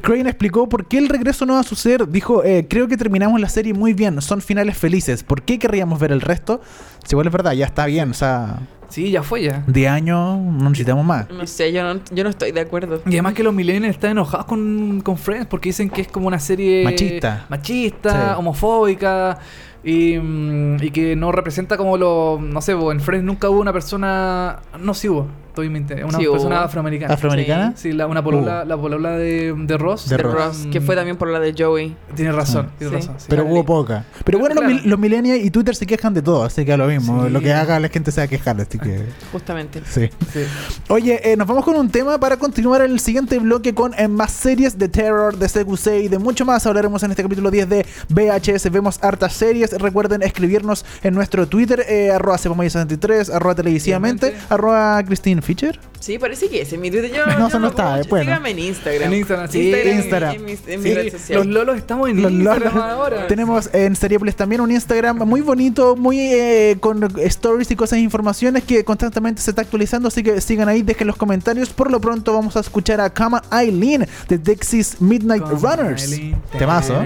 Crane 0.00 0.28
explicó 0.28 0.68
por 0.68 0.86
qué 0.86 0.98
el 0.98 1.08
regreso 1.08 1.46
no 1.46 1.54
va 1.54 1.60
a 1.60 1.64
suceder. 1.64 2.08
Dijo, 2.08 2.42
eh, 2.44 2.66
creo 2.68 2.88
que 2.88 2.96
terminamos 2.96 3.40
la 3.40 3.48
serie 3.48 3.72
muy 3.74 3.92
bien, 3.92 4.20
son 4.20 4.40
finales 4.40 4.76
felices. 4.76 5.22
¿Por 5.22 5.42
qué 5.42 5.58
querríamos 5.58 6.00
ver 6.00 6.12
el 6.12 6.20
resto? 6.20 6.60
Si 7.04 7.12
igual 7.14 7.26
es 7.26 7.32
verdad, 7.32 7.52
ya 7.52 7.66
está 7.66 7.86
bien, 7.86 8.10
o 8.10 8.14
sea, 8.14 8.60
Sí, 8.88 9.10
ya 9.10 9.22
fue 9.22 9.42
ya. 9.42 9.64
de 9.66 9.88
años 9.88 10.38
no 10.38 10.68
necesitamos 10.68 11.04
más. 11.04 11.28
No 11.30 11.46
sé, 11.46 11.72
yo 11.72 11.82
no, 11.82 12.00
yo 12.10 12.24
no 12.24 12.30
estoy 12.30 12.52
de 12.52 12.60
acuerdo. 12.60 13.00
Y 13.06 13.10
además 13.14 13.32
que 13.34 13.42
los 13.42 13.54
millennials 13.54 13.94
están 13.94 14.10
enojados 14.12 14.44
con, 14.46 15.00
con 15.02 15.16
Friends 15.16 15.46
porque 15.46 15.70
dicen 15.70 15.88
que 15.88 16.02
es 16.02 16.08
como 16.08 16.26
una 16.26 16.38
serie 16.38 16.84
Machista. 16.84 17.46
machista, 17.48 18.10
Sí. 18.34 18.38
homofóbica 18.38 19.38
y, 19.82 20.18
mm, 20.18 20.76
y 20.82 20.90
que 20.90 21.16
no 21.16 21.32
representa 21.32 21.76
como 21.78 21.96
lo, 21.96 22.38
no 22.40 22.60
sé, 22.60 22.72
en 22.72 23.00
Friends 23.00 23.24
nunca 23.24 23.48
hubo 23.48 23.60
una 23.60 23.72
persona, 23.72 24.60
no 24.78 24.92
sí 24.94 25.08
hubo, 25.08 25.26
estoy 25.52 25.68
mintiendo, 25.68 26.06
una 26.06 26.18
Sí 26.18 26.24
persona 26.26 26.56
hubo. 26.56 26.64
afroamericana. 26.64 27.12
¿Afroamericana? 27.14 27.72
Sí, 27.76 27.92
la, 27.92 28.06
una 28.06 28.24
polola, 28.24 28.64
la 28.64 28.76
polola 28.78 29.10
de, 29.18 29.52
de 29.54 29.76
Ross. 29.78 30.08
De 30.08 30.16
De 30.16 30.22
Ross. 30.22 30.34
Ross, 30.34 30.66
que 30.72 30.80
fue 30.80 30.96
también 30.96 31.18
por 31.18 31.28
la 31.28 31.38
de 31.40 31.54
Joey. 31.56 31.94
Tiene 32.16 32.32
razón, 32.32 32.68
Ah. 32.70 32.74
tiene 32.78 32.92
Sí. 32.92 32.96
razón. 33.06 33.14
sí. 33.20 33.26
Pero 33.28 33.44
hubo 33.44 33.62
poca. 33.64 34.04
Pero 34.24 34.38
bueno, 34.38 34.54
los, 34.54 34.64
Claro. 34.64 34.74
mil- 34.80 34.88
los 34.90 34.98
millennials 34.98 35.44
y 35.44 35.50
Twitter 35.50 35.76
se 35.76 35.86
quejan 35.86 36.14
de 36.14 36.22
todo, 36.22 36.42
así 36.44 36.64
que 36.64 36.72
a 36.72 36.76
lo 36.78 36.86
mismo. 36.86 37.26
Sí. 37.26 37.30
Lo 37.30 37.40
que 37.40 37.52
haga 37.52 37.78
la 37.80 37.88
gente 37.90 38.10
se 38.12 38.20
va 38.22 38.24
a 38.24 38.28
quejar, 38.28 38.58
así 38.60 38.78
que... 38.78 39.02
Justamente. 39.32 39.82
Sí. 39.90 40.08
Sí. 40.32 40.40
Oye, 40.88 41.20
eh, 41.32 41.36
nos 41.36 41.46
vamos 41.46 41.64
con 41.66 41.76
un 41.76 41.90
tema 41.90 42.18
para 42.18 42.38
continuar 42.38 42.80
en 42.82 42.90
el 42.92 43.00
siguiente 43.00 43.38
bloque 43.38 43.74
con 43.74 43.92
eh, 43.98 44.08
más 44.08 44.32
series 44.32 44.78
de 44.78 44.88
terror, 44.88 45.36
de 45.36 45.48
CQC 45.48 46.04
y 46.04 46.08
de 46.08 46.18
mucho 46.18 46.46
más. 46.46 46.66
Hablaremos 46.66 47.02
en 47.02 47.10
este 47.10 47.22
capítulo 47.22 47.50
10 47.50 47.68
de 47.68 47.86
VHS. 48.08 48.70
Vemos 48.70 48.98
hartas 49.02 49.34
series. 49.34 49.72
Recuerden 49.78 50.22
escribirnos 50.22 50.84
en 51.02 51.12
nuestro 51.14 51.46
Twitter, 51.46 51.84
eh, 51.88 52.10
arroba 52.10 52.38
63 52.38 53.28
arroba 53.30 53.54
televisivamente, 53.54 54.34
arroba 54.48 55.02
Christine 55.04 55.41
Fisher? 55.42 55.78
Sí, 56.00 56.18
parece 56.18 56.48
que 56.48 56.62
ese 56.62 56.74
es 56.76 56.80
mi 56.80 56.90
Twitter. 56.90 57.12
Yo, 57.12 57.24
No, 57.38 57.46
eso 57.48 57.58
no 57.60 57.68
está, 57.68 58.00
bueno. 58.08 58.24
Síganme 58.24 58.50
en 58.50 58.58
Instagram. 58.58 59.12
En 59.12 59.18
Instagram, 59.18 59.48
sí, 59.50 59.72
Instagram. 59.72 60.34
En, 60.36 60.44
mi- 60.44 60.56
en 60.66 60.82
mi 60.82 60.88
Sí, 60.88 60.94
red 60.94 61.12
social. 61.12 61.38
los 61.38 61.46
lolos 61.46 61.76
estamos 61.76 62.08
en 62.10 62.22
Los 62.22 62.32
Instagram 62.32 62.74
Lolos. 62.74 62.90
ahora. 62.90 63.26
Tenemos 63.28 63.70
en 63.72 63.94
Seriepolis 63.94 64.34
también 64.34 64.60
un 64.60 64.70
Instagram 64.70 65.18
muy 65.18 65.40
bonito, 65.42 65.94
muy 65.96 66.18
eh, 66.20 66.76
con 66.80 67.02
stories 67.18 67.70
y 67.70 67.76
cosas 67.76 67.98
e 67.98 68.02
informaciones 68.02 68.64
que 68.64 68.84
constantemente 68.84 69.42
se 69.42 69.50
está 69.50 69.62
actualizando. 69.62 70.08
Así 70.08 70.22
que 70.22 70.40
sigan 70.40 70.68
ahí, 70.68 70.82
dejen 70.82 71.06
los 71.06 71.16
comentarios. 71.16 71.70
Por 71.70 71.90
lo 71.90 72.00
pronto 72.00 72.32
vamos 72.32 72.56
a 72.56 72.60
escuchar 72.60 73.00
a 73.00 73.10
Kama 73.10 73.42
Eileen 73.52 74.06
de 74.28 74.38
Dexys 74.38 75.00
Midnight 75.00 75.44
Runners. 75.46 76.10
Eileen. 76.12 76.36
Temazo. 76.58 77.02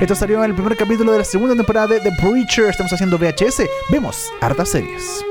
Esto 0.00 0.14
salió 0.14 0.42
en 0.44 0.50
el 0.50 0.54
primer 0.56 0.76
capítulo 0.76 1.12
de 1.12 1.18
la 1.18 1.24
segunda 1.24 1.54
temporada 1.54 1.86
de 1.86 2.00
The 2.00 2.12
Preacher. 2.20 2.66
Estamos 2.70 2.92
haciendo 2.92 3.18
VHS. 3.18 3.62
Vemos 3.90 4.30
hartas 4.40 4.68
series. 4.70 5.24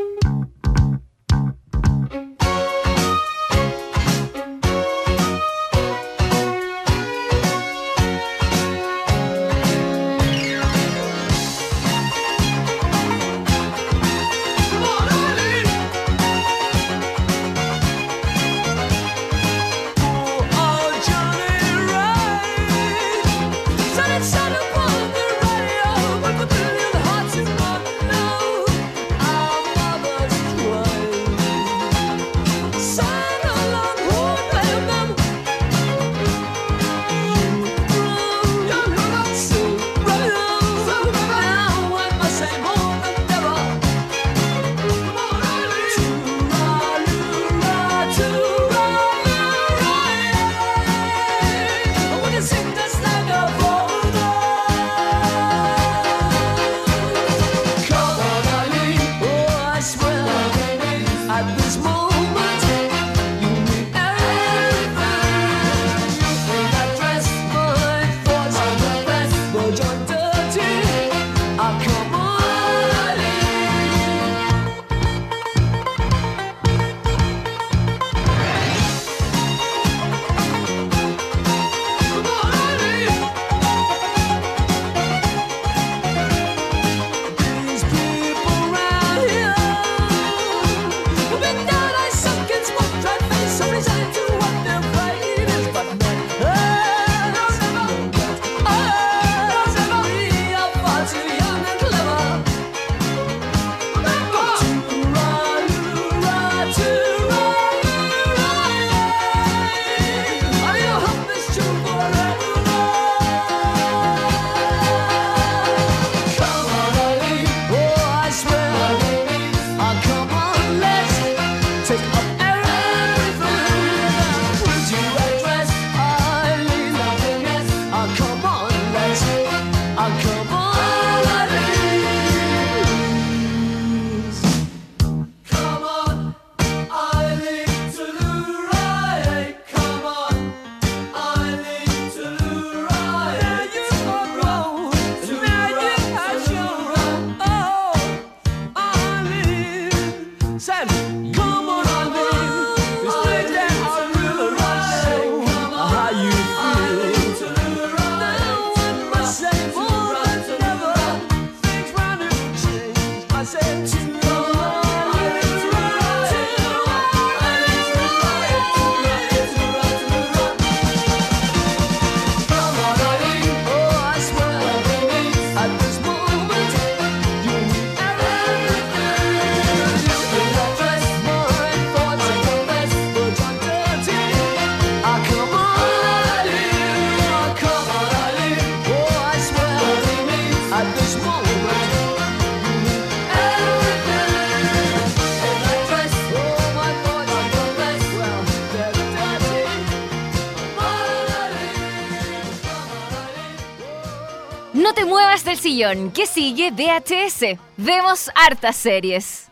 Que 206.13 206.26
sigue 206.26 206.71
VHS. 206.71 207.58
Vemos 207.76 208.32
hartas 208.34 208.78
series. 208.78 209.48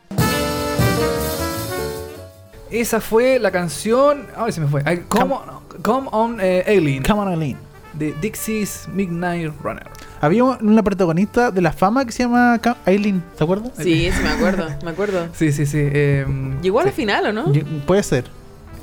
Esa 2.71 3.01
fue 3.01 3.39
la 3.39 3.51
canción. 3.51 4.25
Ay, 4.37 4.53
se 4.53 4.61
me 4.61 4.67
fue. 4.67 4.81
Come, 5.09 5.33
on, 5.33 5.41
Come 5.81 6.07
on, 6.11 6.37
eh, 6.39 6.63
Aileen. 6.65 7.03
Come 7.03 7.19
on, 7.19 7.27
Eileen. 7.33 7.57
De 7.91 8.13
Dixie's 8.21 8.87
Midnight 8.93 9.53
Runner. 9.61 9.85
Había 10.21 10.45
una 10.45 10.81
protagonista 10.81 11.51
de 11.51 11.61
la 11.61 11.73
fama 11.73 12.05
que 12.05 12.13
se 12.13 12.23
llama 12.23 12.59
Eileen, 12.85 13.21
¿te 13.37 13.43
acuerdas? 13.43 13.71
Sí, 13.77 14.09
sí, 14.09 14.23
me 14.23 14.29
acuerdo, 14.29 14.67
me 14.83 14.91
acuerdo. 14.91 15.27
Sí, 15.33 15.51
sí, 15.51 15.65
sí. 15.65 15.77
eh, 15.79 16.25
Llegó 16.61 16.79
a 16.79 16.85
la 16.85 16.89
sí. 16.91 16.95
final, 16.95 17.25
¿o 17.27 17.33
no? 17.33 17.51
Puede 17.85 18.01
ser. 18.01 18.23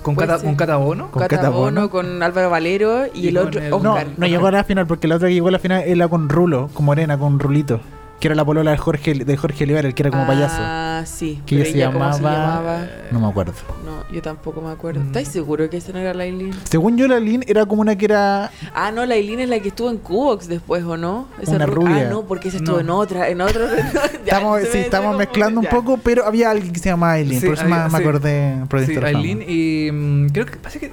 Con, 0.03 0.14
Cata, 0.16 0.38
ser. 0.38 0.46
con 0.46 0.57
Cata 0.57 0.76
Bono. 0.76 1.11
Con 1.11 1.22
Cata 1.22 1.36
Cata 1.36 1.48
Bono. 1.51 1.62
Bono, 1.64 1.90
con 1.90 2.22
Álvaro 2.22 2.51
Valero 2.51 3.07
y, 3.12 3.20
Y 3.26 3.28
el 3.28 3.36
otro, 3.38 3.61
el- 3.61 3.70
No, 3.70 3.76
Oscar. 3.76 4.07
no 4.16 4.26
llegó 4.26 4.46
a 4.46 4.51
la 4.53 4.64
final 4.64 4.86
porque 4.86 5.07
la 5.09 5.16
otra 5.16 5.28
que 5.28 5.34
llegó 5.34 5.48
a 5.48 5.53
la 5.53 5.59
final 5.59 5.82
era 5.84 6.09
con 6.09 6.28
Rulo, 6.28 6.68
con 6.72 6.86
Morena, 6.86 7.18
con 7.18 7.38
Rulito. 7.38 7.80
Que 8.20 8.28
era 8.28 8.34
la 8.34 8.44
polola 8.44 8.70
de 8.72 8.76
Jorge, 8.76 9.14
de 9.14 9.36
Jorge 9.38 9.64
Oliver, 9.64 9.86
el 9.86 9.94
que 9.94 10.02
era 10.02 10.10
como 10.10 10.26
payaso. 10.26 10.56
Ah, 10.58 11.02
sí. 11.06 11.40
Que 11.46 11.64
se 11.64 11.70
ella, 11.70 11.86
¿cómo 11.90 12.00
llamaba... 12.00 12.16
se 12.16 12.22
llamaba? 12.22 12.86
No 13.10 13.20
me 13.20 13.26
acuerdo. 13.28 13.54
No, 13.86 14.04
yo 14.14 14.20
tampoco 14.20 14.60
me 14.60 14.70
acuerdo. 14.70 15.00
Mm. 15.00 15.06
¿Estás 15.06 15.28
seguro 15.28 15.70
que 15.70 15.78
esa 15.78 15.92
no 15.92 16.00
era 16.00 16.12
la 16.12 16.26
Eileen? 16.26 16.52
Según 16.64 16.98
yo, 16.98 17.08
la 17.08 17.16
Eileen 17.16 17.42
era 17.48 17.64
como 17.64 17.80
una 17.80 17.96
que 17.96 18.04
era... 18.04 18.50
Ah, 18.74 18.92
no, 18.92 19.06
la 19.06 19.14
Eileen 19.16 19.40
es 19.40 19.48
la 19.48 19.58
que 19.60 19.68
estuvo 19.68 19.88
en 19.88 19.96
Cubox 19.96 20.48
después, 20.48 20.84
¿o 20.84 20.98
no? 20.98 21.28
Una 21.46 21.66
ru- 21.66 21.70
rubia. 21.72 22.06
Ah, 22.06 22.10
no, 22.10 22.24
porque 22.24 22.48
esa 22.48 22.58
estuvo 22.58 22.76
No. 22.76 22.80
en 22.82 22.90
otra, 22.90 23.28
en 23.30 23.40
otro. 23.40 23.66
Estamos, 24.24 24.60
sí, 24.64 24.68
me- 24.74 24.80
estamos 24.82 25.12
me 25.12 25.18
mezclando 25.24 25.58
un 25.60 25.66
poco, 25.66 25.96
pero 25.96 26.26
había 26.26 26.50
alguien 26.50 26.72
que 26.74 26.78
se 26.78 26.90
llama 26.90 27.16
Eileen. 27.18 27.40
Sí, 27.40 27.46
por 27.46 27.54
eso 27.54 27.64
había- 27.64 27.76
me, 27.76 27.84
me 27.84 27.90
sí. 27.90 27.96
acordé. 28.04 28.54
Por 28.68 28.84
Sí. 28.84 28.96
Aileen 29.02 29.44
y 29.48 29.90
mm, 29.90 30.26
creo 30.28 30.44
que 30.44 30.56
pasa 30.58 30.78
que 30.78 30.90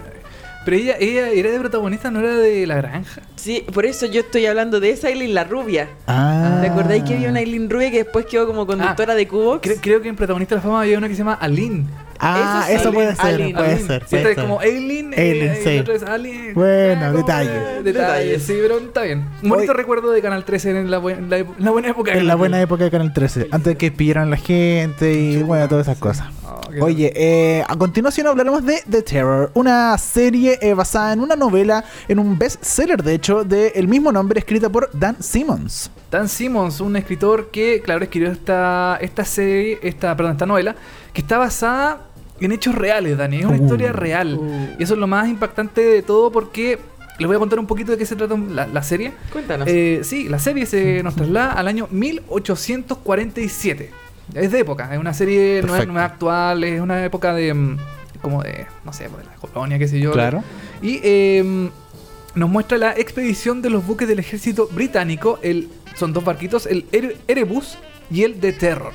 pero 0.67 0.75
ella 0.75 0.97
ella 0.99 1.29
era 1.29 1.49
de 1.49 1.59
protagonista, 1.59 2.11
no 2.11 2.19
era 2.19 2.35
de 2.35 2.67
la 2.67 2.75
granja. 2.75 3.21
Sí, 3.37 3.63
por 3.73 3.85
eso 3.85 4.05
yo 4.05 4.19
estoy 4.19 4.45
hablando 4.47 4.81
de 4.81 4.89
esa 4.89 5.07
Eileen, 5.07 5.33
la 5.33 5.45
rubia. 5.45 5.87
Ah. 6.07 6.57
¿Te 6.61 6.67
acordáis 6.67 7.03
que 7.03 7.13
había 7.13 7.29
una 7.29 7.39
Eileen 7.39 7.69
rubia 7.69 7.89
que 7.89 8.03
después 8.03 8.25
quedó 8.25 8.45
como 8.47 8.67
conductora 8.67 9.15
de 9.15 9.25
Cubox? 9.29 9.65
Cre- 9.65 9.79
creo 9.81 10.01
que 10.01 10.09
en 10.09 10.17
protagonista 10.17 10.55
de 10.55 10.59
la 10.59 10.63
fama 10.63 10.81
había 10.81 10.97
una 10.97 11.07
que 11.07 11.13
se 11.13 11.19
llama 11.19 11.35
Aline. 11.35 11.85
Ah, 12.19 12.65
Eso 12.67 12.67
sí, 12.67 12.81
eso 12.81 12.93
puede 12.93 13.15
ser, 13.15 13.25
Alien, 13.25 13.53
puede 13.53 13.67
Alien. 13.71 13.87
ser. 13.87 14.05
Puede 14.05 14.17
este 14.21 14.29
es 14.31 14.35
ser. 14.35 14.43
como 14.43 14.59
Alien, 14.59 15.13
eh, 15.13 15.31
Alien, 15.31 15.53
y 15.53 15.63
sí. 15.63 15.79
otro 15.79 15.93
es 15.93 16.03
Alien. 16.03 16.53
Bueno, 16.53 17.01
Ah, 17.05 17.09
eh, 17.09 17.13
Detalles, 17.13 17.83
Detalles. 17.83 18.43
sí, 18.43 18.53
pero 18.61 18.77
está 18.79 19.01
bien. 19.03 19.25
Un 19.43 19.49
bonito 19.49 19.71
Hoy- 19.71 19.77
recuerdo 19.77 20.11
de 20.11 20.21
Canal 20.21 20.43
13 20.45 20.71
en 20.71 20.89
la, 20.91 20.97
buen- 20.97 21.29
la, 21.29 21.45
la 21.59 21.71
buena 21.71 21.89
época. 21.89 22.11
de 22.11 22.17
En 22.19 22.25
la 22.27 22.31
Canal 22.33 22.37
buena 22.37 22.57
13. 22.57 22.63
época 22.63 22.83
de 22.85 22.91
Canal 22.91 23.13
13, 23.13 23.47
antes 23.51 23.73
de 23.73 23.77
que 23.77 23.91
pillaran 23.91 24.29
la 24.29 24.37
gente 24.37 25.13
y 25.13 25.43
bueno, 25.43 25.67
todas 25.67 25.87
esas 25.87 25.97
cosas. 25.99 26.27
Qué 26.71 26.81
Oye, 26.81 27.13
eh, 27.15 27.63
a 27.67 27.75
continuación 27.77 28.27
hablaremos 28.27 28.65
de 28.65 28.81
The 28.89 29.01
Terror, 29.01 29.51
una 29.53 29.97
serie 29.97 30.57
eh, 30.61 30.73
basada 30.73 31.13
en 31.13 31.21
una 31.21 31.35
novela, 31.35 31.83
en 32.09 32.19
un 32.19 32.37
bestseller 32.37 33.03
de 33.03 33.13
hecho, 33.13 33.43
del 33.45 33.87
mismo 33.87 34.11
nombre, 34.11 34.39
escrita 34.39 34.69
por 34.69 34.89
Dan 34.91 35.15
Simmons. 35.21 35.89
Dan 36.11 36.27
Simmons, 36.27 36.81
un 36.81 36.95
escritor 36.97 37.49
que, 37.51 37.81
claro, 37.81 38.03
escribió 38.03 38.31
esta, 38.31 38.97
esta 39.01 39.23
serie, 39.23 39.79
esta, 39.81 40.15
perdón, 40.17 40.33
esta 40.33 40.45
novela, 40.45 40.75
que 41.13 41.21
está 41.21 41.37
basada 41.37 42.06
en 42.45 42.51
hechos 42.51 42.75
reales, 42.75 43.17
Dani. 43.17 43.37
Es 43.39 43.45
una 43.45 43.57
Uh. 43.57 43.63
historia 43.63 43.91
real. 43.93 44.35
Uh. 44.35 44.75
Y 44.79 44.83
eso 44.83 44.93
es 44.93 44.99
lo 44.99 45.07
más 45.07 45.27
impactante 45.27 45.81
de 45.81 46.01
todo 46.03 46.31
porque 46.31 46.77
les 47.19 47.27
voy 47.27 47.35
a 47.35 47.39
contar 47.39 47.59
un 47.59 47.65
poquito 47.67 47.91
de 47.91 47.97
qué 47.97 48.05
se 48.05 48.15
trata 48.15 48.35
la, 48.37 48.67
la 48.67 48.83
serie. 48.83 49.11
Cuéntanos. 49.33 49.67
Eh, 49.67 50.01
sí, 50.03 50.29
la 50.29 50.39
serie 50.39 50.65
se 50.65 51.01
nos 51.03 51.15
traslada 51.15 51.53
al 51.53 51.67
año 51.67 51.87
1847. 51.91 53.91
Es 54.33 54.51
de 54.51 54.59
época, 54.59 54.93
es 54.93 54.99
una 54.99 55.13
serie 55.13 55.61
no 55.61 55.67
es, 55.67 55.71
Perfecto. 55.71 55.93
no 55.93 55.99
es 55.99 56.05
actual, 56.05 56.63
es 56.63 56.81
una 56.81 57.03
época 57.05 57.33
de. 57.33 57.53
mm, 57.53 57.77
como 58.21 58.43
de. 58.43 58.65
no 58.83 58.91
sé, 58.93 59.09
pues, 59.09 59.23
de 59.23 59.29
la 59.29 59.35
colonia, 59.37 59.79
qué 59.79 59.87
sé 59.87 59.99
yo. 59.99 60.11
Claro. 60.11 60.43
Y 60.81 60.99
eh, 61.03 61.69
nos 62.35 62.49
muestra 62.49 62.77
la 62.77 62.91
expedición 62.91 63.61
de 63.61 63.69
los 63.69 63.85
buques 63.87 64.07
del 64.07 64.19
ejército 64.19 64.67
británico. 64.71 65.39
El, 65.41 65.69
son 65.95 66.13
dos 66.13 66.23
barquitos, 66.25 66.65
el 66.65 66.85
Ere- 66.91 67.15
Erebus 67.27 67.77
y 68.11 68.23
el 68.23 68.35
The 68.39 68.53
Terror. 68.53 68.91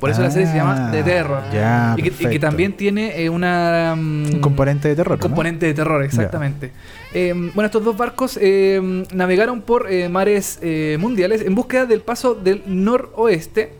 Por 0.00 0.10
eso 0.10 0.20
la 0.22 0.30
serie 0.30 0.46
se 0.46 0.54
llama 0.56 0.88
Ah, 0.88 0.92
The 0.92 1.02
Terror. 1.02 1.42
Ya, 1.52 1.94
y, 1.96 2.02
que, 2.02 2.08
y 2.08 2.10
que 2.12 2.16
perfecto. 2.18 2.46
también 2.46 2.72
tiene 2.74 3.22
eh, 3.22 3.30
una... 3.30 3.94
mm, 3.96 4.34
Un 4.34 4.40
componente 4.40 4.88
de 4.88 4.96
terror. 4.96 5.14
un 5.14 5.18
¿no? 5.18 5.22
componente 5.22 5.66
de 5.66 5.74
terror, 5.74 6.02
exactamente. 6.04 6.72
Eh, 7.14 7.32
bueno, 7.54 7.66
estos 7.66 7.82
dos 7.82 7.96
barcos 7.96 8.38
eh, 8.40 9.04
navegaron 9.14 9.62
por 9.62 9.90
eh, 9.90 10.08
mares 10.08 10.58
eh, 10.62 10.98
mundiales 11.00 11.40
en 11.42 11.54
búsqueda 11.54 11.86
del 11.86 12.00
paso 12.02 12.34
del 12.34 12.62
noroeste, 12.66 13.72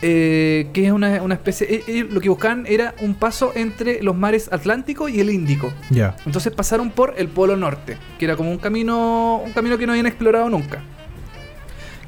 que 0.00 0.70
es 0.74 0.92
una, 0.92 1.20
una 1.22 1.34
especie... 1.34 1.82
lo 2.10 2.20
que 2.20 2.28
buscaban 2.28 2.64
era 2.68 2.94
un 3.00 3.14
paso 3.14 3.52
entre 3.56 4.00
los 4.02 4.14
mares 4.16 4.48
Atlántico 4.52 5.08
y 5.08 5.20
el 5.20 5.28
Índico. 5.28 5.72
Ya. 5.90 6.16
Entonces 6.24 6.52
pasaron 6.52 6.90
por 6.90 7.14
el 7.18 7.28
Polo 7.28 7.56
Norte, 7.56 7.96
que 8.18 8.24
era 8.24 8.36
como 8.36 8.50
un 8.50 8.58
camino, 8.58 9.42
un 9.44 9.52
camino 9.52 9.76
que 9.76 9.86
no 9.86 9.92
habían 9.92 10.06
explorado 10.06 10.48
nunca. 10.48 10.80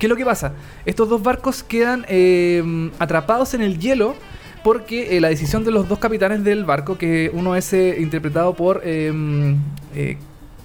¿Qué 0.01 0.07
es 0.07 0.11
lo 0.11 0.17
que 0.17 0.25
pasa? 0.25 0.55
Estos 0.87 1.11
dos 1.11 1.23
barcos 1.23 1.63
quedan 1.63 2.07
eh, 2.09 2.91
atrapados 2.99 3.53
en 3.53 3.61
el 3.61 3.79
hielo 3.79 4.17
porque 4.65 5.15
eh, 5.15 5.21
la 5.21 5.29
decisión 5.29 5.63
de 5.63 5.71
los 5.73 5.91
dos 5.91 5.99
capitanes 5.99 6.43
del 6.43 6.65
barco, 6.65 6.97
que 6.97 7.31
uno 7.35 7.55
es 7.55 7.71
eh, 7.75 7.97
interpretado 8.01 8.55
por 8.55 8.83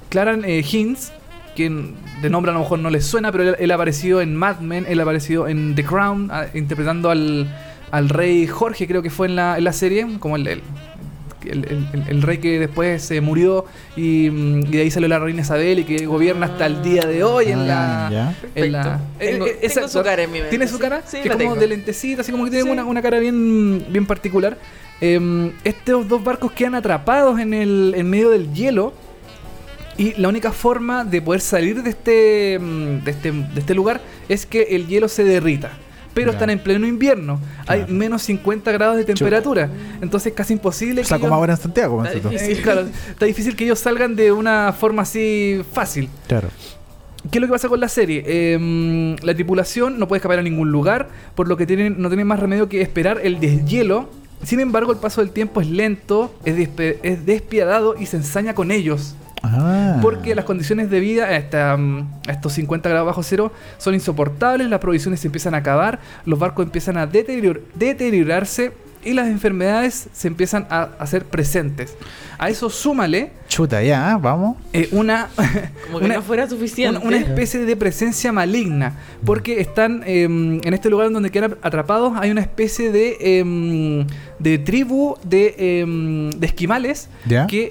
Claran 0.08 0.46
Hinds, 0.46 1.12
quien 1.54 1.96
de 2.22 2.30
nombre 2.30 2.52
a 2.52 2.54
lo 2.54 2.62
mejor 2.62 2.80
no 2.80 2.90
les 2.90 3.06
suena, 3.06 3.30
pero 3.34 3.44
él, 3.44 3.56
él 3.60 3.72
ha 3.72 3.76
aparecido 3.76 4.22
en 4.22 4.38
Mad 4.38 4.62
Men, 4.62 4.86
él 4.88 5.02
ha 5.02 5.04
aparecido 5.04 5.50
en 5.50 5.76
The 5.76 5.84
Crown, 5.84 6.30
ah, 6.32 6.46
interpretando 6.54 7.10
al, 7.10 7.54
al 7.92 8.08
rey 8.08 8.48
Jorge, 8.48 8.88
creo 8.88 9.02
que 9.02 9.10
fue 9.10 9.28
en 9.28 9.36
la, 9.36 9.58
en 9.58 9.66
la 9.66 9.74
serie, 9.74 10.08
como 10.18 10.38
el, 10.38 10.48
el, 10.48 10.62
el- 11.50 11.66
el- 11.66 11.88
el- 11.93 12.04
el 12.10 12.22
rey 12.22 12.38
que 12.39 12.60
después 12.60 13.02
se 13.02 13.22
murió 13.22 13.66
y, 13.96 14.30
mm, 14.30 14.60
y 14.68 14.72
de 14.72 14.82
ahí 14.82 14.91
salió 14.91 15.08
la 15.10 15.20
reina 15.20 15.41
Isabel 15.41 15.80
y 15.80 15.84
que 15.84 16.06
gobierna 16.06 16.46
hasta 16.48 16.66
el 16.66 16.82
día 16.84 17.04
de 17.06 17.24
hoy 17.24 17.48
en 17.52 17.68
la... 17.68 18.08
Ah, 18.08 18.12
ya. 18.12 18.36
en 18.56 18.72
la- 18.72 19.00
Tengo- 19.20 19.46
tengo 19.46 19.60
exacto. 19.62 19.89
su 19.89 20.04
cara 20.04 20.24
en 20.24 20.32
mi 20.32 20.38
mente, 20.39 20.50
¿Tiene 20.50 20.68
su 20.68 20.80
cara? 20.80 21.02
Sí, 21.06 21.18
que 21.22 21.30
la 21.30 21.36
es 21.36 21.41
como 21.41 21.54
tengo. 21.54 21.56
de 21.62 21.68
lentecita, 21.68 22.22
así 22.22 22.32
como 22.32 22.46
que 22.46 22.52
tiene 22.52 22.66
Sí. 22.66 22.70
una, 22.72 22.86
una 22.86 23.02
cara 23.02 23.20
bien, 23.20 23.86
bien 23.89 24.06
particular. 24.06 24.58
Eh, 25.02 25.52
estos 25.64 26.08
dos 26.08 26.24
barcos 26.24 26.52
quedan 26.54 26.76
atrapados 26.76 27.39
en, 27.39 27.54
el, 27.54 27.93
en 27.98 28.10
medio 28.10 28.30
del 28.30 28.54
hielo. 28.54 28.93
Y 29.98 30.14
la 30.20 30.28
única 30.28 30.52
forma 30.52 31.06
de 31.06 31.22
poder 31.22 31.39
salir 31.39 31.82
de 31.82 31.89
este, 31.89 32.60
mm, 32.60 33.04
de 33.06 33.12
este, 33.12 33.32
de 33.32 33.60
este 33.62 33.74
lugar 33.74 34.02
es 34.28 34.46
que 34.46 34.64
el 34.72 34.88
hielo 34.88 35.08
se 35.08 35.24
derrita. 35.24 35.72
Pero 36.16 36.32
Ya. 36.32 36.38
están 36.38 36.49
en 36.49 36.57
pleno 36.59 36.88
invierno. 36.88 37.39
Hay 37.68 37.86
menos 37.88 38.24
50 38.24 38.72
grados 38.72 38.97
de 38.97 39.03
temperatura. 39.05 39.70
Entonces 40.01 40.32
es 40.32 40.34
casi 40.34 40.53
imposible 40.53 41.01
O 41.01 41.05
sea, 41.05 41.18
que 41.18 41.22
como 41.22 41.34
ellos- 41.34 41.38
ahora 41.39 41.53
en 41.53 41.59
Santiago, 41.59 42.03
Está 42.03 42.30
difícil. 42.30 42.61
Claro, 42.63 42.88
está 43.09 43.26
difícil 43.28 43.55
que 43.55 43.66
ellos 43.66 43.78
salgan 43.80 44.16
de 44.16 44.32
una 44.32 44.74
forma 44.74 45.03
así 45.03 45.61
fácil. 45.74 46.09
Claro. 46.28 46.47
¿Qué 47.30 47.38
es 47.39 47.41
lo 47.41 47.47
que 47.47 47.51
pasa 47.53 47.68
con 47.70 47.80
la 47.80 47.89
serie? 47.89 48.24
Eh, 48.26 49.16
la 49.24 49.34
tripulación 49.34 49.99
no 49.99 50.07
puede 50.07 50.20
escapar 50.20 50.39
a 50.39 50.43
ningún 50.43 50.72
lugar, 50.72 51.09
por 51.36 51.47
lo 51.47 51.57
que 51.57 51.66
tienen, 51.66 51.95
no 52.01 52.07
tienen 52.09 52.28
más 52.28 52.39
remedio 52.39 52.70
que 52.70 52.82
esperar 52.82 53.20
el 53.24 53.39
deshielo. 53.39 54.09
Sin 54.43 54.59
embargo, 54.59 54.91
el 54.91 54.99
paso 54.99 55.22
del 55.22 55.32
tiempo 55.32 55.59
es 55.59 55.68
lento, 55.68 56.34
es, 56.45 56.70
es 57.03 57.26
despiadado 57.26 57.95
y 57.99 58.05
se 58.05 58.18
ensaña 58.18 58.53
con 58.53 58.72
ellos. 58.72 59.16
Ah. 59.54 60.00
Porque 60.02 60.36
las 60.36 60.46
condiciones 60.46 60.89
de 60.89 61.00
vida 61.00 61.28
a, 61.36 61.78
mm, 61.78 62.08
a 62.28 62.32
estos 62.32 62.54
50 62.54 62.89
grados 62.89 63.06
bajo 63.08 63.24
cero 63.24 63.52
son 63.78 63.93
insoportables, 63.93 64.70
las 64.70 64.80
provisiones 64.80 65.20
se 65.20 65.28
empiezan 65.28 65.54
a 65.56 65.58
acabar, 65.58 66.00
los 66.26 66.39
barcos 66.39 66.66
empiezan 66.66 66.98
a 66.98 67.06
deterior- 67.08 67.62
deteriorarse 67.76 68.74
y 69.04 69.14
las 69.14 69.28
enfermedades 69.28 70.08
se 70.14 70.28
empiezan 70.28 70.66
a 70.72 70.89
hacer 70.98 71.26
presentes. 71.26 71.96
A 72.39 72.50
eso 72.50 72.70
súmale 72.72 73.32
Chuta, 73.48 73.82
ya, 73.84 74.18
vamos. 74.18 74.58
eh, 74.74 74.89
una, 74.91 75.28
Como 75.86 76.00
que 76.00 76.06
una- 76.06 76.16
no 76.16 76.22
fuera 76.24 76.50
suficiente. 76.50 76.98
una, 76.98 77.08
una 77.08 77.18
especie 77.18 77.64
de 77.66 77.76
presencia 77.78 78.32
maligna. 78.32 78.93
Porque 79.24 79.62
están 79.62 80.02
em, 80.08 80.60
en 80.64 80.74
este 80.74 80.89
lugar 80.89 81.12
donde 81.12 81.30
quedan 81.30 81.56
atrapados, 81.62 82.14
hay 82.18 82.32
una 82.32 82.41
especie 82.41 82.91
de, 82.91 83.18
em, 83.39 84.08
de 84.39 84.58
tribu 84.58 85.18
de, 85.24 85.54
em, 85.82 86.32
de 86.32 86.48
esquimales 86.48 87.08
¿Ya? 87.28 87.46
que 87.48 87.70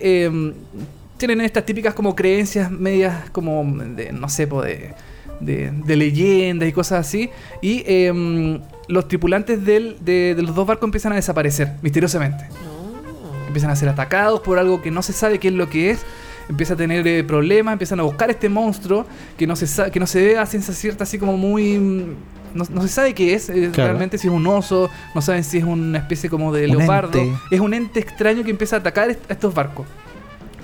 tienen 1.17 1.41
estas 1.41 1.65
típicas 1.65 1.95
como 1.95 2.15
creencias 2.15 2.71
medias 2.71 3.31
como 3.31 3.65
de, 3.65 4.13
no 4.13 4.29
sé, 4.29 4.47
de, 4.47 4.95
de, 5.41 5.71
de 5.73 5.97
leyendas 5.97 6.69
y 6.69 6.73
cosas 6.73 7.07
así. 7.07 7.31
Y 7.63 7.83
em, 7.87 8.61
los 8.89 9.09
tripulantes 9.09 9.65
del- 9.65 9.97
de, 10.05 10.35
de 10.35 10.43
los 10.43 10.55
dos 10.55 10.67
barcos 10.67 10.87
empiezan 10.89 11.13
a 11.13 11.17
desaparecer 11.17 11.73
misteriosamente 11.83 12.45
No. 12.65 13.47
empiezan 13.47 13.71
a 13.71 13.77
ser 13.77 13.89
atacados 13.89 14.41
por 14.41 14.59
algo 14.59 14.83
que 14.83 14.91
no 14.91 15.03
se 15.03 15.13
sabe 15.13 15.39
qué 15.39 15.49
es 15.49 15.55
lo 15.55 15.69
que 15.71 15.91
es, 15.91 16.01
empieza 16.49 16.75
a 16.75 16.77
tener 16.77 17.07
eh, 17.07 17.25
problemas, 17.25 17.73
empiezan 17.73 18.01
a 18.01 18.03
buscar 18.03 18.29
este 18.31 18.49
monstruo 18.51 19.07
que 19.39 19.47
no 19.47 19.57
se 19.57 19.91
que 19.91 19.99
no 20.01 20.07
se 20.07 20.23
ve 20.23 20.39
a 20.39 20.45
ciencia 20.45 20.75
cierta 20.75 21.05
así 21.05 21.19
como 21.19 21.37
muy 21.39 21.79
mm, 21.79 22.15
no, 22.55 22.65
no 22.71 22.83
se 22.83 22.89
sabe 22.89 23.15
qué 23.15 23.35
es, 23.35 23.49
eh, 23.49 23.71
Claro. 23.73 23.91
realmente 23.91 24.19
si 24.19 24.27
es 24.29 24.33
un 24.33 24.47
oso, 24.47 24.91
no 25.15 25.23
saben 25.23 25.43
si 25.43 25.59
es 25.59 25.65
una 25.65 25.99
especie 25.99 26.29
como 26.29 26.53
de 26.53 26.67
Un 26.71 26.77
leopardo, 26.79 27.19
ente. 27.19 27.39
es 27.51 27.61
un 27.61 27.73
ente 27.75 27.99
extraño 28.01 28.45
que 28.45 28.51
empieza 28.51 28.77
a 28.77 28.79
atacar 28.81 29.11
est- 29.11 29.31
a 29.31 29.33
estos 29.35 29.55
barcos. 29.55 29.87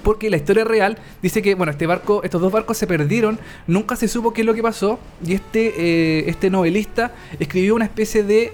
Porque 0.03 0.31
la 0.31 0.37
historia 0.37 0.65
real 0.65 0.99
dice 1.23 1.43
que, 1.43 1.55
bueno, 1.55 1.73
este 1.73 1.87
barco, 1.87 2.23
estos 2.23 2.41
dos 2.41 2.51
barcos 2.53 2.77
se 2.79 2.87
perdieron, 2.87 3.39
nunca 3.67 3.97
se 3.97 4.09
supo 4.09 4.33
qué 4.33 4.41
es 4.43 4.47
lo 4.47 4.55
que 4.55 4.63
pasó, 4.63 4.99
y 5.25 5.35
este, 5.35 5.75
eh, 5.77 6.25
este 6.29 6.51
novelista 6.51 7.13
escribió 7.39 7.75
una 7.75 7.85
especie 7.85 8.23
de 8.25 8.53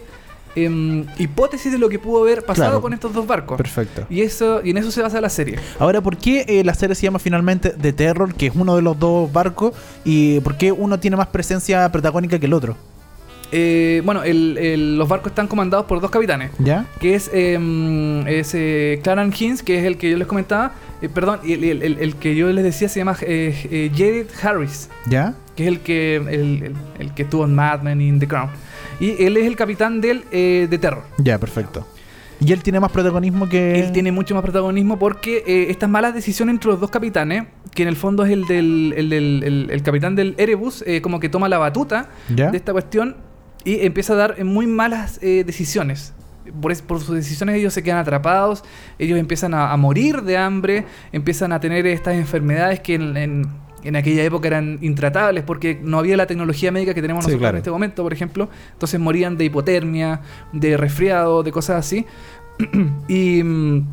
em, 0.59 1.05
hipótesis 1.19 1.71
de 1.71 1.77
lo 1.77 1.89
que 1.91 1.99
pudo 1.99 2.23
haber 2.23 2.43
pasado 2.43 2.69
Claro. 2.71 2.81
con 2.81 2.93
estos 2.95 3.13
dos 3.13 3.27
barcos. 3.27 3.59
Perfecto. 3.59 4.07
Y 4.09 4.23
eso 4.23 4.63
y 4.65 4.71
en 4.71 4.79
eso 4.79 4.91
se 4.91 5.03
basa 5.03 5.21
la 5.21 5.29
serie. 5.29 5.59
Ahora, 5.79 6.01
¿por 6.01 6.17
qué 6.17 6.47
eh, 6.49 6.65
la 6.65 6.73
serie 6.73 6.95
se 6.95 7.03
llama 7.03 7.19
finalmente 7.19 7.71
The 7.71 7.93
Terror, 7.93 8.33
que 8.35 8.47
es 8.47 8.53
uno 8.55 8.75
de 8.75 8.81
los 8.83 8.99
dos 8.99 9.31
barcos? 9.31 9.75
¿Y 10.05 10.41
por 10.41 10.57
qué 10.57 10.73
uno 10.73 10.99
tiene 10.99 11.17
más 11.19 11.27
presencia 11.27 11.87
protagónica 11.93 12.39
que 12.39 12.47
el 12.47 12.55
otro? 12.55 12.75
Eh, 13.53 14.03
bueno, 14.05 14.23
el- 14.25 14.59
el- 14.59 14.99
los 14.99 15.09
barcos 15.09 15.31
están 15.31 15.47
comandados 15.47 15.87
por 15.87 16.01
dos 16.01 16.11
capitanes. 16.11 16.51
¿Ya? 16.59 16.87
Que 17.01 17.15
es, 17.15 17.31
eh, 17.33 18.25
es 18.27 18.53
eh, 18.55 19.01
Claran 19.03 19.33
Hinds, 19.39 19.63
que 19.63 19.79
es 19.79 19.85
el 19.85 19.97
que 19.99 20.11
yo 20.11 20.17
les 20.17 20.27
comentaba. 20.27 20.73
eh, 21.03 21.09
perdón, 21.11 21.41
el, 21.45 21.83
el- 21.83 22.15
que 22.17 22.35
yo 22.35 22.51
les 22.53 22.65
decía 22.65 22.89
se 22.89 22.99
llama 23.01 23.17
eh, 23.21 23.55
eh, 23.71 23.91
Jared 23.95 24.27
Harris, 24.43 24.89
¿Ya? 25.07 25.35
que 25.55 25.65
es 25.65 25.69
el 25.69 25.81
que, 25.81 26.17
el, 26.99 27.13
que 27.15 27.23
estuvo 27.23 27.45
en 27.45 27.55
Mad 27.55 27.83
Men 27.83 28.01
y 28.01 28.09
en 28.09 28.19
The 28.19 28.27
Crown. 28.29 28.49
Y 28.99 29.23
él 29.25 29.37
es 29.37 29.47
el 29.47 29.57
capitán 29.57 30.01
del 30.01 30.25
de 30.31 30.79
Terror. 30.81 31.03
Ya, 31.19 31.39
perfecto. 31.39 31.87
¿Y 32.41 32.53
él 32.53 32.63
tiene 32.63 32.81
más 32.81 32.91
protagonismo 32.93 33.49
que...? 33.49 33.79
Él 33.81 33.93
tiene 33.93 34.11
mucho 34.13 34.35
más 34.35 34.43
protagonismo 34.43 34.99
porque 34.99 35.43
eh, 35.47 35.67
estas 35.71 35.89
malas 35.89 36.15
decisiones 36.15 36.55
entre 36.55 36.71
los 36.71 36.81
dos 36.81 36.91
capitanes, 36.91 37.45
que 37.75 37.83
en 37.83 37.89
el 37.89 37.97
fondo 37.97 38.25
es 38.27 38.33
el 38.33 38.45
del 38.47 38.93
el, 38.97 39.09
del- 39.11 39.43
el- 39.45 39.71
el 39.71 39.83
capitán 39.83 40.17
del 40.17 40.35
Erebus, 40.39 40.83
eh, 40.87 41.01
como 41.03 41.19
que 41.21 41.29
toma 41.31 41.49
la 41.49 41.59
batuta 41.59 42.09
¿Ya? 42.35 42.51
de 42.51 42.57
esta 42.57 42.73
cuestión 42.73 43.17
y 43.67 43.85
empieza 43.85 44.15
a 44.15 44.17
dar 44.17 44.35
eh, 44.39 44.45
muy 44.45 44.67
malas 44.67 45.19
eh, 45.23 45.45
decisiones. 45.45 46.15
Por, 46.63 46.71
es- 46.73 46.81
por 46.81 47.01
sus 47.01 47.15
decisiones 47.17 47.57
ellos 47.57 47.75
se 47.75 47.83
quedan 47.83 47.99
atrapados, 47.99 48.63
ellos 48.99 49.19
empiezan 49.19 49.53
a, 49.53 49.73
a 49.73 49.77
morir 49.77 50.23
de 50.23 50.39
hambre, 50.39 50.87
empiezan 51.13 51.53
a 51.53 51.59
tener 51.61 51.85
estas 51.87 52.15
enfermedades 52.15 52.81
que 52.81 52.95
en, 52.95 53.17
en- 53.17 53.47
en 53.83 53.95
aquella 53.95 54.25
época 54.25 54.49
eran 54.49 54.79
intratables 54.81 55.45
porque 55.45 55.79
no 55.83 55.99
había 55.99 56.17
la 56.17 56.27
tecnología 56.27 56.73
médica 56.73 56.93
que 56.95 57.03
tenemos 57.03 57.25
Sí, 57.25 57.29
nosotros 57.31 57.41
claro. 57.43 57.57
en 57.57 57.61
este 57.61 57.71
momento, 57.71 58.03
por 58.03 58.13
ejemplo. 58.13 58.49
Entonces 58.73 58.99
morían 58.99 59.37
de 59.37 59.45
hipotermia, 59.45 60.23
de 60.53 60.77
resfriado, 60.77 61.43
de 61.45 61.53
cosas 61.53 61.77
así. 61.87 62.05
y 63.09 63.43
mm, 63.45 63.87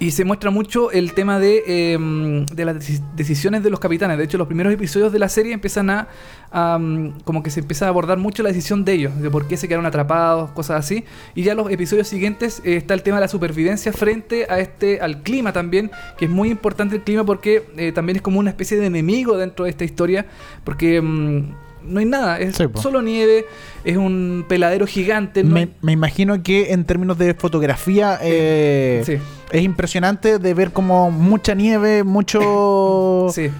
Y 0.00 0.12
se 0.12 0.24
muestra 0.24 0.50
mucho 0.52 0.92
el 0.92 1.12
tema 1.12 1.40
de, 1.40 1.64
eh, 1.66 2.46
de 2.54 2.64
las 2.64 2.76
deci- 2.76 3.02
decisiones 3.16 3.64
de 3.64 3.70
los 3.70 3.80
capitanes. 3.80 4.16
De 4.16 4.22
hecho, 4.22 4.38
los 4.38 4.46
primeros 4.46 4.72
episodios 4.72 5.12
de 5.12 5.18
la 5.18 5.28
serie 5.28 5.52
empiezan 5.52 5.90
a, 5.90 6.06
a, 6.52 6.78
como 7.24 7.42
que 7.42 7.50
se 7.50 7.58
empieza 7.60 7.86
a 7.86 7.88
abordar 7.88 8.16
mucho 8.16 8.44
la 8.44 8.50
decisión 8.50 8.84
de 8.84 8.92
ellos, 8.92 9.20
de 9.20 9.28
por 9.28 9.48
qué 9.48 9.56
se 9.56 9.66
quedaron 9.66 9.86
atrapados, 9.86 10.52
cosas 10.52 10.78
así. 10.78 11.04
Y 11.34 11.42
ya 11.42 11.56
los 11.56 11.68
episodios 11.72 12.06
siguientes 12.06 12.62
eh, 12.64 12.76
está 12.76 12.94
el 12.94 13.02
tema 13.02 13.16
de 13.16 13.22
la 13.22 13.28
supervivencia 13.28 13.92
frente 13.92 14.46
a 14.48 14.60
este, 14.60 15.00
al 15.00 15.22
clima 15.24 15.52
también, 15.52 15.90
que 16.16 16.26
es 16.26 16.30
muy 16.30 16.48
importante 16.50 16.94
el 16.94 17.02
clima 17.02 17.24
porque 17.24 17.64
eh, 17.76 17.90
también 17.90 18.14
es 18.16 18.22
como 18.22 18.38
una 18.38 18.50
especie 18.50 18.78
de 18.78 18.86
enemigo 18.86 19.36
dentro 19.36 19.64
de 19.64 19.72
esta 19.72 19.84
historia, 19.84 20.26
porque 20.62 21.00
mm, 21.02 21.42
no 21.82 22.00
hay 22.00 22.06
nada, 22.06 22.38
es 22.38 22.54
Sí, 22.56 22.64
solo 22.74 23.02
nieve, 23.02 23.46
es 23.84 23.96
un 23.96 24.44
peladero 24.48 24.86
gigante. 24.86 25.42
no 25.44 25.54
Me, 25.82 25.92
imagino 25.92 26.42
que 26.42 26.72
en 26.72 26.84
términos 26.84 27.18
de 27.18 27.34
fotografía 27.34 28.18
eh, 28.22 29.02
Sí. 29.04 29.16
es 29.52 29.62
impresionante 29.62 30.38
de 30.38 30.54
ver 30.54 30.72
como 30.72 31.10
mucha 31.10 31.54
nieve, 31.54 32.04
mucho 32.04 33.28
Sí. 33.34 33.50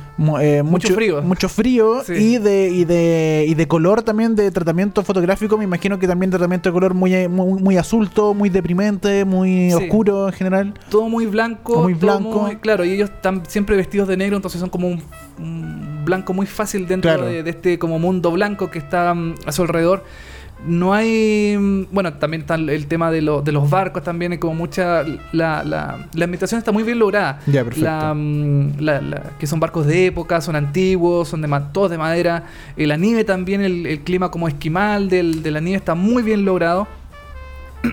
eh, 0.40 0.62
Mucho 0.64 0.94
frío. 0.94 1.22
mucho 1.22 1.48
frío 1.48 2.02
Sí. 2.04 2.12
y 2.14 2.38
de 2.38 2.68
y 2.70 2.84
de 2.84 3.44
y 3.48 3.54
de 3.54 3.68
color 3.68 4.02
también 4.02 4.34
de 4.34 4.50
tratamiento 4.50 5.02
fotográfico. 5.02 5.56
Me 5.56 5.64
imagino 5.64 5.98
que 5.98 6.06
también 6.06 6.30
tratamiento 6.30 6.68
de 6.68 6.72
color 6.72 6.94
muy 6.94 7.28
muy, 7.28 7.62
muy 7.62 7.76
azulto, 7.76 8.34
muy 8.34 8.48
deprimente, 8.48 9.24
muy 9.24 9.72
oscuro 9.72 10.26
en 10.28 10.32
general. 10.34 10.74
todo 10.90 11.08
muy 11.08 11.26
blanco. 11.26 11.82
Muy 11.82 11.94
todo 11.94 12.18
blanco. 12.18 12.40
muy- 12.42 12.56
claro, 12.56 12.84
y 12.84 12.90
ellos 12.92 13.10
están 13.10 13.42
siempre 13.46 13.76
vestidos 13.76 14.08
de 14.08 14.16
negro, 14.16 14.36
entonces 14.36 14.60
son 14.60 14.70
como 14.70 14.88
un, 14.88 15.02
un 15.38 16.04
blanco 16.04 16.32
muy 16.34 16.46
fácil 16.46 16.86
dentro 16.88 17.10
Claro. 17.12 17.26
de, 17.26 17.42
de 17.42 17.50
este 17.50 17.78
como 17.78 17.98
mundo 17.98 18.30
blanco 18.30 18.70
que 18.70 18.78
está 18.78 19.12
mm, 19.14 19.34
a 19.46 19.52
su 19.52 19.62
alrededor. 19.62 20.04
No 20.66 20.92
hay. 20.92 21.56
mm, 21.56 21.86
Bueno, 21.92 22.12
también 22.14 22.40
está 22.42 22.56
el 22.56 22.86
tema 22.88 23.10
de, 23.10 23.22
lo- 23.22 23.42
de 23.42 23.52
los 23.52 23.70
barcos, 23.70 24.02
también 24.02 24.32
hay 24.32 24.38
como 24.38 24.54
mucha. 24.54 25.02
La, 25.32 25.62
la, 25.62 26.08
la 26.12 26.24
ambientación 26.24 26.58
está 26.58 26.72
muy 26.72 26.82
bien 26.82 26.98
lograda. 26.98 27.40
Ya, 27.46 27.62
perfecto. 27.64 27.84
La, 27.88 28.12
mm, 28.14 28.80
la- 28.80 29.22
que 29.38 29.46
son 29.46 29.60
barcos 29.60 29.86
de 29.86 30.06
época, 30.06 30.40
son 30.40 30.56
antiguos, 30.56 31.28
son 31.28 31.42
de 31.42 31.48
todos 31.72 31.90
de 31.90 31.98
madera. 31.98 32.44
Eh, 32.76 32.86
la 32.86 32.96
nieve 32.96 33.24
también, 33.24 33.60
el, 33.60 33.86
el 33.86 34.00
clima 34.00 34.30
como 34.30 34.48
esquimal 34.48 35.08
del, 35.08 35.42
de 35.42 35.50
la 35.52 35.60
nieve 35.60 35.76
está 35.78 35.94
muy 35.94 36.22
bien 36.22 36.44
logrado. 36.44 36.88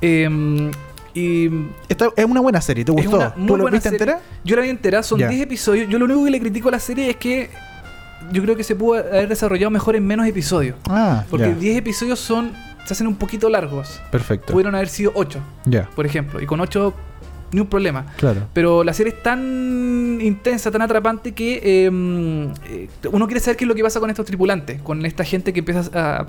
Em, 0.00 0.70
y 1.12 1.50
Esta 1.88 2.08
es 2.16 2.24
una 2.24 2.40
buena 2.40 2.60
serie, 2.60 2.84
¿te 2.84 2.92
gustó? 2.92 3.32
¿Tú 3.46 3.56
lo 3.56 3.64
viste 3.64 3.90
serie. 3.90 3.96
entera? 4.04 4.20
Yo 4.44 4.56
la 4.56 4.62
vi 4.62 4.68
entera, 4.70 5.02
son 5.02 5.18
Ya. 5.18 5.28
10 5.28 5.42
episodios. 5.42 5.88
Yo 5.88 5.98
lo 5.98 6.04
único 6.06 6.24
que 6.24 6.30
le 6.30 6.40
critico 6.40 6.68
a 6.68 6.72
la 6.72 6.78
serie 6.80 7.10
es 7.10 7.16
que 7.16 7.50
yo 8.32 8.42
creo 8.42 8.56
que 8.56 8.64
se 8.64 8.74
pudo 8.76 8.98
haber 8.98 9.28
desarrollado 9.28 9.70
mejor 9.70 9.96
en 9.96 10.06
menos 10.06 10.26
episodios. 10.26 10.76
Ah, 10.88 11.24
Porque 11.30 11.48
ya. 11.48 11.54
10 11.54 11.76
episodios 11.78 12.18
son 12.18 12.52
se 12.86 12.94
hacen 12.94 13.06
un 13.06 13.16
poquito 13.16 13.48
largos. 13.48 14.00
Perfecto. 14.10 14.52
Pudieron 14.52 14.74
haber 14.74 14.88
sido 14.88 15.12
8, 15.14 15.38
Ya, 15.66 15.88
por 15.94 16.06
ejemplo. 16.06 16.40
Y 16.40 16.46
con 16.46 16.60
8 16.60 16.94
ni 17.52 17.60
un 17.60 17.66
problema. 17.66 18.06
claro. 18.16 18.46
Pero 18.52 18.84
la 18.84 18.92
serie 18.94 19.12
es 19.12 19.22
tan 19.22 20.18
intensa, 20.20 20.70
tan 20.70 20.82
atrapante 20.82 21.32
que 21.32 21.56
eh, 21.62 21.90
eh, 22.70 22.88
uno 23.12 23.26
quiere 23.26 23.40
saber 23.40 23.56
qué 23.56 23.64
es 23.64 23.68
lo 23.68 23.74
que 23.74 23.82
pasa 23.82 23.98
con 24.00 24.08
estos 24.10 24.24
tripulantes, 24.24 24.80
con 24.82 25.04
esta 25.04 25.24
gente 25.24 25.52
que 25.52 25.58
empieza 25.60 25.90
a, 25.92 26.20
a- 26.20 26.24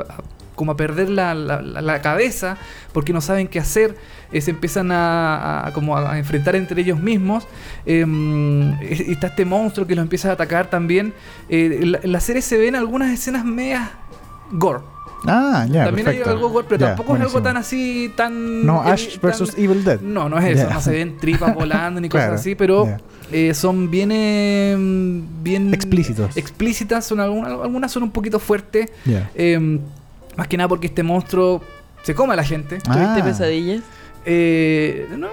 como 0.55 0.73
a 0.73 0.77
perder 0.77 1.09
la, 1.09 1.33
la- 1.33 2.01
cabeza 2.01 2.57
porque 2.93 3.13
no 3.13 3.21
saben 3.21 3.47
qué 3.47 3.59
hacer, 3.59 3.95
eh, 4.31 4.41
se 4.41 4.51
empiezan 4.51 4.91
a, 4.91 5.67
a- 5.67 5.73
como 5.73 5.97
a, 5.97 6.17
enfrentar 6.17 6.55
entre 6.55 6.81
ellos 6.81 6.99
mismos. 6.99 7.47
eh, 7.85 8.05
y 8.81 9.11
está 9.11 9.27
este 9.27 9.45
monstruo 9.45 9.87
que 9.87 9.95
los 9.95 10.03
empieza 10.03 10.29
a 10.29 10.33
atacar 10.33 10.69
también. 10.69 11.13
Eh, 11.49 11.79
en, 11.81 11.91
la, 11.93 11.99
en 12.03 12.11
la 12.11 12.19
serie 12.19 12.41
se 12.41 12.57
ven 12.57 12.75
algunas 12.75 13.11
escenas 13.11 13.43
medias 13.45 13.89
gore. 14.51 14.79
Ah, 15.27 15.67
ya, 15.69 15.85
También 15.85 16.05
perfecto. 16.05 16.29
hay 16.31 16.35
algo 16.35 16.49
gore, 16.49 16.65
pero 16.67 16.83
tampoco 16.87 17.15
es 17.15 17.21
algo 17.21 17.43
tan 17.43 17.55
así, 17.55 18.11
tan... 18.17 18.65
No, 18.65 18.83
eh, 18.87 18.91
Ash 18.91 19.19
tan- 19.19 19.29
vs 19.29 19.53
Evil 19.55 19.83
Dead. 19.83 20.01
no, 20.01 20.27
no 20.29 20.39
es 20.39 20.57
eso, 20.57 20.67
no 20.73 20.81
se 20.81 20.91
ven 20.93 21.17
tripas 21.21 21.53
volando 21.53 22.01
ni 22.01 22.09
cosas 22.09 22.25
Claro, 22.25 22.39
así, 22.39 22.55
pero 22.55 22.97
eh, 23.31 23.53
son 23.53 23.91
bien, 23.91 24.09
eh, 24.11 24.75
bien 25.43 25.75
Explícitos. 25.75 26.35
explícitas, 26.35 27.05
son 27.05 27.19
algunas, 27.19 27.51
algunas 27.51 27.91
son 27.91 28.01
un 28.01 28.09
poquito 28.11 28.39
fuertes, 28.39 28.89
eh, 29.35 29.79
más 30.35 30.47
que 30.47 30.57
nada 30.57 30.67
porque 30.67 30.87
este 30.87 31.03
monstruo 31.03 31.61
se 32.03 32.15
come 32.15 32.33
a 32.33 32.35
la 32.35 32.43
gente. 32.43 32.79
Ah. 32.87 32.93
¿Tuviste 32.93 33.23
pesadillas? 33.23 33.81
Eh, 34.25 35.07
no, 35.17 35.27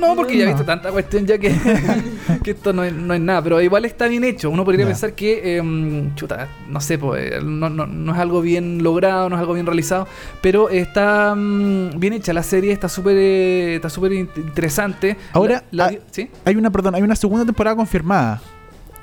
no, 0.00 0.16
porque 0.16 0.36
ya 0.36 0.42
he 0.44 0.46
visto 0.48 0.64
tanta 0.64 0.90
cuestión 0.90 1.24
ya 1.24 1.38
que, 1.38 1.54
que 2.42 2.50
esto 2.50 2.72
no 2.72 2.82
es, 2.82 2.92
no 2.92 3.14
es 3.14 3.20
nada, 3.20 3.42
pero 3.42 3.60
igual 3.60 3.84
está 3.84 4.08
bien 4.08 4.24
hecho. 4.24 4.50
Uno 4.50 4.64
podría 4.64 4.84
pensar 4.86 5.12
que, 5.14 5.58
eh, 5.58 6.10
chuta, 6.16 6.48
no 6.68 6.80
sé, 6.80 6.98
pues, 6.98 7.42
no, 7.44 7.70
no- 7.70 7.86
no 7.86 8.12
es 8.12 8.18
algo 8.18 8.40
bien 8.40 8.82
logrado, 8.82 9.28
no 9.28 9.36
es 9.36 9.40
algo 9.40 9.54
bien 9.54 9.66
realizado, 9.66 10.08
pero 10.40 10.68
está 10.68 11.34
mm, 11.36 11.98
bien 12.00 12.12
hecha 12.14 12.32
la 12.32 12.42
serie, 12.42 12.72
está 12.72 12.88
súper 12.88 13.16
eh, 13.16 13.74
está 13.76 13.88
súper 13.88 14.12
in- 14.14 14.30
interesante. 14.36 15.16
Ahora, 15.32 15.62
La- 15.70 15.90
la 15.92 15.96
ah, 15.96 16.02
¿sí? 16.10 16.28
Hay 16.44 16.56
una, 16.56 16.70
perdón, 16.70 16.96
hay 16.96 17.02
una 17.02 17.14
segunda 17.16 17.44
temporada 17.44 17.76
confirmada. 17.76 18.40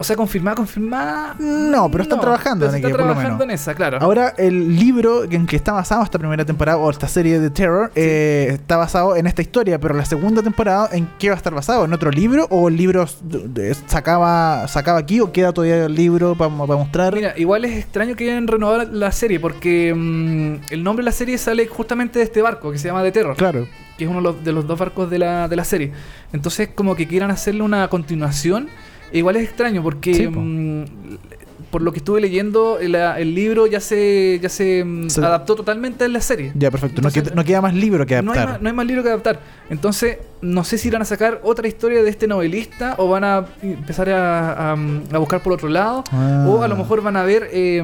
O 0.01 0.03
sea, 0.03 0.15
confirmada, 0.15 0.55
confirmada. 0.55 1.35
No, 1.37 1.89
pero 1.91 2.01
están 2.01 2.19
trabajando 2.19 2.65
en 2.65 2.73
aquello, 2.73 2.89
por 2.89 3.01
lo 3.01 3.05
trabajando 3.05 3.37
menos. 3.37 3.43
en 3.43 3.51
esa, 3.51 3.75
claro. 3.75 3.99
Ahora, 4.01 4.33
el 4.35 4.75
libro 4.75 5.25
en 5.25 5.45
que 5.45 5.55
está 5.55 5.73
basado 5.73 6.03
esta 6.03 6.17
primera 6.17 6.43
temporada, 6.43 6.79
o 6.79 6.89
esta 6.89 7.07
serie 7.07 7.39
de 7.39 7.51
Terror, 7.51 7.91
eh, 7.93 8.49
está 8.53 8.77
basado 8.77 9.15
en 9.15 9.27
esta 9.27 9.43
historia, 9.43 9.79
pero 9.79 9.93
la 9.93 10.05
segunda 10.05 10.41
temporada, 10.41 10.89
¿en 10.91 11.07
qué 11.19 11.29
va 11.29 11.35
a 11.35 11.37
estar 11.37 11.53
basado? 11.53 11.85
¿En 11.85 11.93
otro 11.93 12.09
libro? 12.09 12.47
¿O 12.49 12.67
el 12.67 12.77
libro 12.77 13.05
sacaba, 13.85 14.67
sacaba 14.67 14.97
aquí 14.97 15.19
o 15.19 15.31
queda 15.31 15.53
todavía 15.53 15.85
el 15.85 15.93
libro 15.93 16.35
para 16.35 16.49
mostrar? 16.49 17.13
Mira, 17.13 17.33
igual 17.37 17.63
es 17.65 17.77
extraño 17.77 18.15
que 18.15 18.31
hayan 18.31 18.47
renovado 18.47 18.83
la 18.91 19.11
serie 19.11 19.39
porque 19.39 19.93
mm, 19.95 20.73
el 20.73 20.83
nombre 20.83 21.03
de 21.03 21.05
la 21.05 21.11
serie 21.11 21.37
sale 21.37 21.67
justamente 21.67 22.17
de 22.17 22.25
este 22.25 22.41
barco 22.41 22.71
que 22.71 22.79
se 22.79 22.87
llama 22.87 23.03
The 23.03 23.11
Terror. 23.11 23.35
Claro. 23.35 23.67
que 23.99 24.05
es 24.05 24.09
uno 24.09 24.17
de 24.19 24.23
los, 24.23 24.43
de 24.43 24.51
los 24.51 24.65
dos 24.65 24.79
barcos 24.79 25.11
de 25.11 25.19
la, 25.19 25.47
de 25.47 25.55
la 25.55 25.63
serie. 25.63 25.91
Entonces, 26.33 26.69
como 26.73 26.95
que 26.95 27.07
quieran 27.07 27.29
hacerle 27.29 27.61
una 27.61 27.87
continuación, 27.87 28.67
igual 29.13 29.35
es 29.37 29.43
extraño 29.43 29.81
porque 29.83 30.13
Sí, 30.13 30.27
po. 30.27 30.39
mm, 30.41 30.85
por 31.69 31.81
lo 31.81 31.93
que 31.93 31.99
estuve 31.99 32.19
leyendo, 32.19 32.79
la- 32.81 33.17
el 33.17 33.33
libro 33.33 33.65
ya 33.65 33.79
se, 33.79 34.39
ya 34.41 34.49
se, 34.49 34.83
mm, 34.83 35.09
Se- 35.09 35.21
adaptó 35.23 35.55
totalmente 35.55 36.03
a 36.03 36.07
la 36.09 36.19
serie. 36.19 36.51
Ya, 36.53 36.69
perfecto. 36.69 37.01
No 37.01 37.09
queda, 37.11 37.31
no 37.33 37.45
queda 37.45 37.61
más 37.61 37.73
libro 37.73 38.05
que 38.05 38.21
No 38.21 38.33
hay, 38.33 38.37
adaptar. 38.39 38.55
más, 38.55 38.61
no 38.61 38.69
hay 38.69 38.75
más 38.75 38.85
libro 38.85 39.03
que 39.03 39.09
adaptar. 39.09 39.39
Entonces, 39.69 40.17
no 40.41 40.65
sé 40.65 40.77
si 40.77 40.89
van 40.89 41.01
a 41.01 41.05
sacar 41.05 41.39
otra 41.43 41.69
historia 41.69 42.03
de 42.03 42.09
este 42.09 42.27
novelista 42.27 42.95
o 42.97 43.07
van 43.07 43.23
a 43.23 43.45
empezar 43.61 44.09
a, 44.09 44.71
a- 44.73 44.77
a 45.13 45.17
buscar 45.17 45.41
por 45.41 45.53
otro 45.53 45.69
lado. 45.69 46.03
Ah. 46.11 46.45
O 46.49 46.61
a 46.61 46.67
lo 46.67 46.75
mejor 46.75 47.01
van 47.01 47.15
a 47.15 47.23
ver, 47.23 47.47
eh, 47.53 47.81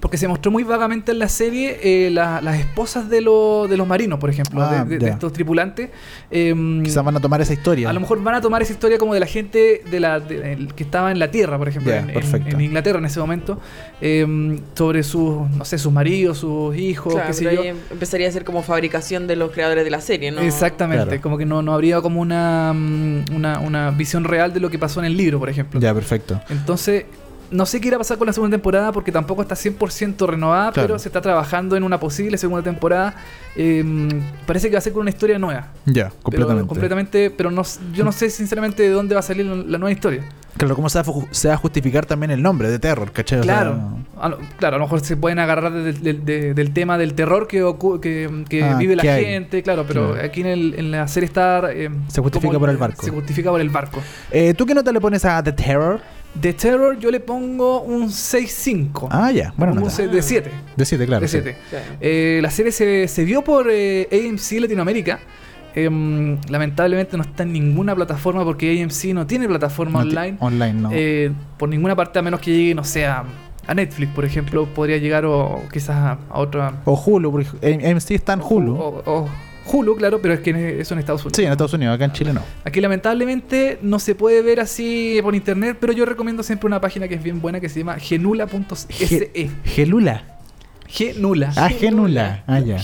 porque 0.00 0.18
se 0.18 0.28
mostró 0.28 0.50
muy 0.50 0.64
vagamente 0.64 1.12
en 1.12 1.18
la 1.18 1.28
serie, 1.28 1.78
eh, 1.82 2.10
la- 2.10 2.40
las 2.42 2.58
esposas 2.58 3.08
de, 3.08 3.20
lo- 3.20 3.66
de 3.68 3.76
los 3.76 3.86
marinos, 3.86 4.18
por 4.18 4.28
ejemplo, 4.28 4.62
Ah, 4.62 4.84
de, 4.84 4.90
de- 4.90 4.98
de 4.98 5.06
ya. 5.06 5.12
estos 5.12 5.32
tripulantes. 5.32 5.90
eh, 6.30 6.54
Quizás 6.82 7.04
van 7.04 7.16
a 7.16 7.20
tomar 7.20 7.40
esa 7.40 7.52
historia. 7.52 7.88
a 7.88 7.92
lo 7.92 8.00
mejor 8.00 8.22
van 8.22 8.34
a 8.34 8.40
tomar 8.40 8.60
esa 8.62 8.72
historia 8.72 8.98
como 8.98 9.14
de 9.14 9.20
la 9.20 9.26
gente 9.26 9.82
de 9.90 10.00
la, 10.00 10.20
de- 10.20 10.68
que 10.74 10.82
estaba 10.82 11.10
en 11.12 11.18
la 11.18 11.30
Tierra, 11.30 11.56
por 11.58 11.68
ejemplo, 11.68 11.92
Ya, 11.92 12.00
en, 12.00 12.08
en- 12.08 12.14
perfecto. 12.14 12.54
en 12.56 12.60
Inglaterra 12.60 12.98
en 12.98 13.04
ese 13.06 13.20
momento, 13.20 13.60
eh, 14.00 14.58
sobre 14.74 15.02
sus, 15.02 15.48
no 15.50 15.64
sé, 15.64 15.78
sus 15.78 15.92
maridos, 15.92 16.38
sus 16.38 16.76
hijos, 16.76 17.14
Claro, 17.14 17.28
qué 17.28 17.32
sé 17.34 17.44
yo. 17.44 17.50
ahí 17.62 17.68
em- 17.68 17.76
empezaría 17.90 18.28
a 18.28 18.32
ser 18.32 18.44
como 18.44 18.62
fabricación 18.62 19.26
de 19.26 19.36
los 19.36 19.52
creadores 19.52 19.84
de 19.84 19.90
la 19.90 20.00
serie, 20.00 20.30
¿no? 20.32 20.40
Exactamente, 20.40 21.04
Claro. 21.06 21.22
como 21.22 21.38
que 21.38 21.46
no, 21.46 21.62
no 21.62 21.72
habría 21.72 22.00
como 22.00 22.20
una, 22.20 22.72
mm, 22.74 23.24
una, 23.34 23.60
una 23.60 23.90
visión 23.92 24.24
real 24.24 24.52
de 24.52 24.60
lo 24.60 24.68
que 24.70 24.78
pasó 24.78 25.00
en 25.00 25.06
el 25.06 25.16
libro, 25.16 25.38
por 25.38 25.48
ejemplo. 25.48 25.78
Ya, 25.80 25.94
perfecto. 25.94 26.40
Entonces, 26.50 27.04
no 27.50 27.66
sé 27.66 27.80
qué 27.80 27.88
irá 27.88 27.96
a 27.96 28.00
pasar 28.00 28.18
con 28.18 28.26
la 28.26 28.32
segunda 28.32 28.56
temporada 28.56 28.92
porque 28.92 29.12
tampoco 29.12 29.42
está 29.42 29.54
100% 29.54 30.26
renovada, 30.26 30.72
Claro. 30.72 30.88
pero 30.88 30.98
se 30.98 31.08
está 31.08 31.20
trabajando 31.20 31.76
en 31.76 31.84
una 31.84 31.98
posible 32.00 32.38
segunda 32.38 32.62
temporada. 32.62 33.14
Eh, 33.56 33.84
parece 34.46 34.68
que 34.68 34.74
va 34.74 34.78
a 34.78 34.82
ser 34.82 34.92
con 34.92 35.02
una 35.02 35.10
historia 35.10 35.38
nueva. 35.38 35.68
Ya, 35.86 36.08
Pero, 36.08 36.22
completamente. 36.22 36.68
completamente, 36.68 37.30
pero 37.30 37.50
no, 37.50 37.62
yo 37.94 38.04
no 38.04 38.12
sé 38.12 38.30
sinceramente 38.30 38.82
de 38.82 38.90
dónde 38.90 39.14
va 39.14 39.20
a 39.20 39.22
salir 39.22 39.46
la 39.46 39.78
nueva 39.78 39.92
historia. 39.92 40.22
Claro, 40.56 40.76
¿cómo 40.76 40.88
se 40.88 41.02
va, 41.02 41.54
a 41.54 41.56
justificar 41.56 42.06
también 42.06 42.30
el 42.30 42.40
nombre 42.40 42.70
de 42.70 42.78
Terror, 42.78 43.10
¿cachai? 43.10 43.40
O 43.40 43.42
sea, 43.42 43.54
Claro, 43.56 43.98
a 44.20 44.28
lo, 44.28 44.38
claro, 44.56 44.76
a 44.76 44.78
lo 44.78 44.84
mejor 44.84 45.00
se 45.00 45.16
pueden 45.16 45.40
agarrar 45.40 45.72
del- 45.72 46.72
tema 46.72 46.96
del 46.96 47.14
terror 47.14 47.48
que, 47.48 47.58
que, 48.00 48.44
que 48.48 48.62
Ah, 48.62 48.76
vive 48.76 48.94
la 48.94 49.02
hay. 49.02 49.24
gente, 49.24 49.62
claro, 49.64 49.84
pero 49.86 50.12
Claro. 50.12 50.24
aquí 50.26 50.42
en, 50.42 50.46
el- 50.46 50.74
en 50.78 50.90
la 50.92 51.08
serie 51.08 51.26
está... 51.26 51.72
eh, 51.72 51.90
Se 52.06 52.20
justifica 52.20 52.56
por 52.58 52.70
el 52.70 52.76
barco. 52.76 53.02
Se 53.02 53.10
justifica 53.10 53.50
por 53.50 53.60
el 53.60 53.70
barco. 53.70 54.00
Eh, 54.30 54.54
¿Tú 54.54 54.64
qué 54.64 54.74
nota 54.74 54.92
le 54.92 55.00
pones 55.00 55.24
a 55.24 55.42
The 55.42 55.52
Terror? 55.52 56.00
De 56.34 56.52
Terror 56.52 56.98
yo 56.98 57.10
le 57.10 57.20
pongo 57.20 57.82
un 57.82 58.08
6.5. 58.08 59.08
Ah, 59.10 59.30
ya, 59.30 59.54
bueno, 59.56 59.74
un 59.74 59.84
de 59.84 59.90
7. 60.22 60.50
De 60.76 60.84
7, 60.84 61.06
claro. 61.06 61.20
de 61.20 61.28
sí. 61.28 61.38
7. 61.42 61.56
Claro. 61.70 61.84
Eh, 62.00 62.40
la 62.42 62.50
serie 62.50 62.72
se, 62.72 63.06
se 63.08 63.24
vio 63.24 63.42
por 63.42 63.68
eh, 63.70 64.08
AMC 64.10 64.60
Latinoamérica. 64.60 65.20
Em, 65.76 66.38
lamentablemente 66.48 67.16
no 67.16 67.24
está 67.24 67.42
en 67.42 67.52
ninguna 67.52 67.94
plataforma 67.96 68.44
porque 68.44 68.80
AMC 68.82 69.12
no 69.12 69.26
tiene 69.26 69.48
plataforma 69.48 70.04
No 70.04 70.08
online. 70.08 70.36
Online, 70.40 70.72
no. 70.74 70.90
Eh, 70.92 71.32
por 71.58 71.68
ninguna 71.68 71.96
parte, 71.96 72.18
a 72.18 72.22
menos 72.22 72.40
que 72.40 72.52
llegue, 72.52 72.74
no 72.74 72.84
sé, 72.84 73.06
a, 73.06 73.24
a 73.66 73.74
Netflix, 73.74 74.12
por 74.12 74.24
ejemplo, 74.24 74.66
podría 74.66 74.98
llegar 74.98 75.24
o 75.24 75.62
quizás 75.72 75.96
a, 75.96 76.18
a 76.30 76.38
otra. 76.38 76.74
o 76.84 76.94
Hulu, 76.94 77.30
porque 77.30 77.88
AMC 77.90 78.10
está 78.12 78.34
en 78.34 78.40
Hulu. 78.40 78.76
O, 78.76 79.02
o 79.04 79.28
Hulu, 79.66 79.96
claro, 79.96 80.20
pero 80.20 80.34
es 80.34 80.40
que 80.40 80.78
eso 80.80 80.94
en 80.94 81.00
Estados 81.00 81.22
Unidos. 81.22 81.36
sí, 81.36 81.44
en 81.44 81.50
Estados 81.52 81.72
Unidos, 81.72 81.94
acá 81.94 82.04
en 82.04 82.12
Chile 82.12 82.32
no. 82.32 82.42
Aquí 82.64 82.80
lamentablemente 82.80 83.78
no 83.82 83.98
se 83.98 84.14
puede 84.14 84.42
ver 84.42 84.60
así 84.60 85.18
por 85.22 85.34
internet, 85.34 85.76
pero 85.80 85.92
yo 85.92 86.04
recomiendo 86.04 86.42
siempre 86.42 86.66
una 86.66 86.80
página 86.80 87.08
que 87.08 87.14
es 87.14 87.22
bien 87.22 87.40
buena 87.40 87.60
que 87.60 87.68
se 87.68 87.78
llama 87.80 87.98
genula.se. 87.98 88.92
Ge- 88.92 89.50
Gelula. 89.64 90.38
Genula. 90.86 91.52
Ah, 91.56 91.68
Genula. 91.70 92.44
Ah, 92.46 92.60
ya. 92.60 92.76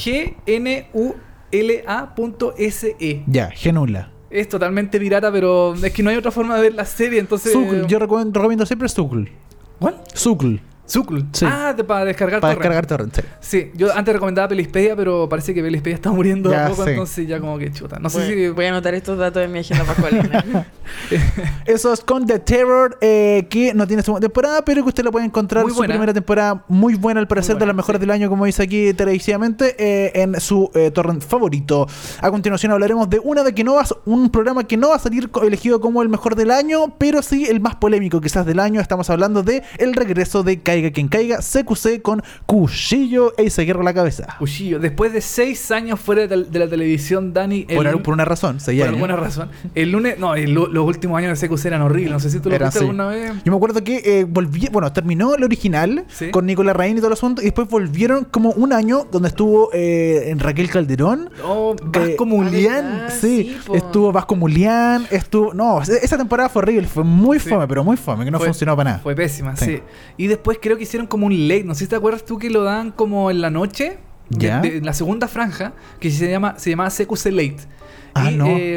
G-N-U-L-A.se. 1.81 3.23
Ya, 3.27 3.51
Genula. 3.51 4.11
es 4.31 4.49
totalmente 4.49 4.99
pirata, 5.01 5.31
pero 5.33 5.75
es 5.75 5.93
que 5.93 6.03
no 6.03 6.11
hay 6.11 6.17
otra 6.17 6.31
forma 6.31 6.57
de 6.57 6.63
ver 6.63 6.75
la 6.75 6.85
serie, 6.85 7.19
entonces... 7.19 7.53
Yo 7.89 7.99
recomiendo, 7.99 8.65
siempre 8.67 8.89
Zuckl. 8.89 9.25
¿Cuál? 9.79 9.97
Zuckl, 10.17 10.57
Zuckl. 10.91 11.21
Sí. 11.33 11.47
Ah, 11.49 11.73
de- 11.73 11.85
para 11.85 12.05
descargar 12.05 12.41
para 12.41 12.55
torrent. 12.55 12.63
descargar 12.75 12.87
torrent. 12.87 13.15
sí. 13.15 13.23
Sí, 13.41 13.71
yo 13.75 13.95
antes 13.95 14.13
recomendaba 14.13 14.49
Pelispedia, 14.49 14.97
pero 14.97 15.29
parece 15.29 15.55
que 15.55 15.63
Pelispedia 15.63 15.95
está 15.95 16.11
muriendo 16.11 16.51
Ya, 16.51 16.67
a 16.67 16.69
poco, 16.71 16.85
sí. 16.85 16.91
entonces 16.91 17.29
ya 17.29 17.39
como 17.41 17.59
que 17.59 17.71
chuta. 17.73 17.99
No 17.99 18.11
sé 18.11 18.19
Voy, 18.19 18.35
si... 18.35 18.49
voy 18.49 18.65
a 18.67 18.69
anotar 18.71 18.95
estos 18.95 19.17
datos 19.19 19.43
en 19.45 19.53
mi 19.53 19.61
agenda 19.61 19.85
pascualina. 19.85 20.45
Eso 21.67 21.93
es 21.93 22.01
con 22.01 22.27
The 22.27 22.39
Terror, 22.41 22.99
eh, 23.01 23.47
que 23.49 23.75
no 23.75 23.87
tiene 23.87 24.03
segunda 24.03 24.21
temporada, 24.27 24.65
pero 24.65 24.83
que 24.83 24.89
usted 24.89 25.05
lo 25.05 25.13
puede 25.13 25.25
encontrar 25.27 25.63
Muy 25.65 25.73
su 25.73 25.79
buena. 25.79 25.95
primera 25.95 26.13
temporada 26.13 26.65
muy 26.69 26.95
buena 26.95 27.21
al 27.21 27.29
parecer, 27.29 27.51
de 27.55 27.61
buena, 27.61 27.67
las 27.69 27.77
mejores 27.77 27.99
sí. 27.99 28.01
del 28.01 28.11
año, 28.11 28.29
como 28.29 28.45
dice 28.45 28.63
aquí 28.63 28.93
televisivamente, 28.95 29.77
eh, 29.79 30.13
en 30.23 30.41
su 30.41 30.71
eh, 30.75 30.91
torrent 30.91 31.23
favorito. 31.23 31.87
A 32.21 32.31
continuación 32.31 32.73
hablaremos 32.73 33.09
de 33.09 33.21
una 33.21 33.43
de 33.45 33.55
que 33.55 33.63
no 33.65 33.75
va 33.75 33.83
a, 33.83 33.87
un 34.07 34.31
programa 34.31 34.65
que 34.65 34.77
no 34.77 34.89
va 34.91 34.97
a 34.97 34.99
salir 34.99 35.31
co- 35.31 35.43
elegido 35.43 35.81
como 35.81 36.03
el 36.03 36.09
mejor 36.09 36.35
del 36.35 36.51
año, 36.51 36.95
pero 36.99 37.23
sí 37.23 37.47
el 37.49 37.61
más 37.61 37.77
polémico 37.77 38.21
quizás 38.21 38.45
del 38.47 38.59
año. 38.59 38.81
Estamos 38.81 39.09
hablando 39.11 39.43
de 39.43 39.63
el 39.79 39.95
regreso 39.95 40.43
de 40.43 40.61
Caiga 40.81 40.93
quien 40.95 41.09
caiga, 41.09 41.39
CQC 41.39 42.01
con 42.01 42.23
Cuchillo 42.47 43.33
e 43.37 43.49
Guerra 43.65 43.81
a 43.81 43.85
la 43.85 43.95
cabeza. 43.95 44.37
Cuchillo. 44.39 44.79
Después 44.79 45.13
de 45.13 45.21
seis 45.21 45.71
años 45.71 46.01
fuera 46.01 46.27
de, 46.27 46.45
de 46.45 46.59
la 46.59 46.69
televisión, 46.69 47.33
Dani... 47.33 47.67
el 47.69 47.77
Por, 48.01 48.15
una 48.15 48.25
razón, 48.25 48.61
seis 48.61 48.79
por 48.79 48.89
años. 48.89 48.95
alguna 48.97 49.17
razón. 49.17 49.51
El 49.75 49.91
lunes... 49.93 50.19
No, 50.19 50.35
el 50.35 50.53
los 50.55 50.87
últimos 50.87 51.19
años 51.19 51.39
de 51.41 51.49
CQC 51.49 51.67
eran 51.67 51.83
horribles. 51.83 52.13
No 52.13 52.21
sé 52.21 52.31
si 52.31 52.41
tú 52.41 52.49
lo 52.51 52.59
viste 52.59 52.79
alguna 52.79 53.09
vez. 53.09 53.33
Yo 53.45 53.53
me 53.53 53.57
acuerdo 53.57 53.83
que 53.85 54.03
eh, 54.05 54.25
volví, 54.29 54.69
bueno, 54.73 54.93
terminó 54.93 55.35
el 55.35 55.45
original 55.45 56.05
Sí. 56.09 56.31
con 56.31 56.47
Nicolás 56.47 56.77
Raín 56.77 56.95
y 56.97 57.01
todo 57.01 57.09
el 57.09 57.13
asunto, 57.15 57.43
y 57.43 57.47
después 57.47 57.69
volvieron 57.69 58.25
como 58.25 58.51
un 58.53 58.73
año 58.73 59.07
donde 59.11 59.29
estuvo 59.29 59.71
eh, 59.73 60.25
en 60.31 60.39
Raquel 60.39 60.71
Calderón. 60.71 61.31
Oh, 61.45 61.75
Eh, 61.95 62.09
Vasco 62.09 62.27
Mulián. 62.27 63.05
Ah, 63.07 63.11
sí, 63.11 63.57
sí, 63.65 63.73
estuvo 63.75 64.13
Vasco 64.13 64.37
Mulián, 64.37 65.07
estuvo. 65.11 65.53
No, 65.55 65.81
esa 65.83 66.17
temporada 66.17 66.49
fue 66.49 66.63
horrible, 66.63 66.87
fue 66.89 67.05
muy 67.05 67.39
Sí. 67.39 67.49
fome, 67.49 67.67
pero 67.69 67.85
muy 67.85 67.97
fome, 67.97 68.25
que 68.25 68.31
no 68.31 68.39
Fue- 68.39 68.49
funcionó 68.49 68.77
para 68.77 68.91
nada. 68.91 69.03
Fue 69.03 69.15
pésima, 69.15 69.57
Sí. 69.57 69.65
sí. 69.67 69.83
Y 70.17 70.27
después 70.27 70.59
creo 70.61 70.77
que 70.77 70.83
hicieron 70.85 71.07
como 71.07 71.27
un 71.27 71.49
late. 71.49 71.65
No 71.65 71.75
sé 71.75 71.81
si 71.85 71.87
te 71.89 71.97
acuerdas 71.97 72.25
tú 72.25 72.39
que 72.39 72.51
lo 72.51 72.63
dan 72.63 72.91
como 72.93 73.31
en 73.31 73.41
la 73.41 73.51
noche. 73.51 73.99
de- 74.31 74.47
Ya. 74.47 74.61
de- 74.61 74.77
en 74.77 74.87
la 74.87 74.93
segunda 74.93 75.27
franja, 75.27 75.73
que 75.99 76.09
se 76.11 76.31
llama 76.31 76.55
se 76.57 76.71
llamaba 76.71 76.91
CQC 76.91 77.33
Late. 77.33 77.57
Ah, 78.15 78.31
y, 78.31 78.37
no. 78.37 78.47
eh, 78.49 78.77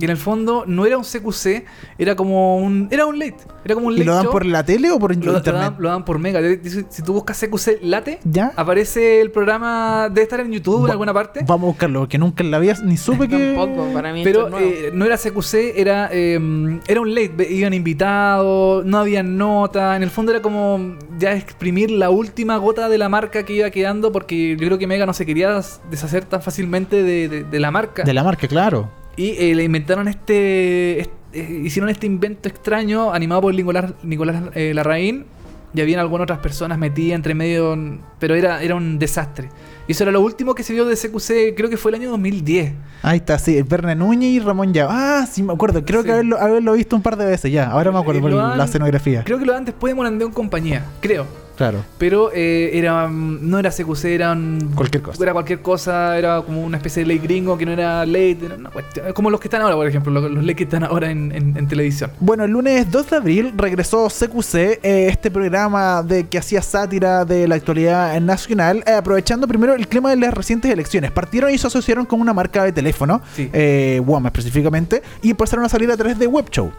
y 0.00 0.04
en 0.04 0.10
el 0.10 0.16
fondo 0.16 0.64
no 0.66 0.84
era 0.86 0.98
un 0.98 1.04
CQC, 1.04 1.64
era 1.98 2.16
como 2.16 2.56
un 2.58 2.88
era 2.90 3.06
un 3.06 3.18
late. 3.18 3.36
Era 3.64 3.74
como 3.74 3.88
un 3.88 3.94
¿Y 3.94 3.98
late 3.98 4.06
lo 4.06 4.14
dan 4.14 4.22
show. 4.24 4.32
por 4.32 4.46
la 4.46 4.64
tele 4.64 4.90
o 4.90 4.98
por 4.98 5.14
lo, 5.14 5.32
lo 5.32 5.40
dan, 5.40 5.76
lo 5.78 5.88
dan 5.90 6.04
por 6.04 6.18
mega. 6.18 6.40
Si 6.88 7.02
tú 7.02 7.12
buscas 7.12 7.38
CQC 7.38 7.80
Late, 7.82 8.18
¿Ya? 8.24 8.52
aparece 8.56 9.20
el 9.20 9.30
programa, 9.30 10.08
debe 10.08 10.22
estar 10.22 10.40
en 10.40 10.50
YouTube 10.52 10.80
en 10.82 10.86
Va- 10.86 10.92
alguna 10.92 11.12
parte. 11.12 11.40
Vamos 11.46 11.64
a 11.64 11.66
buscarlo, 11.68 12.00
porque 12.00 12.16
nunca 12.18 12.42
en 12.42 12.50
la 12.50 12.58
vida 12.58 12.74
ni 12.82 12.96
supe 12.96 13.28
que. 13.28 13.54
Tampoco, 13.54 13.92
para 13.92 14.12
mí 14.12 14.22
Pero 14.24 14.48
eh, 14.58 14.90
no 14.94 15.04
era 15.04 15.16
CQC, 15.18 15.74
era, 15.76 16.08
eh, 16.12 16.80
era 16.86 17.00
un 17.00 17.14
late. 17.14 17.46
Iban 17.52 17.74
invitados, 17.74 18.84
no 18.84 18.98
había 18.98 19.22
nota. 19.22 19.96
En 19.96 20.02
el 20.02 20.10
fondo 20.10 20.32
era 20.32 20.40
como 20.42 20.96
ya 21.18 21.32
exprimir 21.34 21.90
la 21.90 22.10
última 22.10 22.56
gota 22.56 22.88
de 22.88 22.98
la 22.98 23.08
marca 23.08 23.44
que 23.44 23.52
iba 23.54 23.70
quedando, 23.70 24.12
porque 24.12 24.56
yo 24.58 24.66
creo 24.66 24.78
que 24.78 24.86
Mega 24.86 25.04
no 25.06 25.12
se 25.12 25.26
quería 25.26 25.60
deshacer 25.90 26.24
tan 26.24 26.40
fácilmente 26.42 27.02
de, 27.02 27.28
de- 27.28 27.44
de 27.44 27.60
la 27.60 27.70
marca. 27.70 28.02
De 28.04 28.14
la 28.14 28.24
marca, 28.24 28.47
claro. 28.48 28.90
Y 29.16 29.30
eh, 29.38 29.54
le 29.54 29.64
inventaron 29.64 30.06
este, 30.08 31.00
est- 31.00 31.10
eh, 31.32 31.62
hicieron 31.64 31.90
este 31.90 32.06
invento 32.06 32.48
extraño 32.48 33.12
animado 33.12 33.42
por 33.42 33.54
Nicolás, 33.54 33.92
Nicolás 34.02 34.42
eh, 34.54 34.72
Larraín. 34.74 35.26
Y 35.74 35.82
habían 35.82 36.00
algunas 36.00 36.22
otras 36.24 36.38
personas 36.38 36.78
metidas 36.78 37.14
entre 37.16 37.34
medio, 37.34 37.76
pero 38.18 38.34
era, 38.34 38.62
era 38.62 38.74
un 38.74 38.98
desastre. 38.98 39.50
Y 39.86 39.92
eso 39.92 40.02
era 40.04 40.12
lo 40.12 40.22
último 40.22 40.54
que 40.54 40.62
se 40.62 40.72
vio 40.72 40.86
de 40.86 40.96
CQC, 40.96 41.54
creo 41.54 41.68
que 41.68 41.76
fue 41.76 41.90
el 41.90 41.96
año 41.96 42.10
2010. 42.10 42.72
Ahí 43.02 43.18
está, 43.18 43.38
sí, 43.38 43.60
Verne 43.60 43.94
Núñez 43.94 44.30
y 44.30 44.40
Ramón 44.40 44.72
Ya. 44.72 44.86
Ah, 44.88 45.26
sí, 45.30 45.42
me 45.42 45.52
acuerdo. 45.52 45.84
Creo 45.84 46.00
Sí. 46.00 46.06
que 46.06 46.12
haberlo, 46.12 46.40
haberlo 46.40 46.72
visto 46.72 46.96
un 46.96 47.02
par 47.02 47.16
de 47.18 47.26
veces 47.26 47.52
ya. 47.52 47.70
Ahora 47.70 47.92
me 47.92 47.98
acuerdo 47.98 48.22
por 48.22 48.30
la 48.32 48.64
escenografía. 48.64 49.24
Creo 49.24 49.38
que 49.38 49.44
lo 49.44 49.52
dan 49.52 49.66
después 49.66 49.90
de 49.90 49.94
Morandeo 49.94 50.28
en 50.28 50.32
compañía, 50.32 50.86
creo. 51.02 51.26
Claro. 51.58 51.84
Pero 51.98 52.30
eh, 52.32 52.70
era 52.72 53.06
mm, 53.08 53.38
no 53.50 53.58
era 53.58 53.70
CQC, 53.70 54.04
era 54.14 54.32
un- 54.32 54.70
Cualquier 54.74 55.02
cosa. 55.02 55.22
Era 55.22 55.32
cualquier 55.32 55.60
cosa, 55.60 56.16
era 56.16 56.40
como 56.40 56.62
una 56.64 56.76
especie 56.78 57.02
de 57.02 57.08
ley 57.08 57.18
gringo 57.18 57.58
que 57.58 57.66
no 57.66 57.72
era 57.72 58.06
ley, 58.06 58.38
era 58.42 58.54
una 58.54 58.70
cuestión- 58.70 59.12
como 59.12 59.28
los 59.28 59.40
que 59.40 59.48
están 59.48 59.60
ahora, 59.62 59.74
por 59.74 59.86
ejemplo, 59.86 60.12
los, 60.12 60.30
los 60.30 60.42
leyes 60.42 60.56
que 60.56 60.62
están 60.64 60.84
ahora 60.84 61.10
en, 61.10 61.32
en- 61.32 61.56
en 61.56 61.68
televisión. 61.68 62.10
Bueno, 62.20 62.44
el 62.44 62.52
lunes 62.52 62.90
2 62.90 63.10
de 63.10 63.16
abril 63.16 63.52
regresó 63.56 64.08
CQC, 64.08 64.54
eh, 64.82 65.08
este 65.10 65.30
programa 65.30 66.02
de 66.02 66.28
que 66.28 66.38
hacía 66.38 66.62
sátira 66.62 67.24
de 67.24 67.48
la 67.48 67.56
actualidad 67.56 68.18
nacional, 68.20 68.84
eh, 68.86 68.92
aprovechando 68.92 69.48
primero 69.48 69.74
el 69.74 69.88
clima 69.88 70.10
de 70.10 70.16
las 70.16 70.32
recientes 70.32 70.70
elecciones. 70.70 71.10
Partieron 71.10 71.50
y 71.52 71.58
se 71.58 71.66
asociaron 71.66 72.06
con 72.06 72.20
una 72.20 72.32
marca 72.32 72.62
de 72.62 72.70
teléfono, 72.72 73.20
Sí. 73.34 73.50
eh, 73.52 74.00
WOM 74.06 74.26
específicamente, 74.26 75.02
y 75.22 75.30
empezaron 75.30 75.64
a 75.64 75.68
salir 75.68 75.90
a 75.90 75.96
través 75.96 76.18
de 76.20 76.26
web 76.28 76.48
show. 76.50 76.70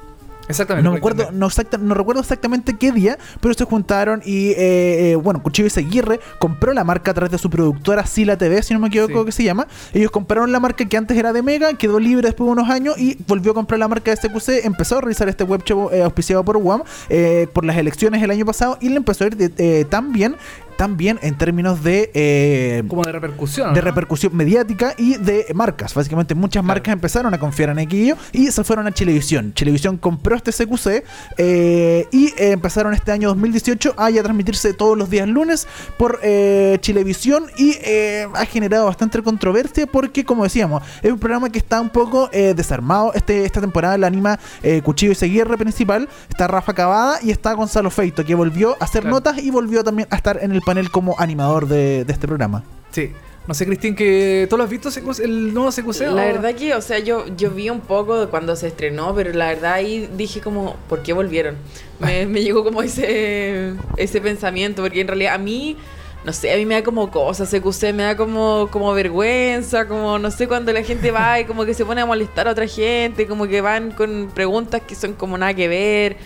Exactamente. 0.50 0.84
No 0.84 0.92
me 0.92 0.98
acuerdo, 0.98 1.30
no, 1.32 1.48
exacta- 1.48 1.78
no 1.78 1.94
recuerdo 1.94 2.22
exactamente 2.22 2.76
qué 2.78 2.92
día, 2.92 3.18
pero 3.40 3.54
se 3.54 3.64
juntaron 3.66 4.22
y 4.26 4.50
eh, 4.50 5.12
eh, 5.12 5.16
bueno, 5.16 5.42
Cuchillo 5.44 5.68
y 5.68 5.70
Seguirre 5.70 6.20
compró 6.40 6.74
la 6.74 6.84
marca 6.84 7.12
a 7.12 7.14
través 7.14 7.32
de 7.32 7.38
su 7.38 7.50
productora 7.50 8.06
Sila 8.06 8.38
TV, 8.38 8.62
si 8.64 8.74
no 8.74 8.80
me 8.80 8.88
equivoco 8.88 9.20
Sí. 9.20 9.26
que 9.28 9.32
se 9.32 9.44
llama. 9.44 9.68
Ellos 9.94 10.12
compraron 10.12 10.52
la 10.52 10.60
marca 10.60 10.84
que 10.86 10.98
antes 10.98 11.16
era 11.18 11.32
de 11.34 11.42
Mega, 11.44 11.74
quedó 11.76 12.00
libre 12.00 12.28
después 12.28 12.48
de 12.48 12.52
unos 12.52 12.70
años 12.70 12.98
y 12.98 13.18
volvió 13.28 13.52
a 13.52 13.56
comprar 13.56 13.80
la 13.80 13.88
marca 13.88 14.12
de 14.12 14.18
SQC, 14.18 14.66
empezó 14.66 14.98
a 14.98 15.02
realizar 15.02 15.30
este 15.30 15.44
web 15.44 15.64
show 15.64 15.90
eh, 15.92 16.02
auspiciado 16.04 16.44
por 16.44 16.58
WAM 16.58 16.82
eh, 17.10 17.48
por 17.54 17.64
las 17.64 17.78
elecciones 17.78 18.22
el 18.24 18.32
año 18.32 18.46
pasado 18.46 18.78
y 18.82 18.90
le 18.90 18.98
empezó 18.98 19.24
a 19.24 19.28
ir 19.28 19.38
de- 19.38 19.54
eh, 19.58 19.86
tan 19.86 20.12
bien, 20.12 20.36
tan 20.80 20.96
bien 20.96 21.20
en 21.22 21.38
términos 21.38 21.84
de 21.84 22.10
eh, 22.14 22.84
Como 22.88 23.04
de 23.04 23.12
repercusión. 23.12 23.74
de 23.74 23.82
¿no? 23.82 23.86
repercusión 23.86 24.34
mediática 24.34 24.94
y 24.98 25.18
de 25.18 25.48
marcas. 25.54 25.94
Básicamente 25.94 26.36
muchas 26.36 26.64
marcas 26.64 26.94
empezaron 26.94 27.34
a 27.34 27.38
confiar 27.38 27.70
en 27.72 27.80
aquello 27.80 28.16
y 28.32 28.48
se 28.48 28.64
fueron 28.64 28.88
a 28.88 28.94
Chilevisión. 28.94 29.54
Chilevisión 29.54 29.98
compró 29.98 30.38
este 30.38 30.54
CQC 30.54 31.04
eh, 31.38 32.08
y 32.14 32.28
eh, 32.28 32.52
empezaron 32.52 32.94
este 32.94 33.12
año 33.12 33.28
2018 33.28 33.96
a 33.98 34.10
ya 34.10 34.24
transmitirse 34.24 34.74
todos 34.74 34.98
los 34.98 35.10
días 35.10 35.28
lunes 35.28 35.68
por 35.98 36.18
eh, 36.24 36.78
Chilevisión 36.80 37.48
y 37.58 37.76
eh, 37.84 38.30
ha 38.34 38.46
generado 38.46 38.86
bastante 38.86 39.22
controversia 39.22 39.86
porque, 39.86 40.24
como 40.24 40.46
decíamos, 40.46 40.82
es 41.04 41.12
un 41.12 41.20
programa 41.20 41.50
que 41.50 41.60
está 41.60 41.82
un 41.82 41.90
poco 41.90 42.30
desarmado. 42.32 43.12
Este, 43.16 43.44
esta 43.44 43.60
temporada 43.60 43.98
la 43.98 44.08
anima 44.08 44.40
Cuchillo 44.86 45.12
y 45.12 45.16
Seguirre 45.16 45.58
principal. 45.58 46.08
Está 46.30 46.48
Rafa 46.48 46.74
Cavada 46.74 47.20
y 47.22 47.32
está 47.32 47.52
Gonzalo 47.52 47.90
Feito, 47.90 48.24
que 48.24 48.34
volvió 48.34 48.78
a 48.80 48.86
hacer 48.86 49.02
Claro. 49.02 49.16
notas 49.16 49.40
y 49.40 49.52
volvió 49.52 49.84
también 49.84 50.08
a 50.10 50.16
estar 50.16 50.40
en 50.42 50.52
el 50.54 50.62
panel 50.70 50.92
como 50.92 51.16
animador 51.18 51.68
de, 51.68 52.06
de 52.06 52.14
este 52.14 52.28
programa. 52.28 52.64
Sí. 52.92 53.12
No 53.48 53.56
sé, 53.56 53.66
Cristín, 53.66 53.96
que 53.96 54.46
¿tú 54.48 54.56
lo 54.56 54.64
has 54.64 54.70
visto 54.70 54.90
el 55.24 55.52
nuevo 55.52 55.72
CQC? 55.72 56.02
La 56.12 56.26
verdad 56.26 56.54
que, 56.54 56.76
o 56.76 56.82
sea, 56.82 57.00
yo, 57.00 57.26
yo 57.36 57.50
vi 57.50 57.72
un 57.72 57.80
poco 57.80 58.20
de 58.20 58.28
cuando 58.28 58.56
se 58.56 58.68
estrenó, 58.68 59.16
pero 59.16 59.34
la 59.34 59.48
verdad 59.48 59.74
ahí 59.74 60.08
dije 60.16 60.42
como, 60.42 60.76
¿por 60.88 61.02
qué 61.02 61.14
volvieron? 61.14 61.56
Me, 61.98 62.26
me 62.28 62.44
llegó 62.44 62.64
como 62.64 62.84
ese, 62.84 63.74
ese 63.98 64.22
pensamiento, 64.22 64.84
porque 64.84 65.02
en 65.02 65.08
realidad 65.08 65.34
a 65.34 65.40
mí, 65.40 65.76
no 66.24 66.32
sé, 66.32 66.54
a 66.54 66.58
mí 66.58 66.66
me 66.68 66.76
da 66.76 66.84
como 66.84 67.10
cosas, 67.10 67.50
CQC, 67.50 67.92
me 67.96 68.04
da 68.04 68.16
como, 68.16 68.68
como 68.70 68.94
vergüenza, 68.94 69.88
como, 69.88 70.20
no 70.20 70.30
sé, 70.30 70.48
cuando 70.48 70.72
la 70.72 70.84
gente 70.84 71.10
va 71.10 71.40
y 71.40 71.46
como 71.46 71.66
que 71.66 71.74
se 71.74 71.84
pone 71.84 72.02
a 72.02 72.06
molestar 72.06 72.48
a 72.48 72.52
otra 72.52 72.68
gente, 72.68 73.26
como 73.26 73.48
que 73.48 73.62
van 73.62 73.90
con 73.90 74.30
preguntas 74.32 74.84
que 74.88 74.94
son 74.94 75.14
como 75.14 75.36
nada 75.40 75.56
que 75.56 75.68
ver. 75.68 76.18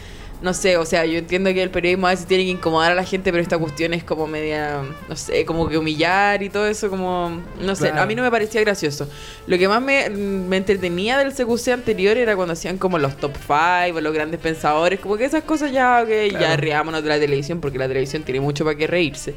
No 0.43 0.53
sé, 0.53 0.75
o 0.77 0.85
sea, 0.85 1.05
yo 1.05 1.17
entiendo 1.17 1.51
que 1.53 1.63
el 1.63 1.69
periodismo 1.69 2.05
a 2.07 2.09
veces 2.09 2.25
tiene 2.27 2.43
que 2.43 2.49
incomodar 2.51 2.91
a 2.91 2.95
la 2.95 3.05
gente, 3.05 3.31
pero 3.31 3.41
esta 3.41 3.57
cuestión 3.57 3.93
es 3.93 4.03
como 4.03 4.27
media, 4.27 4.81
no 5.07 5.15
sé, 5.15 5.45
como 5.45 5.69
que 5.69 5.77
humillar 5.77 6.43
y 6.43 6.49
todo 6.49 6.67
eso, 6.67 6.89
como, 6.89 7.41
no 7.61 7.75
sé, 7.75 7.87
Claro. 7.87 8.01
a 8.01 8.05
mí 8.05 8.13
no 8.13 8.23
me 8.23 8.29
parecía 8.29 8.59
gracioso. 8.59 9.07
Lo 9.47 9.57
que 9.57 9.69
más 9.69 9.81
me, 9.81 10.09
me 10.09 10.57
entretenía 10.57 11.17
del 11.17 11.31
CQC 11.33 11.69
anterior 11.69 12.17
era 12.17 12.35
cuando 12.35 12.51
hacían 12.53 12.77
como 12.77 12.99
los 12.99 13.15
top 13.17 13.31
5 13.37 13.97
o 13.97 14.01
los 14.01 14.13
grandes 14.13 14.39
pensadores, 14.41 14.99
como 14.99 15.15
que 15.15 15.23
esas 15.23 15.43
cosas 15.43 15.71
ya, 15.71 16.01
ok, 16.03 16.09
ya 16.33 16.37
Claro. 16.39 16.61
riámonos 16.61 17.03
de 17.03 17.09
la 17.09 17.19
televisión, 17.19 17.61
porque 17.61 17.77
la 17.79 17.87
televisión 17.87 18.23
tiene 18.23 18.41
mucho 18.41 18.65
para 18.65 18.75
qué 18.77 18.85
reírse. 18.85 19.33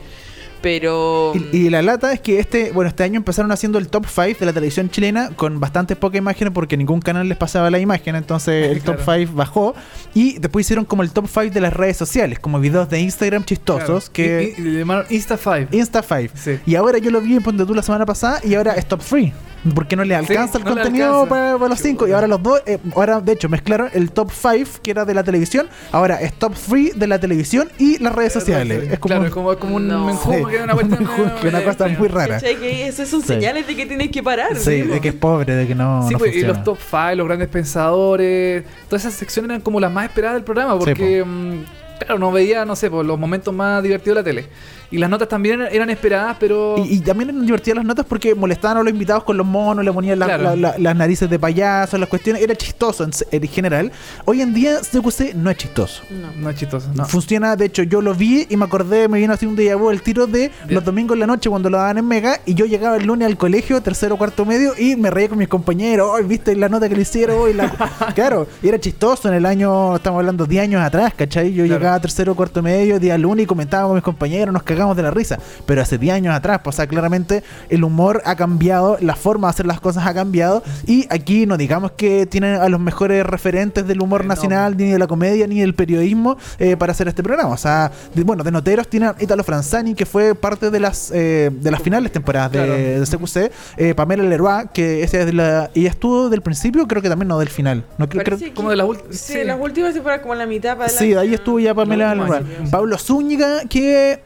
Pero... 0.67 1.33
Y, 1.53 1.57
y 1.59 1.71
la 1.71 1.81
lata 1.81 2.13
es 2.13 2.19
que 2.21 2.41
este, 2.41 2.73
bueno, 2.73 2.89
este 2.89 3.05
año 3.05 3.17
empezaron 3.19 3.53
haciendo 3.53 3.79
el 3.79 3.87
top 3.87 4.05
5 4.09 4.41
de 4.41 4.47
la 4.47 4.53
televisión 4.53 4.91
chilena 4.91 5.31
con 5.37 5.61
bastantes 5.61 5.97
pocas 5.97 6.19
imágenes 6.19 6.53
porque 6.53 6.77
ningún 6.77 7.01
canal 7.01 7.29
les 7.29 7.39
pasaba 7.39 7.71
la 7.71 7.79
imagen, 7.79 8.17
entonces 8.17 8.73
el 8.73 8.83
top 8.83 8.97
Claro. 9.05 9.21
5 9.27 9.33
bajó 9.37 9.75
y 10.13 10.39
después 10.41 10.67
hicieron 10.67 10.85
como 10.85 11.05
el 11.05 11.13
top 11.13 11.29
5 11.33 11.55
de 11.55 11.61
las 11.61 11.73
redes 11.73 11.97
sociales, 11.97 12.41
como 12.41 12.59
videos 12.59 12.91
de 12.91 12.99
Instagram 12.99 13.45
chistosos 13.45 14.11
Claro. 14.11 14.13
que 14.13 14.55
Y, 14.59 14.61
y- 14.61 14.67
y 14.67 14.71
le 14.73 14.79
llamaron 14.81 15.07
Insta 15.09 15.37
5. 15.37 15.69
Insta 15.71 16.03
5. 16.03 16.35
Sí. 16.37 16.59
Y 16.67 16.75
ahora 16.75 16.99
yo 16.99 17.13
lo 17.13 17.21
vi 17.21 17.37
en 17.37 17.43
Ponte 17.45 17.65
tú 17.65 17.73
la 17.73 17.83
semana 17.83 18.05
pasada 18.05 18.41
y 18.43 18.55
ahora 18.55 18.73
es 18.75 18.87
top 18.87 19.03
3. 19.09 19.33
Porque 19.75 19.97
no 19.97 20.05
le 20.05 20.15
alcanza 20.15 20.59
el 20.59 20.65
no 20.65 20.71
contenido 20.75 21.07
alcanza. 21.23 21.29
Para, 21.29 21.59
para 21.59 21.69
los 21.71 21.79
5. 21.81 22.09
Y 22.09 22.13
ahora 22.13 22.27
los 22.27 22.43
dos, 22.43 22.63
eh, 22.67 22.79
ahora 22.95 23.21
de 23.21 23.33
hecho 23.33 23.49
mezclaron 23.49 23.89
el 23.93 24.11
top 24.11 24.31
5 24.33 24.81
que 24.83 24.91
era 24.91 25.05
de 25.05 25.15
la 25.15 25.25
televisión, 25.25 25.69
ahora 25.93 26.21
es 26.21 26.33
top 26.35 26.55
3 26.69 26.99
de 26.99 27.07
la 27.07 27.19
televisión 27.19 27.69
y 27.79 27.99
las 27.99 28.15
redes 28.15 28.33
sociales. 28.33 28.93
Es 28.93 28.99
como, 28.99 29.15
Claro, 29.15 29.27
es 29.53 29.59
como, 29.59 29.77
un 29.77 29.89
No. 29.89 30.07
menjugo, 30.07 30.37
Sí, 30.37 30.45
que 30.51 30.57
es 30.57 30.63
una 30.63 30.75
cuestión 30.75 30.99
que 31.43 31.63
cosa 31.65 31.89
muy 31.89 32.09
rara. 32.09 32.39
Que 32.41 32.87
esas 32.89 33.09
son 33.09 33.21
Sí. 33.23 33.29
señales 33.29 33.67
de 33.67 33.77
que 33.77 33.87
tienes 33.87 34.11
que 34.11 34.23
parar. 34.23 34.57
Sí, 34.57 34.63
¿sí? 34.65 34.83
de 34.83 35.01
que 35.01 35.09
es 35.09 35.15
pobre, 35.15 35.55
de 35.55 35.67
que 35.67 35.75
no. 35.75 36.07
Sí, 36.07 36.13
no 36.13 36.19
pues, 36.19 36.35
y 36.37 36.43
los 36.43 36.63
top 36.65 36.79
5, 36.79 37.15
los 37.17 37.27
grandes 37.27 37.49
pensadores, 37.49 38.65
todas 38.89 39.05
esas 39.05 39.15
secciones 39.15 39.51
eran 39.51 39.61
como 39.63 39.81
las 39.81 39.91
más 39.93 40.05
esperadas 40.07 40.37
del 40.37 40.45
programa, 40.45 40.79
porque, 40.79 41.25
mm, 41.25 41.65
claro, 42.01 42.19
no 42.19 42.33
veía, 42.33 42.65
no 42.65 42.77
sé, 42.77 42.91
por 42.91 43.05
los 43.05 43.19
momentos 43.19 43.53
más 43.55 43.83
divertidos 43.83 44.17
de 44.17 44.21
la 44.23 44.25
tele. 44.43 44.49
Y 44.91 44.99
las 44.99 45.11
notas 45.11 45.29
también 45.29 45.63
eran 45.71 45.91
esperadas, 45.91 46.37
pero. 46.39 46.77
Y, 46.79 46.95
y 46.97 47.01
también 47.01 47.31
eran 47.31 47.45
divertidas 47.45 47.77
las 47.77 47.85
notas 47.85 48.07
porque 48.07 48.35
molestaban 48.35 48.77
a 48.79 48.83
los 48.83 48.93
invitados 48.93 49.25
con 49.25 49.37
los 49.37 49.47
monos, 49.47 49.85
le 49.85 49.93
ponían 49.93 50.19
la- 50.19 50.27
Claro. 50.27 50.43
la- 50.45 50.57
la- 50.57 50.75
las 50.79 50.97
narices 50.97 51.29
de 51.29 51.39
payaso, 51.39 51.99
las 51.99 52.09
cuestiones. 52.09 52.43
Era 52.43 52.55
chistoso 52.55 53.05
en, 53.05 53.11
en 53.31 53.49
general. 53.49 53.93
Hoy 54.25 54.43
en 54.43 54.55
día 54.55 54.79
CQC 54.81 55.35
no 55.35 55.51
es 55.51 55.57
chistoso. 55.57 56.03
No. 56.11 56.29
No 56.37 56.51
es 56.51 56.57
chistoso. 56.57 56.89
No. 56.95 57.05
Funciona, 57.07 57.57
de 57.57 57.65
hecho, 57.67 57.83
yo 57.83 58.01
lo 58.01 58.15
vi 58.15 58.47
y 58.49 58.57
me 58.57 58.65
acordé, 58.65 59.09
me 59.09 59.19
vino 59.19 59.33
así 59.33 59.47
un 59.47 59.57
déjà 59.57 59.77
vu 59.79 59.91
el 59.91 60.03
tiro 60.03 60.27
de 60.27 60.51
los 60.69 60.85
domingos 60.85 61.15
en 61.17 61.21
la 61.21 61.27
noche 61.27 61.49
cuando 61.51 61.69
lo 61.71 61.79
daban 61.79 61.99
en 61.99 62.07
Mega. 62.07 62.41
Y 62.47 62.55
yo 62.55 62.67
llegaba 62.67 62.97
el 62.97 63.07
lunes 63.07 63.27
al 63.27 63.37
colegio, 63.37 63.81
tercero, 63.83 64.17
cuarto 64.17 64.45
medio, 64.45 64.73
y 64.79 64.97
me 64.97 65.11
reía 65.11 65.29
con 65.29 65.39
mis 65.39 65.49
compañeros. 65.49 66.09
Hoy 66.13 66.25
viste 66.25 66.55
la 66.57 66.69
nota 66.69 66.89
que 66.89 66.95
le 66.97 67.03
hicieron 67.03 67.39
hoy. 67.41 67.53
La... 67.55 67.69
claro, 68.15 68.47
y 68.63 68.69
era 68.69 68.79
chistoso 68.79 69.29
en 69.29 69.35
el 69.35 69.47
año, 69.47 69.97
estamos 69.97 70.19
hablando 70.21 70.47
10 70.47 70.63
años 70.65 70.83
atrás, 70.83 71.13
¿cachai? 71.17 71.53
Yo 71.53 71.65
Claro. 71.65 71.81
llegaba 71.81 72.01
tercero, 72.01 72.35
cuarto 72.35 72.63
medio, 72.63 72.99
día 73.01 73.17
lunes 73.19 73.45
y 73.45 73.47
comentaba 73.47 73.85
con 73.87 73.95
mis 73.95 74.03
compañeros, 74.05 74.53
nos 74.53 74.63
cagamos 74.77 74.97
de 74.97 75.03
la 75.03 75.11
risa. 75.11 75.39
Pero 75.67 75.83
hace 75.83 75.99
10 75.99 76.15
años 76.15 76.35
atrás, 76.35 76.61
pues, 76.63 76.75
o 76.75 76.77
sea, 76.77 76.87
claramente 76.87 77.43
el 77.69 77.85
humor 77.85 78.23
ha 78.25 78.37
cambiado, 78.37 78.97
la 79.01 79.17
forma 79.17 79.49
de 79.49 79.51
hacer 79.51 79.67
las 79.67 79.81
cosas 79.81 80.07
ha 80.07 80.15
cambiado. 80.15 80.63
Y 80.87 81.07
aquí 81.11 81.47
no 81.47 81.57
digamos 81.57 81.93
que 81.93 82.27
tienen 82.27 82.57
a 82.57 82.69
los 82.69 82.81
mejores 82.81 83.25
referentes 83.27 83.87
del 83.87 84.01
humor 84.01 84.21
Eh, 84.21 84.25
no. 84.25 84.29
nacional, 84.29 84.77
ni 84.77 84.91
de 84.91 84.99
la 84.99 85.07
comedia, 85.07 85.47
ni 85.47 85.61
del 85.61 85.75
periodismo 85.75 86.37
eh, 86.59 86.77
para 86.77 86.93
hacer 86.93 87.09
este 87.09 87.23
programa. 87.23 87.53
O 87.53 87.57
sea, 87.57 87.91
de- 88.15 88.23
bueno, 88.25 88.45
de 88.45 88.51
noteros 88.51 88.89
tiene 88.89 89.07
a 89.07 89.17
Italo 89.19 89.43
Franzani, 89.45 89.95
que 89.95 90.07
fue 90.07 90.35
parte 90.35 90.71
de 90.71 90.81
las 90.81 91.11
eh, 91.15 91.51
de 91.53 91.71
las 91.71 91.83
finales 91.83 92.13
temporadas 92.13 92.53
de, 92.53 92.59
Claro. 92.59 92.73
de 92.75 93.07
CQC. 93.07 93.51
eh, 93.77 93.95
Pamela 93.95 94.23
Leroy, 94.25 94.67
que 94.73 95.03
esa 95.03 95.21
es 95.21 95.27
de 95.27 95.33
la. 95.33 95.71
Y 95.75 95.87
estuvo 95.87 96.29
del 96.29 96.43
principio, 96.43 96.87
creo 96.87 97.03
que 97.03 97.09
también 97.09 97.29
no 97.29 97.39
del 97.39 97.49
final. 97.49 97.85
No, 97.99 98.09
creo, 98.09 98.23
creo- 98.25 98.37
Parece 98.39 98.55
como 98.55 98.69
que- 98.69 98.73
de 98.73 98.77
las 98.77 98.87
últimas- 98.87 99.17
Sí, 99.17 99.33
sí. 99.35 99.45
las 99.45 99.61
últimas 99.61 99.95
se 99.95 100.03
fueron 100.03 100.21
como 100.21 100.33
en 100.35 100.39
la 100.41 100.47
mitad 100.47 100.77
para 100.77 100.89
Sí, 100.89 101.15
ahí 101.15 101.35
estuvo 101.35 101.59
ya 101.61 101.75
Pamela 101.75 102.15
No, 102.15 102.25
Leroy. 102.25 102.41
no, 102.65 102.71
Pablo 102.71 102.99
Zúñiga, 102.99 103.63
que. 103.69 104.21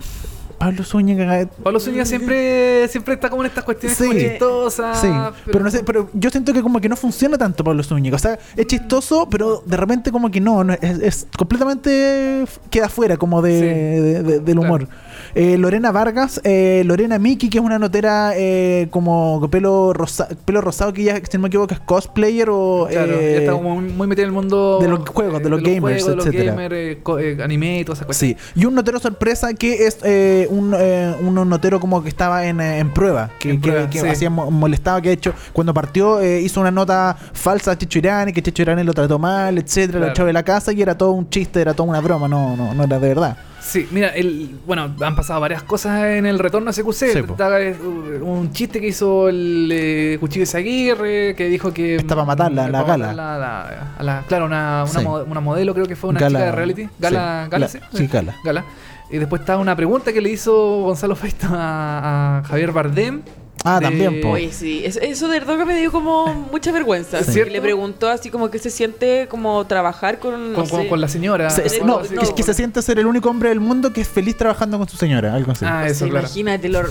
Pablo 0.61 0.85
Zúñiga. 0.85 1.41
eh, 1.41 1.49
Pablo 1.65 1.81
Zúñiga 1.81 2.05
siempre, 2.05 2.87
siempre 2.89 3.15
está 3.15 3.31
como 3.31 3.43
en 3.43 3.47
estas 3.49 3.65
cuestiones 3.65 3.97
Sí. 3.97 4.11
chistosas. 4.11 5.01
Sí, 5.01 5.09
pero, 5.47 5.61
no 5.65 5.71
sé, 5.71 5.83
pero 5.83 6.11
yo 6.13 6.29
siento 6.29 6.53
que 6.53 6.61
como 6.61 6.81
que 6.83 6.89
no 6.91 6.97
funciona 6.97 7.39
tanto 7.39 7.65
Pablo 7.65 7.83
Zúñiga. 7.83 8.17
O 8.17 8.19
sea, 8.19 8.39
es 8.57 8.67
chistoso, 8.67 9.27
pero 9.31 9.63
de 9.65 9.77
repente 9.79 10.13
como 10.13 10.31
que 10.31 10.39
no, 10.41 10.63
no, 10.63 10.75
es, 10.75 10.99
es 11.01 11.27
completamente 11.37 12.45
queda 12.69 12.91
fuera 12.91 13.17
como 13.17 13.41
de, 13.41 13.59
Sí. 13.59 13.65
de- 14.03 14.23
de- 14.23 14.41
del 14.41 14.59
humor. 14.59 14.87
Eh, 15.35 15.57
Lorena 15.59 15.93
Vargas, 15.93 16.41
eh, 16.45 16.83
Lorena 16.85 17.18
Miki, 17.18 17.49
que 17.49 17.59
es 17.59 17.64
una 17.64 17.78
notera 17.78 18.33
eh, 18.37 18.89
como 18.91 19.49
pelo, 19.51 19.93
rosa, 19.93 20.28
pelo 20.45 20.61
rosado, 20.61 20.93
que 20.93 21.05
ya, 21.05 21.16
si 21.16 21.37
no 21.37 21.43
me 21.43 21.49
equivoco, 21.49 21.72
es 21.74 21.81
cosplayer 21.81 22.49
o... 22.51 22.87
Claro, 22.91 23.12
eh, 23.14 23.33
ya 23.35 23.39
está 23.41 23.53
como 23.53 23.76
muy 23.81 23.93
muy 23.93 24.07
metida 24.07 24.24
en 24.24 24.28
el 24.31 24.35
mundo 24.35 24.78
de 24.81 24.89
los 24.89 25.09
juegos, 25.09 25.43
de 25.43 25.49
los 25.51 25.62
gamers, 25.62 26.03
juegos, 26.03 26.07
de 26.09 26.16
los 26.16 26.26
etcétera. 26.26 26.68
eh, 26.70 26.99
eh, 27.20 27.39
anime 27.43 27.81
y 27.81 27.85
todas 27.85 27.99
esas 27.99 28.07
cosas. 28.07 28.20
Sí, 28.20 28.37
y 28.55 28.64
un 28.64 28.74
notero 28.74 28.99
sorpresa 28.99 29.55
que 29.55 29.87
es 29.87 29.99
eh, 30.03 30.47
un, 30.51 30.74
eh, 30.78 31.14
un 31.20 31.35
notero 31.49 31.81
como 31.81 32.03
que 32.03 32.09
estaba 32.09 32.47
en, 32.47 32.61
eh, 32.61 32.78
en 32.78 32.91
prueba, 32.93 33.31
que, 33.39 33.51
En 33.51 33.61
que- 33.61 33.70
prueba, 33.70 33.91
que 33.91 34.01
sí. 34.01 34.07
hacía 34.09 34.31
mo- 34.31 34.51
molestaba, 34.51 35.01
que 35.01 35.09
de 35.11 35.14
hecho 35.14 35.33
cuando 35.53 35.72
partió 35.74 36.20
eh, 36.20 36.41
hizo 36.41 36.61
una 36.61 36.70
nota 36.70 37.16
falsa 37.33 37.72
a 37.72 37.78
Checho 37.78 37.99
Irán 37.99 38.28
y 38.28 38.33
que 38.33 38.43
Checho 38.43 38.62
Irán 38.62 38.85
lo 38.85 38.93
trató 38.95 39.18
mal, 39.18 39.59
etcétera, 39.59 39.99
lo 39.99 40.05
Claro. 40.07 40.12
echó 40.12 40.24
de 40.26 40.33
la 40.33 40.43
casa 40.43 40.72
y 40.72 40.81
era 40.83 40.97
todo 40.97 41.12
un 41.12 41.28
chiste, 41.28 41.61
era 41.61 41.74
toda 41.74 41.89
una 41.89 42.01
broma, 42.01 42.26
no, 42.28 42.57
no, 42.57 42.74
no 42.74 42.85
era 42.85 42.99
de 42.99 43.09
verdad. 43.09 43.37
Sí, 43.61 43.87
mira, 43.91 44.09
el, 44.09 44.57
bueno, 44.67 44.91
han 45.03 45.15
pasado 45.17 45.41
varias 45.41 45.63
cosas 45.63 46.05
en 46.05 46.27
el 46.27 46.39
retorno 46.39 46.71
a 46.71 46.73
CQC. 46.73 46.93
Sí, 46.93 47.19
eh, 47.19 47.77
un 48.23 48.53
chiste 48.53 48.81
que 48.81 48.89
hizo 48.89 49.29
el 49.29 49.69
eh, 49.73 50.17
Cuchillo 50.19 50.43
de 50.43 50.47
Zaguirre, 50.47 51.35
que 51.37 51.47
dijo 51.49 51.73
que... 51.73 51.97
Está 51.97 52.15
para 52.15 52.27
matarla, 52.27 52.67
mm, 52.67 52.71
la 52.71 52.81
para 52.85 52.97
gala. 52.97 53.13
la- 53.15 53.95
a 53.99 54.03
la- 54.03 54.25
claro, 54.27 54.47
una, 54.47 54.85
una, 54.91 55.01
Sí. 55.01 55.05
mo- 55.05 55.23
una 55.23 55.41
modelo 55.41 55.75
creo 55.75 55.87
que 55.87 55.95
fue 55.97 56.11
una 56.11 56.21
Gala- 56.21 56.39
chica 56.39 56.47
de 56.47 56.53
reality. 56.53 56.89
Gala, 56.99 57.45
sí, 57.45 57.51
Gala, 57.51 57.59
la- 57.67 57.69
sí. 57.69 57.79
sí, 57.93 58.07
Gala. 58.07 58.35
Gala. 58.45 58.65
Y 59.11 59.19
después 59.19 59.41
estaba 59.41 59.61
una 59.61 59.77
pregunta 59.77 60.13
que 60.13 60.21
le 60.21 60.31
hizo 60.31 60.83
Gonzalo 60.83 61.17
Feito 61.17 61.47
a, 61.51 62.39
a 62.39 62.45
Javier 62.45 62.73
Bardem. 62.73 63.23
Ah, 63.65 63.79
también, 63.81 64.21
po. 64.23 64.31
Oye, 64.31 64.53
sí, 64.53 64.83
es- 64.85 64.97
eso 65.03 65.29
de 65.29 65.39
verdad 65.39 65.59
que 65.59 65.65
me 65.67 65.77
dio 65.79 65.93
como 65.93 66.33
mucha 66.51 66.73
vergüenza. 66.73 67.23
Sí. 67.23 67.41
Le 67.45 67.61
preguntó 67.61 68.09
así 68.09 68.31
como 68.31 68.51
que 68.51 68.59
se 68.59 68.71
siente 68.71 69.27
como 69.29 69.67
trabajar 69.67 70.19
con, 70.19 70.53
no 70.53 70.59
Con, 70.61 70.69
con- 70.69 70.83
sé. 70.83 70.89
con 70.89 71.01
la 71.01 71.09
señora. 71.09 71.51
Se- 71.51 71.83
no, 71.85 71.99
así. 71.99 72.15
que, 72.15 72.35
que 72.37 72.43
se 72.43 72.55
siente 72.55 72.81
ser 72.83 72.99
el 72.99 73.07
único 73.07 73.29
hombre 73.29 73.51
del 73.51 73.61
mundo 73.61 73.93
que 73.93 74.01
es 74.01 74.09
feliz 74.09 74.37
trabajando 74.37 74.79
con 74.79 74.89
su 74.89 74.97
señora, 74.97 75.35
algo 75.35 75.53
así. 75.53 75.65
Ah, 75.69 75.87
eso, 75.87 76.01
sea, 76.01 76.09
claro. 76.09 76.27
Imagínate 76.27 76.69
lo, 76.69 76.83
lo 76.83 76.91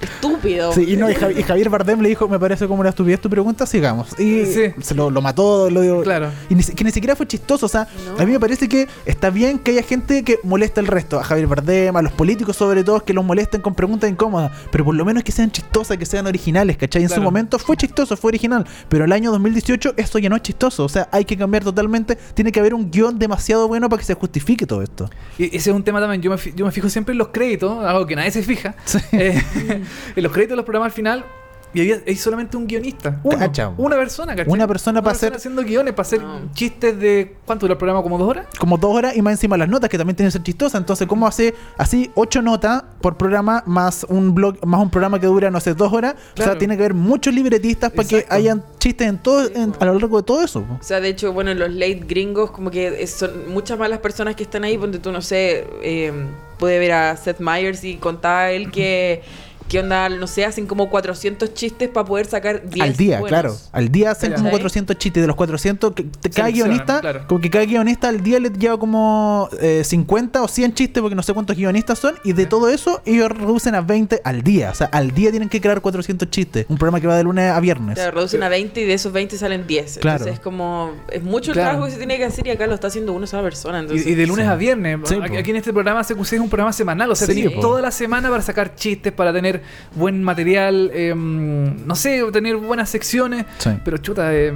estúpido. 0.00 0.72
Sí, 0.72 0.84
y, 0.92 0.96
no, 0.96 1.10
y, 1.10 1.14
Javi- 1.14 1.38
y 1.38 1.42
Javier 1.42 1.68
Bardem 1.68 2.00
le 2.00 2.08
dijo, 2.08 2.28
me 2.28 2.38
parece 2.38 2.66
como 2.66 2.80
una 2.80 2.90
estupidez 2.90 3.20
tu 3.20 3.28
pregunta, 3.28 3.66
sigamos. 3.66 4.18
Y 4.18 4.46
Sí. 4.46 4.72
se 4.80 4.94
lo, 4.94 5.10
lo 5.10 5.20
mató, 5.20 5.68
lo 5.70 5.80
dio. 5.82 6.02
Claro. 6.02 6.28
Y 6.48 6.54
ni, 6.54 6.62
que 6.64 6.84
ni 6.84 6.90
siquiera 6.92 7.16
fue 7.16 7.26
chistoso. 7.26 7.66
O 7.66 7.68
sea, 7.68 7.86
No. 8.16 8.22
a 8.22 8.26
mí 8.26 8.32
me 8.32 8.40
parece 8.40 8.68
que 8.68 8.88
está 9.04 9.30
bien 9.30 9.58
que 9.58 9.72
haya 9.72 9.82
gente 9.82 10.22
que 10.24 10.38
molesta 10.42 10.80
al 10.80 10.86
resto. 10.86 11.18
A 11.18 11.24
Javier 11.24 11.46
Bardem, 11.48 11.96
a 11.96 12.02
los 12.02 12.12
políticos 12.12 12.56
sobre 12.56 12.82
todo, 12.84 13.04
que 13.04 13.12
los 13.12 13.24
molesten 13.24 13.60
con 13.60 13.74
preguntas 13.74 14.08
incómodas. 14.10 14.52
Pero 14.70 14.84
por 14.84 14.94
lo 14.94 15.04
menos 15.04 15.22
que 15.24 15.32
sean 15.32 15.50
chistosas, 15.80 15.98
que 15.98 16.06
sean 16.06 16.26
originales, 16.26 16.76
¿cachai? 16.76 17.02
En 17.02 17.08
su 17.08 17.20
momento 17.20 17.58
fue 17.58 17.76
chistoso, 17.76 18.16
fue 18.16 18.28
original. 18.30 18.66
Pero 18.88 19.04
el 19.04 19.12
año 19.12 19.30
2018 19.30 19.94
esto 19.96 20.18
ya 20.18 20.28
no 20.28 20.36
es 20.36 20.42
chistoso. 20.42 20.84
O 20.84 20.88
sea, 20.88 21.08
hay 21.12 21.24
que 21.24 21.36
cambiar 21.36 21.64
totalmente. 21.64 22.16
Tiene 22.34 22.52
que 22.52 22.60
haber 22.60 22.74
un 22.74 22.90
guion 22.90 23.18
demasiado 23.18 23.68
bueno 23.68 23.88
para 23.88 24.00
que 24.00 24.06
se 24.06 24.14
justifique 24.14 24.66
todo 24.66 24.82
esto. 24.82 25.10
Y 25.38 25.44
ese 25.56 25.70
es 25.70 25.76
un 25.76 25.82
tema 25.82 26.00
también. 26.00 26.22
Yo 26.22 26.30
me, 26.30 26.36
yo 26.54 26.64
me 26.64 26.72
fijo 26.72 26.88
siempre 26.88 27.12
en 27.12 27.18
los 27.18 27.28
créditos, 27.28 27.84
algo 27.84 28.06
que 28.06 28.16
nadie 28.16 28.30
se 28.30 28.42
fija. 28.42 28.74
Eh, 29.12 29.42
en 30.16 30.22
los 30.22 30.32
créditos 30.32 30.50
de 30.50 30.56
los 30.56 30.64
programas 30.64 30.86
al 30.86 30.92
final. 30.92 31.24
Y 31.72 31.80
había 31.80 32.00
hay 32.06 32.16
solamente 32.16 32.56
un 32.56 32.66
guionista. 32.66 33.20
Uno, 33.22 33.38
Cacha. 33.38 33.72
una 33.76 33.96
persona, 33.96 34.34
¿cachai? 34.34 34.52
Una 34.52 34.66
persona 34.66 35.00
para 35.02 35.14
hacer- 35.16 35.34
haciendo 35.34 35.62
guiones, 35.62 35.94
para 35.94 36.06
hacer 36.06 36.20
No. 36.22 36.40
chistes 36.52 36.98
de. 36.98 37.36
¿Cuánto 37.44 37.66
dura 37.66 37.72
el 37.74 37.78
programa? 37.78 38.02
¿Como 38.02 38.18
dos 38.18 38.28
horas? 38.28 38.46
como 38.58 38.76
dos 38.76 38.94
horas 38.94 39.16
y 39.16 39.22
más 39.22 39.32
encima 39.32 39.56
las 39.56 39.68
notas 39.68 39.88
que 39.90 39.96
también 39.98 40.16
tienen 40.16 40.28
que 40.28 40.32
ser 40.32 40.42
chistosas. 40.42 40.80
Entonces, 40.80 41.06
¿cómo 41.06 41.26
hace 41.26 41.54
así 41.78 42.10
ocho 42.14 42.42
notas 42.42 42.82
por 43.00 43.16
programa 43.16 43.62
más 43.66 44.04
un 44.08 44.34
blog, 44.34 44.64
más 44.66 44.80
un 44.80 44.90
programa 44.90 45.18
que 45.20 45.26
dura, 45.26 45.50
no 45.50 45.60
sé, 45.60 45.74
dos 45.74 45.92
horas? 45.92 46.14
O 46.38 46.42
sea, 46.42 46.58
tiene 46.58 46.76
que 46.76 46.82
haber 46.82 46.94
muchos 46.94 47.32
libretistas 47.34 47.90
para 47.92 48.06
que 48.08 48.26
hayan 48.28 48.62
chistes 48.78 49.06
en 49.08 49.18
todo, 49.18 49.46
en- 49.54 49.72
a 49.78 49.84
lo 49.84 49.94
largo 49.98 50.16
de 50.18 50.22
todo 50.24 50.42
eso. 50.44 50.62
po. 50.62 50.74
O 50.80 50.82
sea, 50.82 51.00
de 51.00 51.08
hecho, 51.08 51.32
bueno, 51.32 51.54
los 51.54 51.70
late 51.70 52.02
gringos, 52.06 52.50
como 52.50 52.70
que 52.70 53.06
son 53.06 53.48
muchas 53.52 53.78
más 53.78 53.88
las 53.90 54.00
personas 54.00 54.34
que 54.34 54.42
están 54.42 54.64
ahí, 54.64 54.76
donde 54.76 54.98
tú, 54.98 55.12
no 55.12 55.22
sé, 55.22 55.66
eh, 55.82 56.12
puede 56.58 56.78
ver 56.78 56.92
a 56.92 57.16
Seth 57.16 57.40
Meyers 57.40 57.84
y 57.84 57.96
contaba 57.96 58.50
él 58.50 58.70
que, 58.70 59.22
que 59.70 59.78
onda, 59.78 60.08
no 60.08 60.26
sé, 60.26 60.44
hacen 60.44 60.66
como 60.66 60.90
400 60.90 61.54
chistes 61.54 61.88
para 61.88 62.04
poder 62.04 62.26
sacar 62.26 62.68
10 62.68 62.84
Al 62.84 62.96
día, 62.96 63.20
buenos. 63.20 63.28
claro. 63.40 63.56
Al 63.70 63.88
día 63.92 64.10
hacen 64.10 64.32
como 64.32 64.46
¿Cachai? 64.46 64.58
400 64.58 64.98
chistes. 64.98 65.22
De 65.22 65.26
los 65.28 65.36
400, 65.36 65.92
que, 65.94 66.02
te- 66.02 66.28
cada 66.30 66.50
guionista, 66.50 67.00
claro. 67.00 67.24
como 67.28 67.40
que 67.40 67.48
cada 67.50 67.64
guionista 67.64 68.08
al 68.08 68.20
día 68.22 68.40
le 68.40 68.50
lleva 68.50 68.78
como 68.80 69.48
eh, 69.60 69.82
50 69.84 70.42
o 70.42 70.48
100 70.48 70.74
chistes, 70.74 71.00
porque 71.00 71.14
no 71.14 71.22
sé 71.22 71.32
cuántos 71.34 71.56
guionistas 71.56 72.00
son. 72.00 72.16
Y 72.24 72.32
de 72.32 72.46
todo 72.46 72.68
eso, 72.68 73.00
ellos 73.04 73.28
reducen 73.30 73.76
a 73.76 73.80
20 73.80 74.20
al 74.24 74.42
día. 74.42 74.70
O 74.70 74.74
sea, 74.74 74.88
al 74.88 75.12
día 75.12 75.30
tienen 75.30 75.48
que 75.48 75.60
crear 75.60 75.80
400 75.80 76.28
chistes. 76.30 76.66
Un 76.68 76.76
programa 76.76 77.00
que 77.00 77.06
va 77.06 77.16
de 77.16 77.22
lunes 77.22 77.50
a 77.52 77.60
viernes. 77.60 77.94
Te 77.94 78.10
reducen 78.10 78.42
a 78.42 78.48
20 78.48 78.80
y 78.80 78.84
de 78.86 78.94
esos 78.94 79.12
20 79.12 79.38
salen 79.38 79.68
10. 79.68 79.98
Claro. 79.98 80.16
Entonces 80.16 80.34
es 80.34 80.40
como, 80.40 80.92
es 81.12 81.22
mucho 81.22 81.52
el 81.52 81.54
Claro. 81.54 81.68
trabajo 81.70 81.86
que 81.86 81.92
se 81.92 81.98
tiene 81.98 82.16
que 82.18 82.24
hacer 82.24 82.44
y 82.46 82.50
acá 82.50 82.66
lo 82.66 82.74
está 82.74 82.88
haciendo 82.88 83.12
una 83.12 83.28
sola 83.28 83.44
persona. 83.44 83.78
Entonces, 83.78 84.04
Y, 84.04 84.10
y 84.10 84.14
de 84.16 84.26
lunes 84.26 84.46
sí. 84.46 84.50
a 84.50 84.56
viernes. 84.56 84.98
Sí, 85.04 85.14
aquí, 85.22 85.28
po. 85.44 85.50
en 85.50 85.56
este 85.56 85.72
programa 85.72 86.02
CQC 86.02 86.32
es 86.34 86.40
un 86.40 86.48
programa 86.50 86.72
semanal. 86.72 87.08
O 87.08 87.14
sea, 87.14 87.28
Sí, 87.28 87.34
tenés 87.40 87.60
toda 87.60 87.80
la 87.80 87.92
semana 87.92 88.28
para 88.30 88.42
sacar 88.42 88.74
chistes, 88.74 89.12
para 89.12 89.32
tener 89.32 89.59
buen 89.94 90.22
material. 90.22 90.90
eh, 90.92 91.14
no 91.14 91.94
sé, 91.94 92.22
tener 92.32 92.56
buenas 92.56 92.88
secciones. 92.90 93.46
Sí. 93.58 93.70
Pero 93.84 93.98
chuta, 93.98 94.34
eh, 94.34 94.52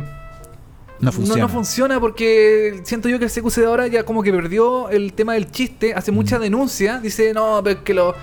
No 1.00 1.11
funciona. 1.12 1.42
No, 1.42 1.48
funciona 1.48 2.00
porque 2.00 2.80
siento 2.84 3.09
yo 3.09 3.18
que 3.18 3.24
el 3.26 3.30
CQC 3.30 3.57
de 3.61 3.66
ahora 3.66 3.86
ya 3.88 4.05
como 4.05 4.22
que 4.22 4.32
perdió 4.32 4.88
el 4.90 5.12
tema 5.12 5.34
del 5.34 5.50
chiste, 5.50 5.92
hace 5.92 6.12
Mm. 6.12 6.14
mucha 6.14 6.38
denuncia, 6.38 6.98
dice, 7.00 7.34
no, 7.34 7.61
pero 7.62 7.78
es 7.78 7.84
que 7.84 7.92
los, 7.94 8.14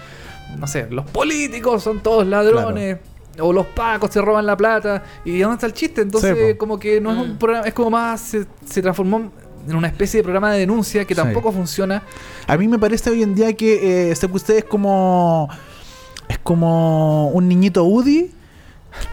no 0.57 0.65
sé, 0.67 0.87
los 0.89 1.05
políticos 1.11 1.83
son 1.83 1.99
todos 2.01 2.25
ladrones. 2.25 2.97
O 3.39 3.53
los 3.53 3.65
pacos 3.67 4.11
se 4.11 4.21
roban 4.21 4.45
la 4.45 4.57
plata. 4.57 5.03
¿Y 5.23 5.39
dónde 5.39 5.55
está 5.55 5.65
el 5.67 5.73
chiste? 5.73 6.01
Entonces, 6.01 6.35
Sí, 6.51 6.57
como 6.57 6.77
que 6.79 6.99
no 6.99 7.11
es 7.11 7.17
un 7.17 7.33
Mm. 7.33 7.37
programa, 7.37 7.67
es 7.67 7.73
como 7.73 7.89
más, 7.89 8.19
se, 8.21 8.45
se 8.65 8.81
transformó 8.81 9.31
en 9.67 9.75
una 9.75 9.87
especie 9.87 10.17
de 10.19 10.23
programa 10.23 10.51
de 10.51 10.59
denuncia 10.59 11.05
que 11.05 11.13
Sí. 11.15 11.21
tampoco 11.21 11.51
funciona. 11.51 12.01
A 12.47 12.57
mí 12.57 12.67
me 12.67 12.77
parece 12.79 13.09
hoy 13.09 13.21
en 13.23 13.33
día 13.35 13.53
que 13.53 14.09
eh, 14.11 14.15
CQC 14.15 14.57
es 14.57 14.63
como. 14.65 15.47
Es 16.31 16.37
como 16.37 17.27
un 17.31 17.49
niñito 17.49 17.83
Woody 17.83 18.31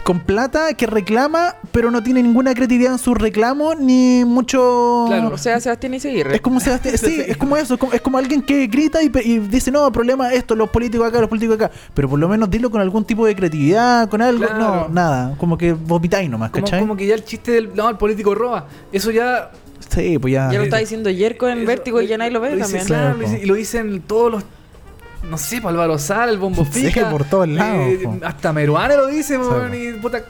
con 0.03 0.21
plata 0.21 0.73
que 0.73 0.85
reclama, 0.87 1.55
pero 1.73 1.91
no 1.91 2.01
tiene 2.01 2.23
ninguna 2.23 2.53
creatividad 2.53 2.93
en 2.93 2.97
su 2.97 3.13
reclamo 3.13 3.75
ni 3.75 4.23
mucho. 4.25 5.03
Claro. 5.07 5.31
o 5.33 5.37
sea, 5.37 5.59
Sebastián 5.59 5.93
Izaguirre. 5.95 6.35
Es 6.35 6.41
como 6.41 6.61
Sebastián- 6.61 6.97
sí, 6.97 7.21
es 7.27 7.35
como 7.35 7.57
eso, 7.57 7.73
es 7.73 7.79
como, 7.79 7.91
es 7.93 7.99
como 8.01 8.17
alguien 8.17 8.41
que 8.41 8.67
grita 8.67 9.03
y, 9.03 9.11
y 9.25 9.39
dice, 9.39 9.69
no, 9.69 9.91
problema 9.91 10.31
esto, 10.33 10.55
los 10.55 10.69
políticos 10.69 11.07
acá, 11.07 11.19
los 11.19 11.27
políticos 11.27 11.55
acá. 11.57 11.71
Pero 11.93 12.07
por 12.07 12.19
lo 12.19 12.29
menos 12.29 12.49
dilo 12.49 12.69
con 12.71 12.79
algún 12.79 13.03
tipo 13.03 13.25
de 13.25 13.35
creatividad, 13.35 14.07
con 14.07 14.21
algo. 14.21 14.45
Claro. 14.45 14.59
No, 14.59 14.89
nada. 14.89 15.35
Como 15.37 15.57
que 15.57 15.73
vomitáis 15.73 16.29
nomás, 16.29 16.51
Como, 16.51 16.63
¿cachai? 16.63 16.79
como 16.79 16.95
que 16.95 17.05
ya 17.05 17.15
el 17.15 17.25
chiste 17.25 17.51
del, 17.51 17.75
no, 17.75 17.89
el 17.89 17.97
político 17.97 18.33
roba. 18.33 18.67
Eso 18.93 19.11
ya 19.11 19.51
Sí, 19.89 20.17
pues 20.19 20.33
ya. 20.33 20.51
Ya 20.51 20.59
lo 20.59 20.63
está 20.65 20.77
diciendo 20.77 21.09
Yerko 21.09 21.49
en 21.49 21.65
Vértigo 21.65 22.01
y 22.01 22.07
ya 22.07 22.17
nadie 22.17 22.31
lo 22.31 22.39
ve 22.39 22.55
también. 22.57 22.85
claro, 22.85 23.17
po. 23.19 23.29
y 23.41 23.45
lo 23.45 23.55
dicen 23.55 24.01
todos 24.05 24.31
los. 24.31 24.43
No 25.23 25.37
sé, 25.37 25.61
pues, 25.61 25.71
Álvaro 25.71 25.97
Sal, 25.97 26.29
el 26.29 26.37
Bombo 26.37 26.65
Sí, 26.71 26.89
por 27.11 27.23
todos 27.23 27.47
lados, 27.47 27.87
eh, 27.87 28.19
hasta 28.23 28.53
Meruane 28.53 28.95
lo 28.95 29.07
dice, 29.07 29.37
Sí, 29.71 29.77
y 29.77 29.93
puta. 29.93 30.23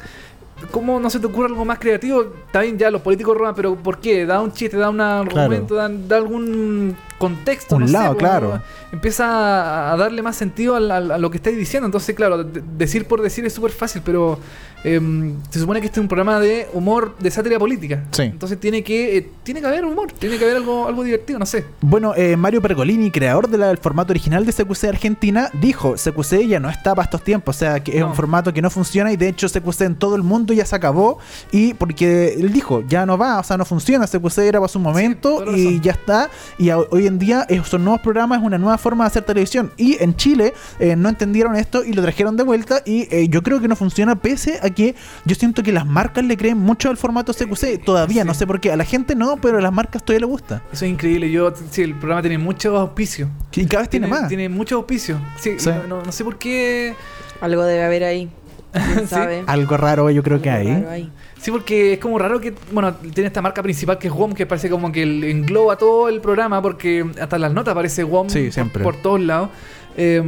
¿Cómo 0.71 0.99
no 0.99 1.09
se 1.09 1.19
te 1.19 1.25
ocurre 1.27 1.47
algo 1.47 1.63
más 1.63 1.79
creativo? 1.79 2.21
Está 2.21 2.61
bien, 2.61 2.77
ya 2.77 2.91
los 2.91 3.01
políticos 3.01 3.37
roban, 3.37 3.55
pero 3.55 3.75
¿por 3.75 3.99
qué? 3.99 4.25
Da 4.25 4.41
un 4.41 4.51
chiste, 4.51 4.75
da 4.75 4.89
un 4.89 4.99
argumento, 4.99 5.75
da, 5.75 5.87
da 5.89 6.17
algún 6.17 6.97
contexto. 7.19 7.75
Un 7.75 7.81
no 7.81 7.87
sé, 7.87 7.93
lado, 7.93 8.13
po, 8.13 8.17
claro. 8.17 8.61
Empieza 8.91 9.25
a- 9.27 9.93
a 9.93 9.97
darle 9.97 10.23
más 10.23 10.35
sentido 10.35 10.75
al- 10.75 10.89
a, 10.91 11.17
lo 11.19 11.29
que 11.29 11.37
estáis 11.37 11.57
diciendo. 11.57 11.85
Entonces, 11.85 12.15
claro, 12.15 12.43
de- 12.43 12.63
decir 12.77 13.05
por 13.05 13.21
decir 13.21 13.45
es 13.45 13.53
súper 13.53 13.71
fácil, 13.71 14.01
pero 14.03 14.39
em, 14.85 15.35
se 15.49 15.59
supone 15.59 15.81
que 15.81 15.87
este 15.87 15.99
es 15.99 16.01
un 16.01 16.07
programa 16.07 16.39
de 16.39 16.69
humor, 16.71 17.13
de 17.19 17.29
sátira 17.29 17.59
política. 17.59 18.01
Sí. 18.11 18.21
Entonces 18.23 18.57
tiene 18.61 18.81
que, 18.81 19.17
eh, 19.17 19.29
tiene 19.43 19.59
que 19.59 19.67
haber 19.67 19.83
humor, 19.83 20.09
tiene 20.13 20.37
que 20.37 20.45
haber 20.45 20.55
algo, 20.55 20.87
algo 20.87 21.03
divertido, 21.03 21.37
no 21.37 21.45
sé. 21.45 21.65
Bueno, 21.81 22.13
eh, 22.15 22.37
Mario 22.37 22.61
Pergolini, 22.61 23.11
creador 23.11 23.49
del 23.49 23.77
formato 23.77 24.13
original 24.13 24.45
de 24.45 24.53
CQC 24.53 24.85
Argentina, 24.87 25.49
dijo, 25.59 25.95
CQC 25.97 26.47
ya 26.47 26.61
no 26.61 26.69
está 26.69 26.95
para 26.95 27.03
estos 27.03 27.21
tiempos, 27.23 27.57
o 27.57 27.59
sea, 27.59 27.83
que 27.83 27.91
es 27.95 27.99
No. 27.99 28.07
un 28.07 28.15
formato 28.15 28.53
que 28.53 28.61
no 28.61 28.69
funciona 28.69 29.11
y 29.11 29.17
de 29.17 29.27
hecho 29.27 29.49
CQC 29.49 29.81
en 29.83 29.95
todo 29.95 30.15
el 30.15 30.23
mundo 30.23 30.53
ya 30.53 30.65
se 30.65 30.77
acabó 30.77 31.19
y 31.51 31.73
porque 31.73 32.35
él 32.39 32.53
dijo, 32.53 32.81
ya 32.87 33.05
no 33.05 33.17
va, 33.17 33.39
o 33.39 33.43
sea, 33.43 33.57
no 33.57 33.65
funciona, 33.65 34.07
CQC 34.07 34.47
era 34.47 34.59
para 34.59 34.69
su 34.69 34.79
momento 34.79 35.43
y 35.57 35.81
ya 35.81 35.91
está 35.91 36.29
y 36.57 36.69
a- 36.69 36.77
hoy 36.77 37.05
en 37.09 37.19
día 37.19 37.45
estos 37.49 37.79
nuevos 37.81 37.99
programas 38.01 38.39
es 38.39 38.45
una 38.45 38.57
nueva 38.57 38.77
forma 38.77 39.03
de 39.03 39.07
hacer 39.09 39.23
televisión 39.23 39.71
y 39.75 40.01
en 40.01 40.15
Chile 40.15 40.53
eh, 40.79 40.95
no 40.95 41.09
entendieron 41.09 41.55
esto 41.57 41.83
y 41.83 41.91
lo 41.91 42.01
trajeron 42.01 42.37
de 42.37 42.43
vuelta 42.43 42.81
y 42.85 43.13
eh, 43.13 43.27
yo 43.27 43.43
creo 43.43 43.59
que 43.59 43.67
no 43.67 43.75
funciona 43.75 44.15
pese 44.15 44.59
a 44.63 44.69
que 44.69 44.95
yo 45.25 45.35
siento 45.35 45.61
que 45.63 45.73
las 45.73 45.85
marcas 45.85 46.23
le 46.23 46.37
creen 46.37 46.57
mucho 46.57 46.89
al 46.89 46.95
formato 46.97 47.33
CQC, 47.33 47.83
todavía, 47.83 48.21
Sí. 48.21 48.27
no 48.27 48.33
sé 48.33 48.47
por 48.47 48.61
qué, 48.61 48.71
a 48.71 48.77
la 48.77 48.85
gente 48.85 49.15
no, 49.15 49.35
pero 49.41 49.57
a 49.57 49.61
las 49.61 49.73
marcas 49.73 50.03
todavía 50.03 50.21
le 50.21 50.31
gusta. 50.31 50.61
Eso 50.71 50.85
es 50.85 50.91
increíble. 50.91 51.29
Yo, 51.31 51.53
sí, 51.71 51.81
el 51.81 51.95
programa 51.95 52.21
tiene 52.21 52.37
muchos 52.37 52.79
auspicios. 52.79 53.29
Y 53.53 53.65
cada 53.65 53.81
vez 53.81 53.89
tiene, 53.89 54.07
más. 54.07 54.27
Tiene 54.29 54.47
muchos 54.47 54.77
auspicios. 54.77 55.19
Sí, 55.39 55.55
Sí. 55.57 55.69
No, 55.69 55.97
no- 55.97 56.03
no 56.03 56.11
sé 56.11 56.23
por 56.23 56.37
qué. 56.37 56.93
Algo 57.41 57.63
debe 57.63 57.83
haber 57.83 58.03
ahí. 58.03 58.29
¿Quién 58.71 58.99
Sí. 59.01 59.07
sabe? 59.07 59.43
Algo 59.47 59.77
raro 59.77 60.09
yo 60.11 60.21
creo 60.23 60.41
que 60.41 60.49
hay. 60.49 60.67
raro. 60.83 61.09
Sí, 61.41 61.51
porque 61.51 61.93
es 61.93 61.99
como 61.99 62.19
raro 62.19 62.39
que, 62.41 62.53
bueno, 62.71 62.93
tiene 62.95 63.27
esta 63.27 63.41
marca 63.41 63.63
principal 63.63 63.97
que 63.97 64.07
es 64.07 64.13
WOM, 64.13 64.33
que 64.33 64.45
parece 64.45 64.69
como 64.69 64.91
que 64.91 65.03
engloba 65.03 65.77
todo 65.77 66.09
el 66.09 66.19
programa, 66.19 66.61
porque 66.61 67.05
hasta 67.21 67.37
las 67.37 67.53
notas 67.53 67.71
aparece 67.71 68.03
WOM 68.03 68.29
Sí, 68.29 68.43
por- 68.45 68.51
siempre. 68.53 68.83
Por, 68.83 68.95
todos 68.97 69.21
lados. 69.21 69.49
Eh, 69.97 70.21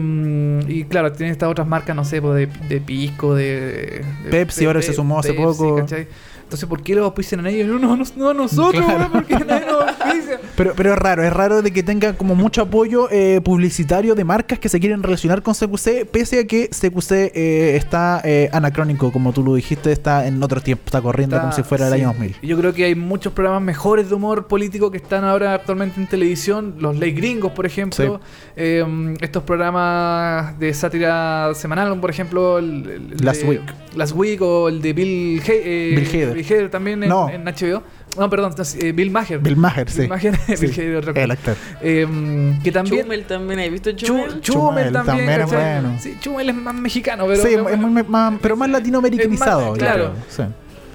y 0.68 0.84
claro, 0.86 1.12
tiene 1.12 1.32
estas 1.32 1.50
otras 1.50 1.68
marcas, 1.68 1.96
no 1.96 2.04
sé, 2.06 2.22
pues, 2.22 2.36
de, 2.36 2.68
de 2.68 2.82
Pisco, 2.82 3.36
de, 3.36 4.04
de- 4.24 4.30
Pepsi, 4.30 4.62
de- 4.62 4.68
ahora 4.68 4.82
se 4.82 4.94
sumó 4.94 5.20
hace 5.20 5.34
Pepsi, 5.34 5.44
poco. 5.44 5.76
¿cachai? 5.78 6.08
Entonces, 6.44 6.68
¿por 6.68 6.84
qué 6.84 6.96
lo 6.96 7.06
auspician 7.06 7.46
a 7.46 7.50
ellos? 7.50 7.68
No, 7.68 7.80
no, 7.80 7.96
no, 7.96 8.04
no 8.18 8.30
a 8.30 8.34
nosotros, 8.34 8.84
Claro. 8.84 9.00
weón, 9.00 9.12
porque 9.12 9.36
nadie 9.46 9.66
nos 9.68 9.84
auspicia. 9.88 10.40
Pero, 10.64 10.74
pero 10.76 10.94
es 10.94 11.00
raro, 11.00 11.24
es 11.24 11.34
raro 11.34 11.62
de 11.62 11.72
que 11.72 11.82
tenga 11.84 12.14
como 12.14 12.36
mucho 12.36 12.62
apoyo 12.62 13.08
eh, 13.12 13.42
publicitario 13.44 14.16
de 14.16 14.24
marcas 14.24 14.60
que 14.60 14.70
se 14.70 14.80
quieren 14.80 15.02
relacionar 15.04 15.42
con 15.42 15.54
CQC, 15.56 16.06
pese 16.12 16.40
a 16.40 16.46
que 16.48 16.70
CQC 16.70 17.12
eh, 17.34 17.76
está 17.76 18.22
eh, 18.24 18.50
anacrónico, 18.52 19.12
como 19.12 19.34
tú 19.34 19.44
lo 19.44 19.56
dijiste, 19.56 19.92
está 19.92 20.28
en 20.28 20.42
otro 20.44 20.62
tiempo, 20.62 20.84
está 20.86 21.02
corriendo 21.02 21.36
Está- 21.36 21.42
como 21.50 21.56
si 21.56 21.64
fuera 21.64 21.88
el 21.88 21.94
sí. 21.94 22.00
año 22.02 22.08
2000. 22.10 22.36
Y 22.42 22.48
Yo 22.48 22.58
creo 22.58 22.74
que 22.74 22.86
hay 22.86 22.96
muchos 22.96 23.34
programas 23.34 23.62
mejores 23.64 24.10
de 24.10 24.16
humor 24.16 24.48
político 24.48 24.92
que 24.92 24.98
están 24.98 25.24
ahora 25.24 25.54
actualmente 25.54 26.00
en 26.00 26.08
televisión. 26.08 26.76
Los 26.80 26.98
Ley 26.98 27.12
Gringos, 27.12 27.52
por 27.54 27.66
ejemplo. 27.66 28.20
Eh, 28.56 28.86
estos 29.22 29.44
programas 29.44 30.58
de 30.60 30.74
sátira 30.74 31.52
semanal, 31.56 32.00
por 32.00 32.10
ejemplo. 32.10 32.60
El, 32.60 33.16
Last 33.22 33.42
de- 33.42 33.50
Week. 33.50 33.62
Last 33.96 34.14
Week 34.16 34.42
o 34.42 34.70
el 34.70 34.82
de 34.82 34.94
Bill, 34.94 35.42
He- 35.46 35.94
eh, 35.94 35.96
Bill 36.34 36.46
Hader. 36.46 36.70
también 36.70 37.04
en, 37.04 37.10
No. 37.10 37.30
en 37.30 37.44
HBO. 37.46 37.84
No, 38.18 38.30
perdón, 38.30 38.54
eh, 38.82 38.92
Bill 38.92 39.10
Maher. 39.10 39.40
Bill 39.40 39.56
Maher, 39.56 39.90
sí. 39.90 40.06
Maher, 40.08 40.38
Otro 40.98 41.14
El 41.16 41.32
actor. 41.32 41.56
Eh, 41.82 42.54
que 42.64 42.72
también. 42.72 43.04
Chumel 43.04 43.26
también, 43.26 43.60
¿has 43.60 43.70
visto 43.72 43.92
Chu- 43.92 44.06
Chumel? 44.08 44.42
Chumel, 44.42 44.42
Chumel 44.42 44.94
también, 44.94 45.18
también 45.28 45.42
es 45.42 45.52
bueno. 45.52 45.98
Sí, 46.00 46.18
Chumel 46.20 46.50
es 46.50 46.56
más 46.56 46.74
mexicano, 46.76 47.26
pero. 47.28 47.42
sí, 47.42 47.50
pero 47.56 47.70
es 47.70 47.78
muy, 47.78 48.04
más, 48.04 48.34
pero 48.42 48.56
más 48.56 48.70
latinoamericanizado. 48.70 49.70
Más- 49.72 49.78
claro. 49.80 50.12
sí. 50.30 50.44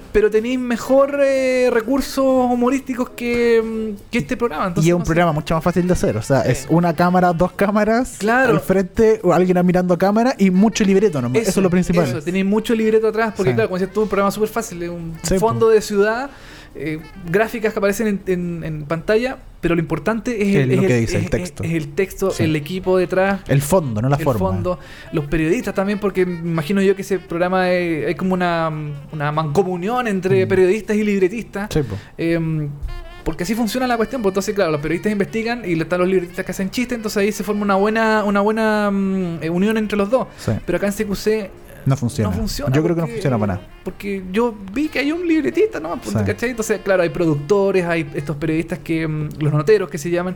pero 0.09 0.31
tenéis 0.31 0.57
mejor 0.57 1.19
eh, 1.21 1.69
recursos 1.71 2.25
humorísticos 2.25 3.09
que, 3.11 3.61
mm, 3.63 4.09
que 4.09 4.17
este 4.17 4.35
programa. 4.35 4.67
Entonces, 4.67 4.87
y 4.87 4.89
es 4.89 4.93
un 4.95 4.99
no 4.99 5.05
sé. 5.05 5.09
programa 5.09 5.31
mucho 5.31 5.53
más 5.53 5.63
fácil 5.63 5.85
de 5.85 5.93
hacer. 5.93 6.17
O 6.17 6.23
sea, 6.23 6.41
Sí. 6.43 6.51
es 6.53 6.65
una 6.69 6.95
cámara, 6.95 7.33
dos 7.33 7.51
cámaras, 7.51 8.15
Claro. 8.17 8.53
al 8.53 8.59
frente, 8.61 9.19
o 9.21 9.31
alguien 9.31 9.63
mirando 9.63 9.93
a 9.93 9.97
cámara 9.97 10.33
y 10.39 10.49
mucho 10.49 10.83
libreto 10.83 11.21
nomás. 11.21 11.43
Eso, 11.43 11.59
es 11.59 11.63
lo 11.63 11.69
principal. 11.69 12.05
Eso, 12.07 12.21
tenéis 12.23 12.45
mucho 12.45 12.73
libreto 12.73 13.09
atrás, 13.09 13.33
porque 13.37 13.51
Sí. 13.51 13.55
claro, 13.55 13.69
como 13.69 13.77
decías 13.77 13.93
tú, 13.93 14.01
un 14.03 14.07
programa 14.09 14.31
súper 14.31 14.49
fácil, 14.49 14.89
un 14.89 15.13
Sí, 15.21 15.37
fondo 15.37 15.69
de 15.69 15.81
ciudad, 15.81 16.31
eh, 16.79 16.99
gráficas 17.29 17.73
que 17.73 17.79
aparecen 17.79 18.07
en, 18.07 18.21
en- 18.27 18.63
en 18.63 18.83
pantalla, 18.85 19.37
pero 19.61 19.75
lo 19.75 19.81
importante 19.81 20.41
es, 20.41 20.49
Es 20.49 20.63
el, 20.63 20.75
lo 20.75 20.81
que 20.83 20.87
texto. 21.29 21.63
es 21.63 21.73
el 21.73 21.87
texto, 21.95 22.31
Sí. 22.31 22.43
el 22.43 22.55
equipo 22.55 22.97
detrás. 22.97 23.41
El 23.47 23.61
fondo, 23.61 24.01
no 24.01 24.09
la 24.09 24.15
el 24.17 24.23
forma. 24.23 24.39
fondo, 24.39 24.79
los 25.11 25.25
periodistas 25.25 25.73
también, 25.73 25.99
porque 25.99 26.21
imagino 26.21 26.81
yo 26.81 26.95
que 26.95 27.01
ese 27.01 27.19
programa 27.19 27.71
eh, 27.71 28.05
hay 28.07 28.15
como 28.15 28.33
una, 28.33 28.71
una 29.11 29.31
mancomunión 29.31 30.07
entre 30.07 30.45
Mm. 30.45 30.49
periodistas 30.49 30.95
y 30.95 31.03
libretistas. 31.03 31.69
Sí. 31.73 31.81
Eh, 32.17 32.69
porque 33.23 33.43
así 33.43 33.55
funciona 33.55 33.85
la 33.87 33.97
cuestión, 33.97 34.21
pues 34.21 34.31
entonces 34.31 34.55
claro, 34.55 34.71
los 34.71 34.79
periodistas 34.79 35.11
investigan 35.11 35.63
y 35.65 35.77
están 35.77 35.99
los 35.99 36.07
libretistas 36.07 36.45
que 36.45 36.51
hacen 36.51 36.69
chistes, 36.69 36.95
entonces 36.95 37.17
ahí 37.17 37.31
se 37.33 37.43
forma 37.43 37.63
una 37.63 37.75
buena, 37.75 38.23
una 38.23 38.39
buena 38.39 38.89
mm, 38.89 39.39
eh, 39.41 39.49
unión 39.49 39.75
entre 39.75 39.97
los 39.97 40.09
dos. 40.09 40.27
Sí. 40.37 40.53
Pero 40.65 40.77
acá 40.77 40.87
en 40.87 40.93
CQC 40.93 41.49
No 41.87 41.97
funciona. 41.97 42.29
no 42.29 42.35
funciona. 42.37 42.75
Yo 42.75 42.83
creo 42.83 42.95
que 42.95 43.01
no 43.01 43.07
funciona 43.07 43.39
para 43.39 43.53
nada. 43.55 43.67
Porque 43.83 44.23
yo 44.31 44.53
vi 44.73 44.89
que 44.89 44.99
hay 44.99 45.11
un 45.11 45.27
libretista, 45.27 45.79
¿no? 45.79 45.95
Pues, 45.97 46.15
Sí. 46.15 46.23
¿cachai? 46.25 46.49
Entonces, 46.51 46.81
claro, 46.83 47.01
hay 47.03 47.09
productores, 47.09 47.85
hay 47.85 48.09
estos 48.13 48.35
periodistas 48.35 48.79
que, 48.79 49.07
mm, 49.07 49.29
los 49.39 49.53
noteros 49.53 49.89
que 49.89 49.97
se 49.97 50.09
llaman, 50.09 50.35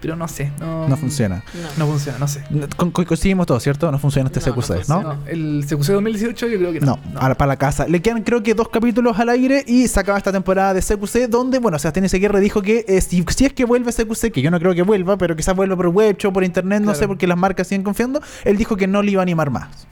pero 0.00 0.16
no 0.16 0.26
sé, 0.26 0.50
no, 0.58 0.88
No 0.88 0.96
funciona. 0.96 1.44
No 1.78 1.86
funciona, 1.86 2.18
no 2.18 2.26
sé. 2.26 2.42
Con- 2.76 2.90
con- 2.90 3.04
Coincidimos 3.04 3.46
todos, 3.46 3.62
¿cierto? 3.62 3.88
No 3.92 4.00
funciona 4.00 4.28
este 4.28 4.40
No, 4.40 4.46
no 4.56 4.60
CQC, 4.62 4.88
¿no? 4.88 5.02
No, 5.02 5.18
el 5.28 5.64
CQC 5.64 5.92
2018 5.92 6.48
yo 6.48 6.58
creo 6.58 6.72
que 6.72 6.80
no. 6.80 6.98
No, 7.12 7.20
ahora 7.20 7.36
para 7.36 7.50
la 7.50 7.56
casa. 7.56 7.86
Le 7.86 8.02
quedan 8.02 8.24
creo 8.24 8.42
que 8.42 8.54
dos 8.54 8.68
capítulos 8.68 9.16
al 9.20 9.28
aire 9.28 9.62
y 9.64 9.86
se 9.86 10.00
acaba 10.00 10.18
esta 10.18 10.32
temporada 10.32 10.74
de 10.74 10.82
CQC 10.82 11.28
donde, 11.28 11.60
bueno, 11.60 11.78
Sebastián 11.78 12.04
Izaguirre 12.06 12.40
dijo 12.40 12.60
que 12.62 12.84
eh, 12.88 13.00
si, 13.00 13.24
si 13.28 13.44
es 13.44 13.52
que 13.52 13.64
vuelve 13.64 13.92
CQC, 13.92 14.32
que 14.32 14.42
yo 14.42 14.50
no 14.50 14.58
creo 14.58 14.74
que 14.74 14.82
vuelva, 14.82 15.16
pero 15.16 15.36
quizás 15.36 15.54
vuelva 15.54 15.76
por 15.76 15.86
web 15.86 16.16
o 16.24 16.32
por 16.32 16.42
internet, 16.42 16.82
no 16.82 16.96
sé, 16.96 17.06
porque 17.06 17.28
las 17.28 17.38
marcas 17.38 17.68
siguen 17.68 17.84
confiando, 17.84 18.20
él 18.44 18.56
dijo 18.56 18.76
que 18.76 18.88
no 18.88 19.02
le 19.02 19.12
iba 19.12 19.20
a 19.20 19.24
animar 19.24 19.50
más. 19.50 19.86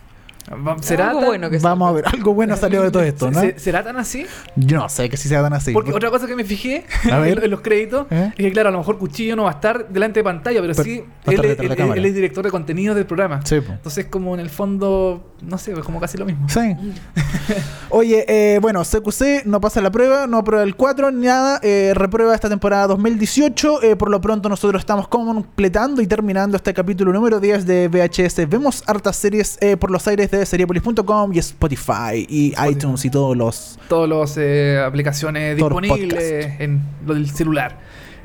Va- 0.53 0.77
¿Será 0.81 1.09
Algo 1.11 1.21
tan, 1.21 1.29
bueno 1.29 1.49
que 1.51 1.59
Vamos 1.59 1.89
a 1.89 1.93
ver, 1.93 2.05
algo 2.09 2.35
bueno 2.35 2.57
salió 2.57 2.83
de 2.83 2.91
todo 2.91 3.03
esto, 3.05 3.31
¿no? 3.31 3.41
se- 3.41 3.59
¿Será 3.59 3.85
tan 3.85 3.97
así? 3.99 4.27
Yo 4.57 4.79
no 4.79 4.89
sé 4.89 5.09
que 5.09 5.17
si 5.17 5.29
sea 5.29 5.43
tan 5.43 5.53
así. 5.53 5.73
Porque 5.73 5.93
otra 5.93 6.11
cosa 6.11 6.27
que 6.27 6.35
me 6.35 6.43
fijé 6.45 6.85
A 7.11 7.19
ver. 7.19 7.45
en 7.45 7.51
los 7.51 7.61
créditos 7.61 8.07
¿Eh? 8.11 8.31
es 8.31 8.35
que, 8.35 8.51
claro, 8.53 8.71
a 8.71 8.73
lo 8.73 8.79
mejor 8.79 8.99
Cuchillo 8.99 9.37
no 9.37 9.45
va 9.45 9.51
a 9.51 9.55
estar 9.55 9.89
delante 9.89 10.21
de 10.21 10.25
pantalla, 10.25 10.61
pero, 10.61 10.73
Pero 10.75 10.85
sí, 10.85 11.05
él, 11.27 12.05
es 12.07 12.15
director 12.15 12.45
de 12.45 12.51
contenidos 12.51 12.97
del 12.97 13.07
programa. 13.07 13.41
Sí. 13.45 13.57
Entonces, 13.57 14.07
como 14.07 14.35
en 14.35 14.41
el 14.41 14.51
fondo, 14.51 15.35
no 15.41 15.57
sé, 15.57 15.73
es 15.73 15.79
como 15.81 16.01
casi 16.01 16.19
lo 16.19 16.25
mismo. 16.27 16.49
Sí. 16.49 16.61
Oye, 17.91 18.25
eh, 18.29 18.59
bueno, 18.61 18.83
CQC 18.83 19.45
no 19.47 19.61
pasa 19.61 19.81
la 19.81 19.91
prueba, 19.91 20.27
no 20.27 20.39
aprueba 20.39 20.63
el 20.65 20.77
4 20.77 21.11
ni 21.11 21.27
nada, 21.27 21.59
eh, 21.63 21.93
reprueba 21.95 22.35
esta 22.35 22.49
temporada 22.49 22.87
2018. 22.89 23.83
eh, 23.83 23.97
por 23.97 24.11
lo 24.11 24.21
pronto 24.21 24.49
nosotros 24.49 24.81
estamos 24.81 25.09
completando 25.09 26.01
y 26.03 26.07
terminando 26.07 26.57
este 26.57 26.73
capítulo 26.75 27.13
número 27.13 27.41
10 27.41 27.67
de 27.67 27.89
VHS. 27.89 28.49
Vemos 28.49 28.83
hartas 28.87 29.17
series 29.17 29.59
eh, 29.61 29.77
por 29.77 29.91
los 29.91 30.07
aires 30.07 30.31
de 30.31 30.40
seriepolis.com 30.47 31.33
y 31.35 31.39
Spotify 31.39 32.27
y 32.29 32.51
Spotify. 32.51 32.73
iTunes 32.73 33.05
y 33.05 33.11
todos 33.11 33.37
los... 33.37 33.79
Todas 33.89 34.09
las 34.09 34.37
eh, 34.37 34.83
aplicaciones 34.85 35.59
Todos 35.59 35.73
los 35.73 35.83
disponibles 35.83 36.61
en 36.61 36.83
lo 37.07 37.15
del 37.15 37.31
celular. 37.31 37.79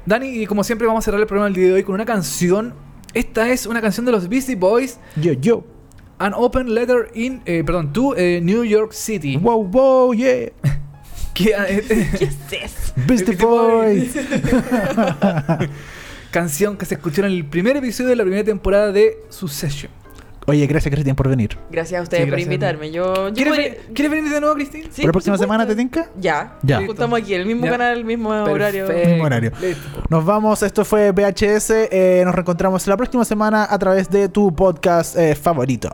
Dani, 0.06 0.30
y 0.30 0.46
como 0.46 0.64
siempre, 0.64 0.88
vamos 0.88 1.04
a 1.04 1.06
cerrar 1.06 1.22
el 1.22 1.28
programa 1.28 1.46
del 1.46 1.56
día 1.56 1.68
de 1.68 1.74
hoy 1.74 1.84
con 1.84 1.96
una 1.96 2.06
canción. 2.06 2.74
Esta 3.14 3.50
es 3.50 3.66
una 3.66 3.82
canción 3.82 4.06
de 4.06 4.12
los 4.12 4.30
Beastie 4.30 4.56
Boys, 4.56 5.00
Yo, 5.16 5.34
yo. 5.34 5.64
An 6.18 6.34
Open 6.36 6.74
Letter 6.74 7.12
in, 7.14 7.42
eh, 7.46 7.64
perdón, 7.66 7.92
to 7.92 8.16
eh, 8.16 8.40
New 8.42 8.64
York 8.64 8.94
City. 8.94 9.36
Wow, 9.38 9.66
wow, 9.66 10.14
yeah. 10.14 10.50
¿Qué 11.34 11.52
es 11.52 12.38
eso? 12.52 12.94
Beastie. 13.08 13.36
Boys. 13.36 14.16
canción 16.36 16.76
que 16.76 16.86
se 16.86 16.96
escuchó 16.96 17.22
en 17.22 17.32
el 17.32 17.46
primer 17.46 17.78
episodio 17.78 18.10
de 18.10 18.18
la 18.18 18.24
primera 18.24 18.44
temporada 18.44 18.92
de 18.92 19.20
Succession. 19.30 19.90
Oye, 20.48 20.68
gracias 20.68 20.94
Cristian 20.94 21.16
por 21.16 21.28
venir. 21.28 21.58
Gracias 21.72 22.00
a 22.00 22.04
ustedes 22.04 22.26
Sí, 22.26 22.30
por 22.30 22.40
invitarme. 22.40 22.92
Yo, 22.92 23.30
yo 23.30 23.34
¿Quieres, 23.34 23.58
venir, 23.58 23.80
¿Quieres 23.96 24.12
venir 24.12 24.32
de 24.32 24.40
nuevo, 24.40 24.54
Cristín? 24.56 24.84
Sí, 24.92 25.02
¿Para 25.02 25.08
la 25.08 25.12
próxima 25.14 25.38
supuesto. 25.38 25.54
semana 25.54 25.68
te 25.68 25.76
tinca? 25.76 26.10
Ya. 26.18 26.58
Ya. 26.62 26.78
Nos 26.78 26.88
juntamos 26.88 27.20
aquí, 27.20 27.34
el 27.34 27.46
mismo 27.48 27.66
Ya. 27.66 27.72
canal, 27.72 27.98
el 27.98 28.06
mismo 28.06 28.30
horario. 28.30 28.86
Perfecto. 28.86 29.10
Mismo 29.10 29.24
horario. 29.26 29.52
Listo. 29.60 29.84
Nos 30.10 30.24
vamos, 30.26 30.62
esto 30.62 30.86
fue 30.86 31.12
VHS. 31.12 31.72
eh, 31.92 32.22
nos 32.26 32.36
reencontramos 32.36 32.86
la 32.86 32.96
próxima 32.96 33.26
semana 33.26 33.68
a 33.70 33.80
través 33.80 34.10
de 34.10 34.30
tu 34.30 34.54
podcast 34.56 35.18
eh, 35.18 35.34
favorito. 35.36 35.90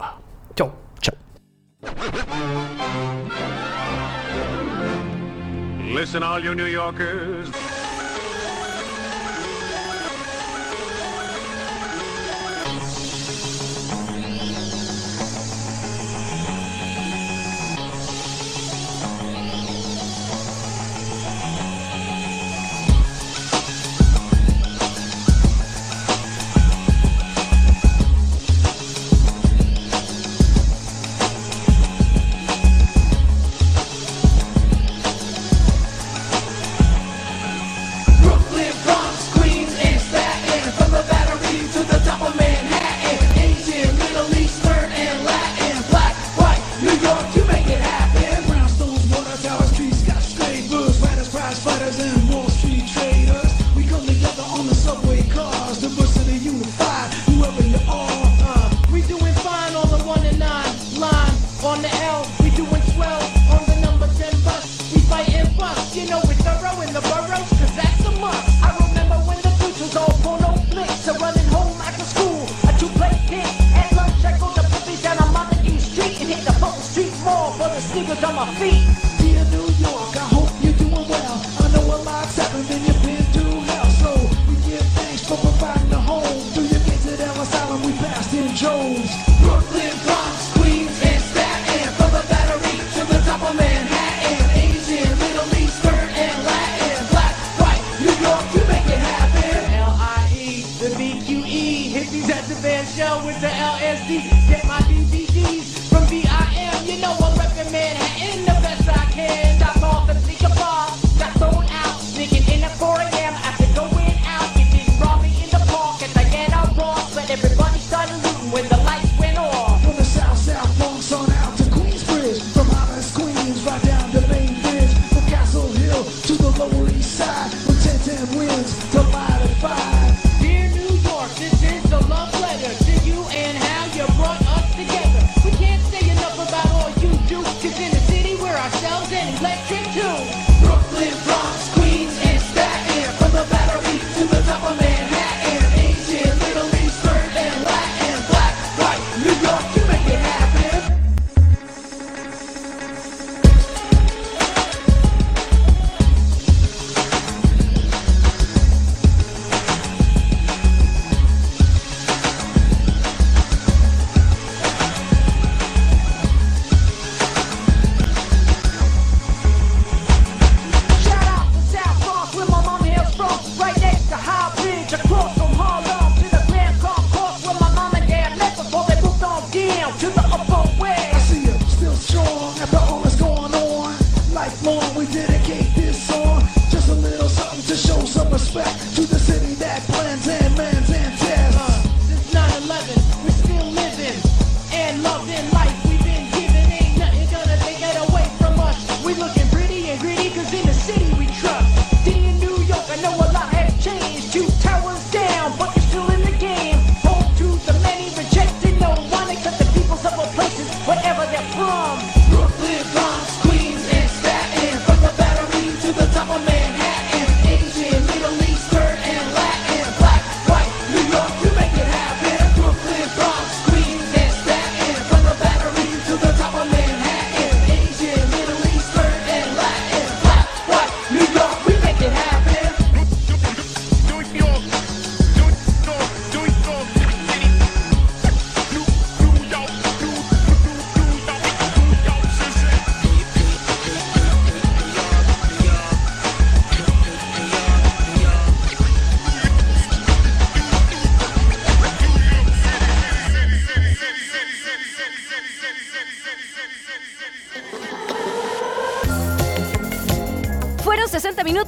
Chau. 0.55 0.71
Chao. 0.99 1.15
Listen, 5.95 6.23
all 6.23 6.41
you 6.43 6.53
New 6.55 6.67
Yorkers. 6.67 7.49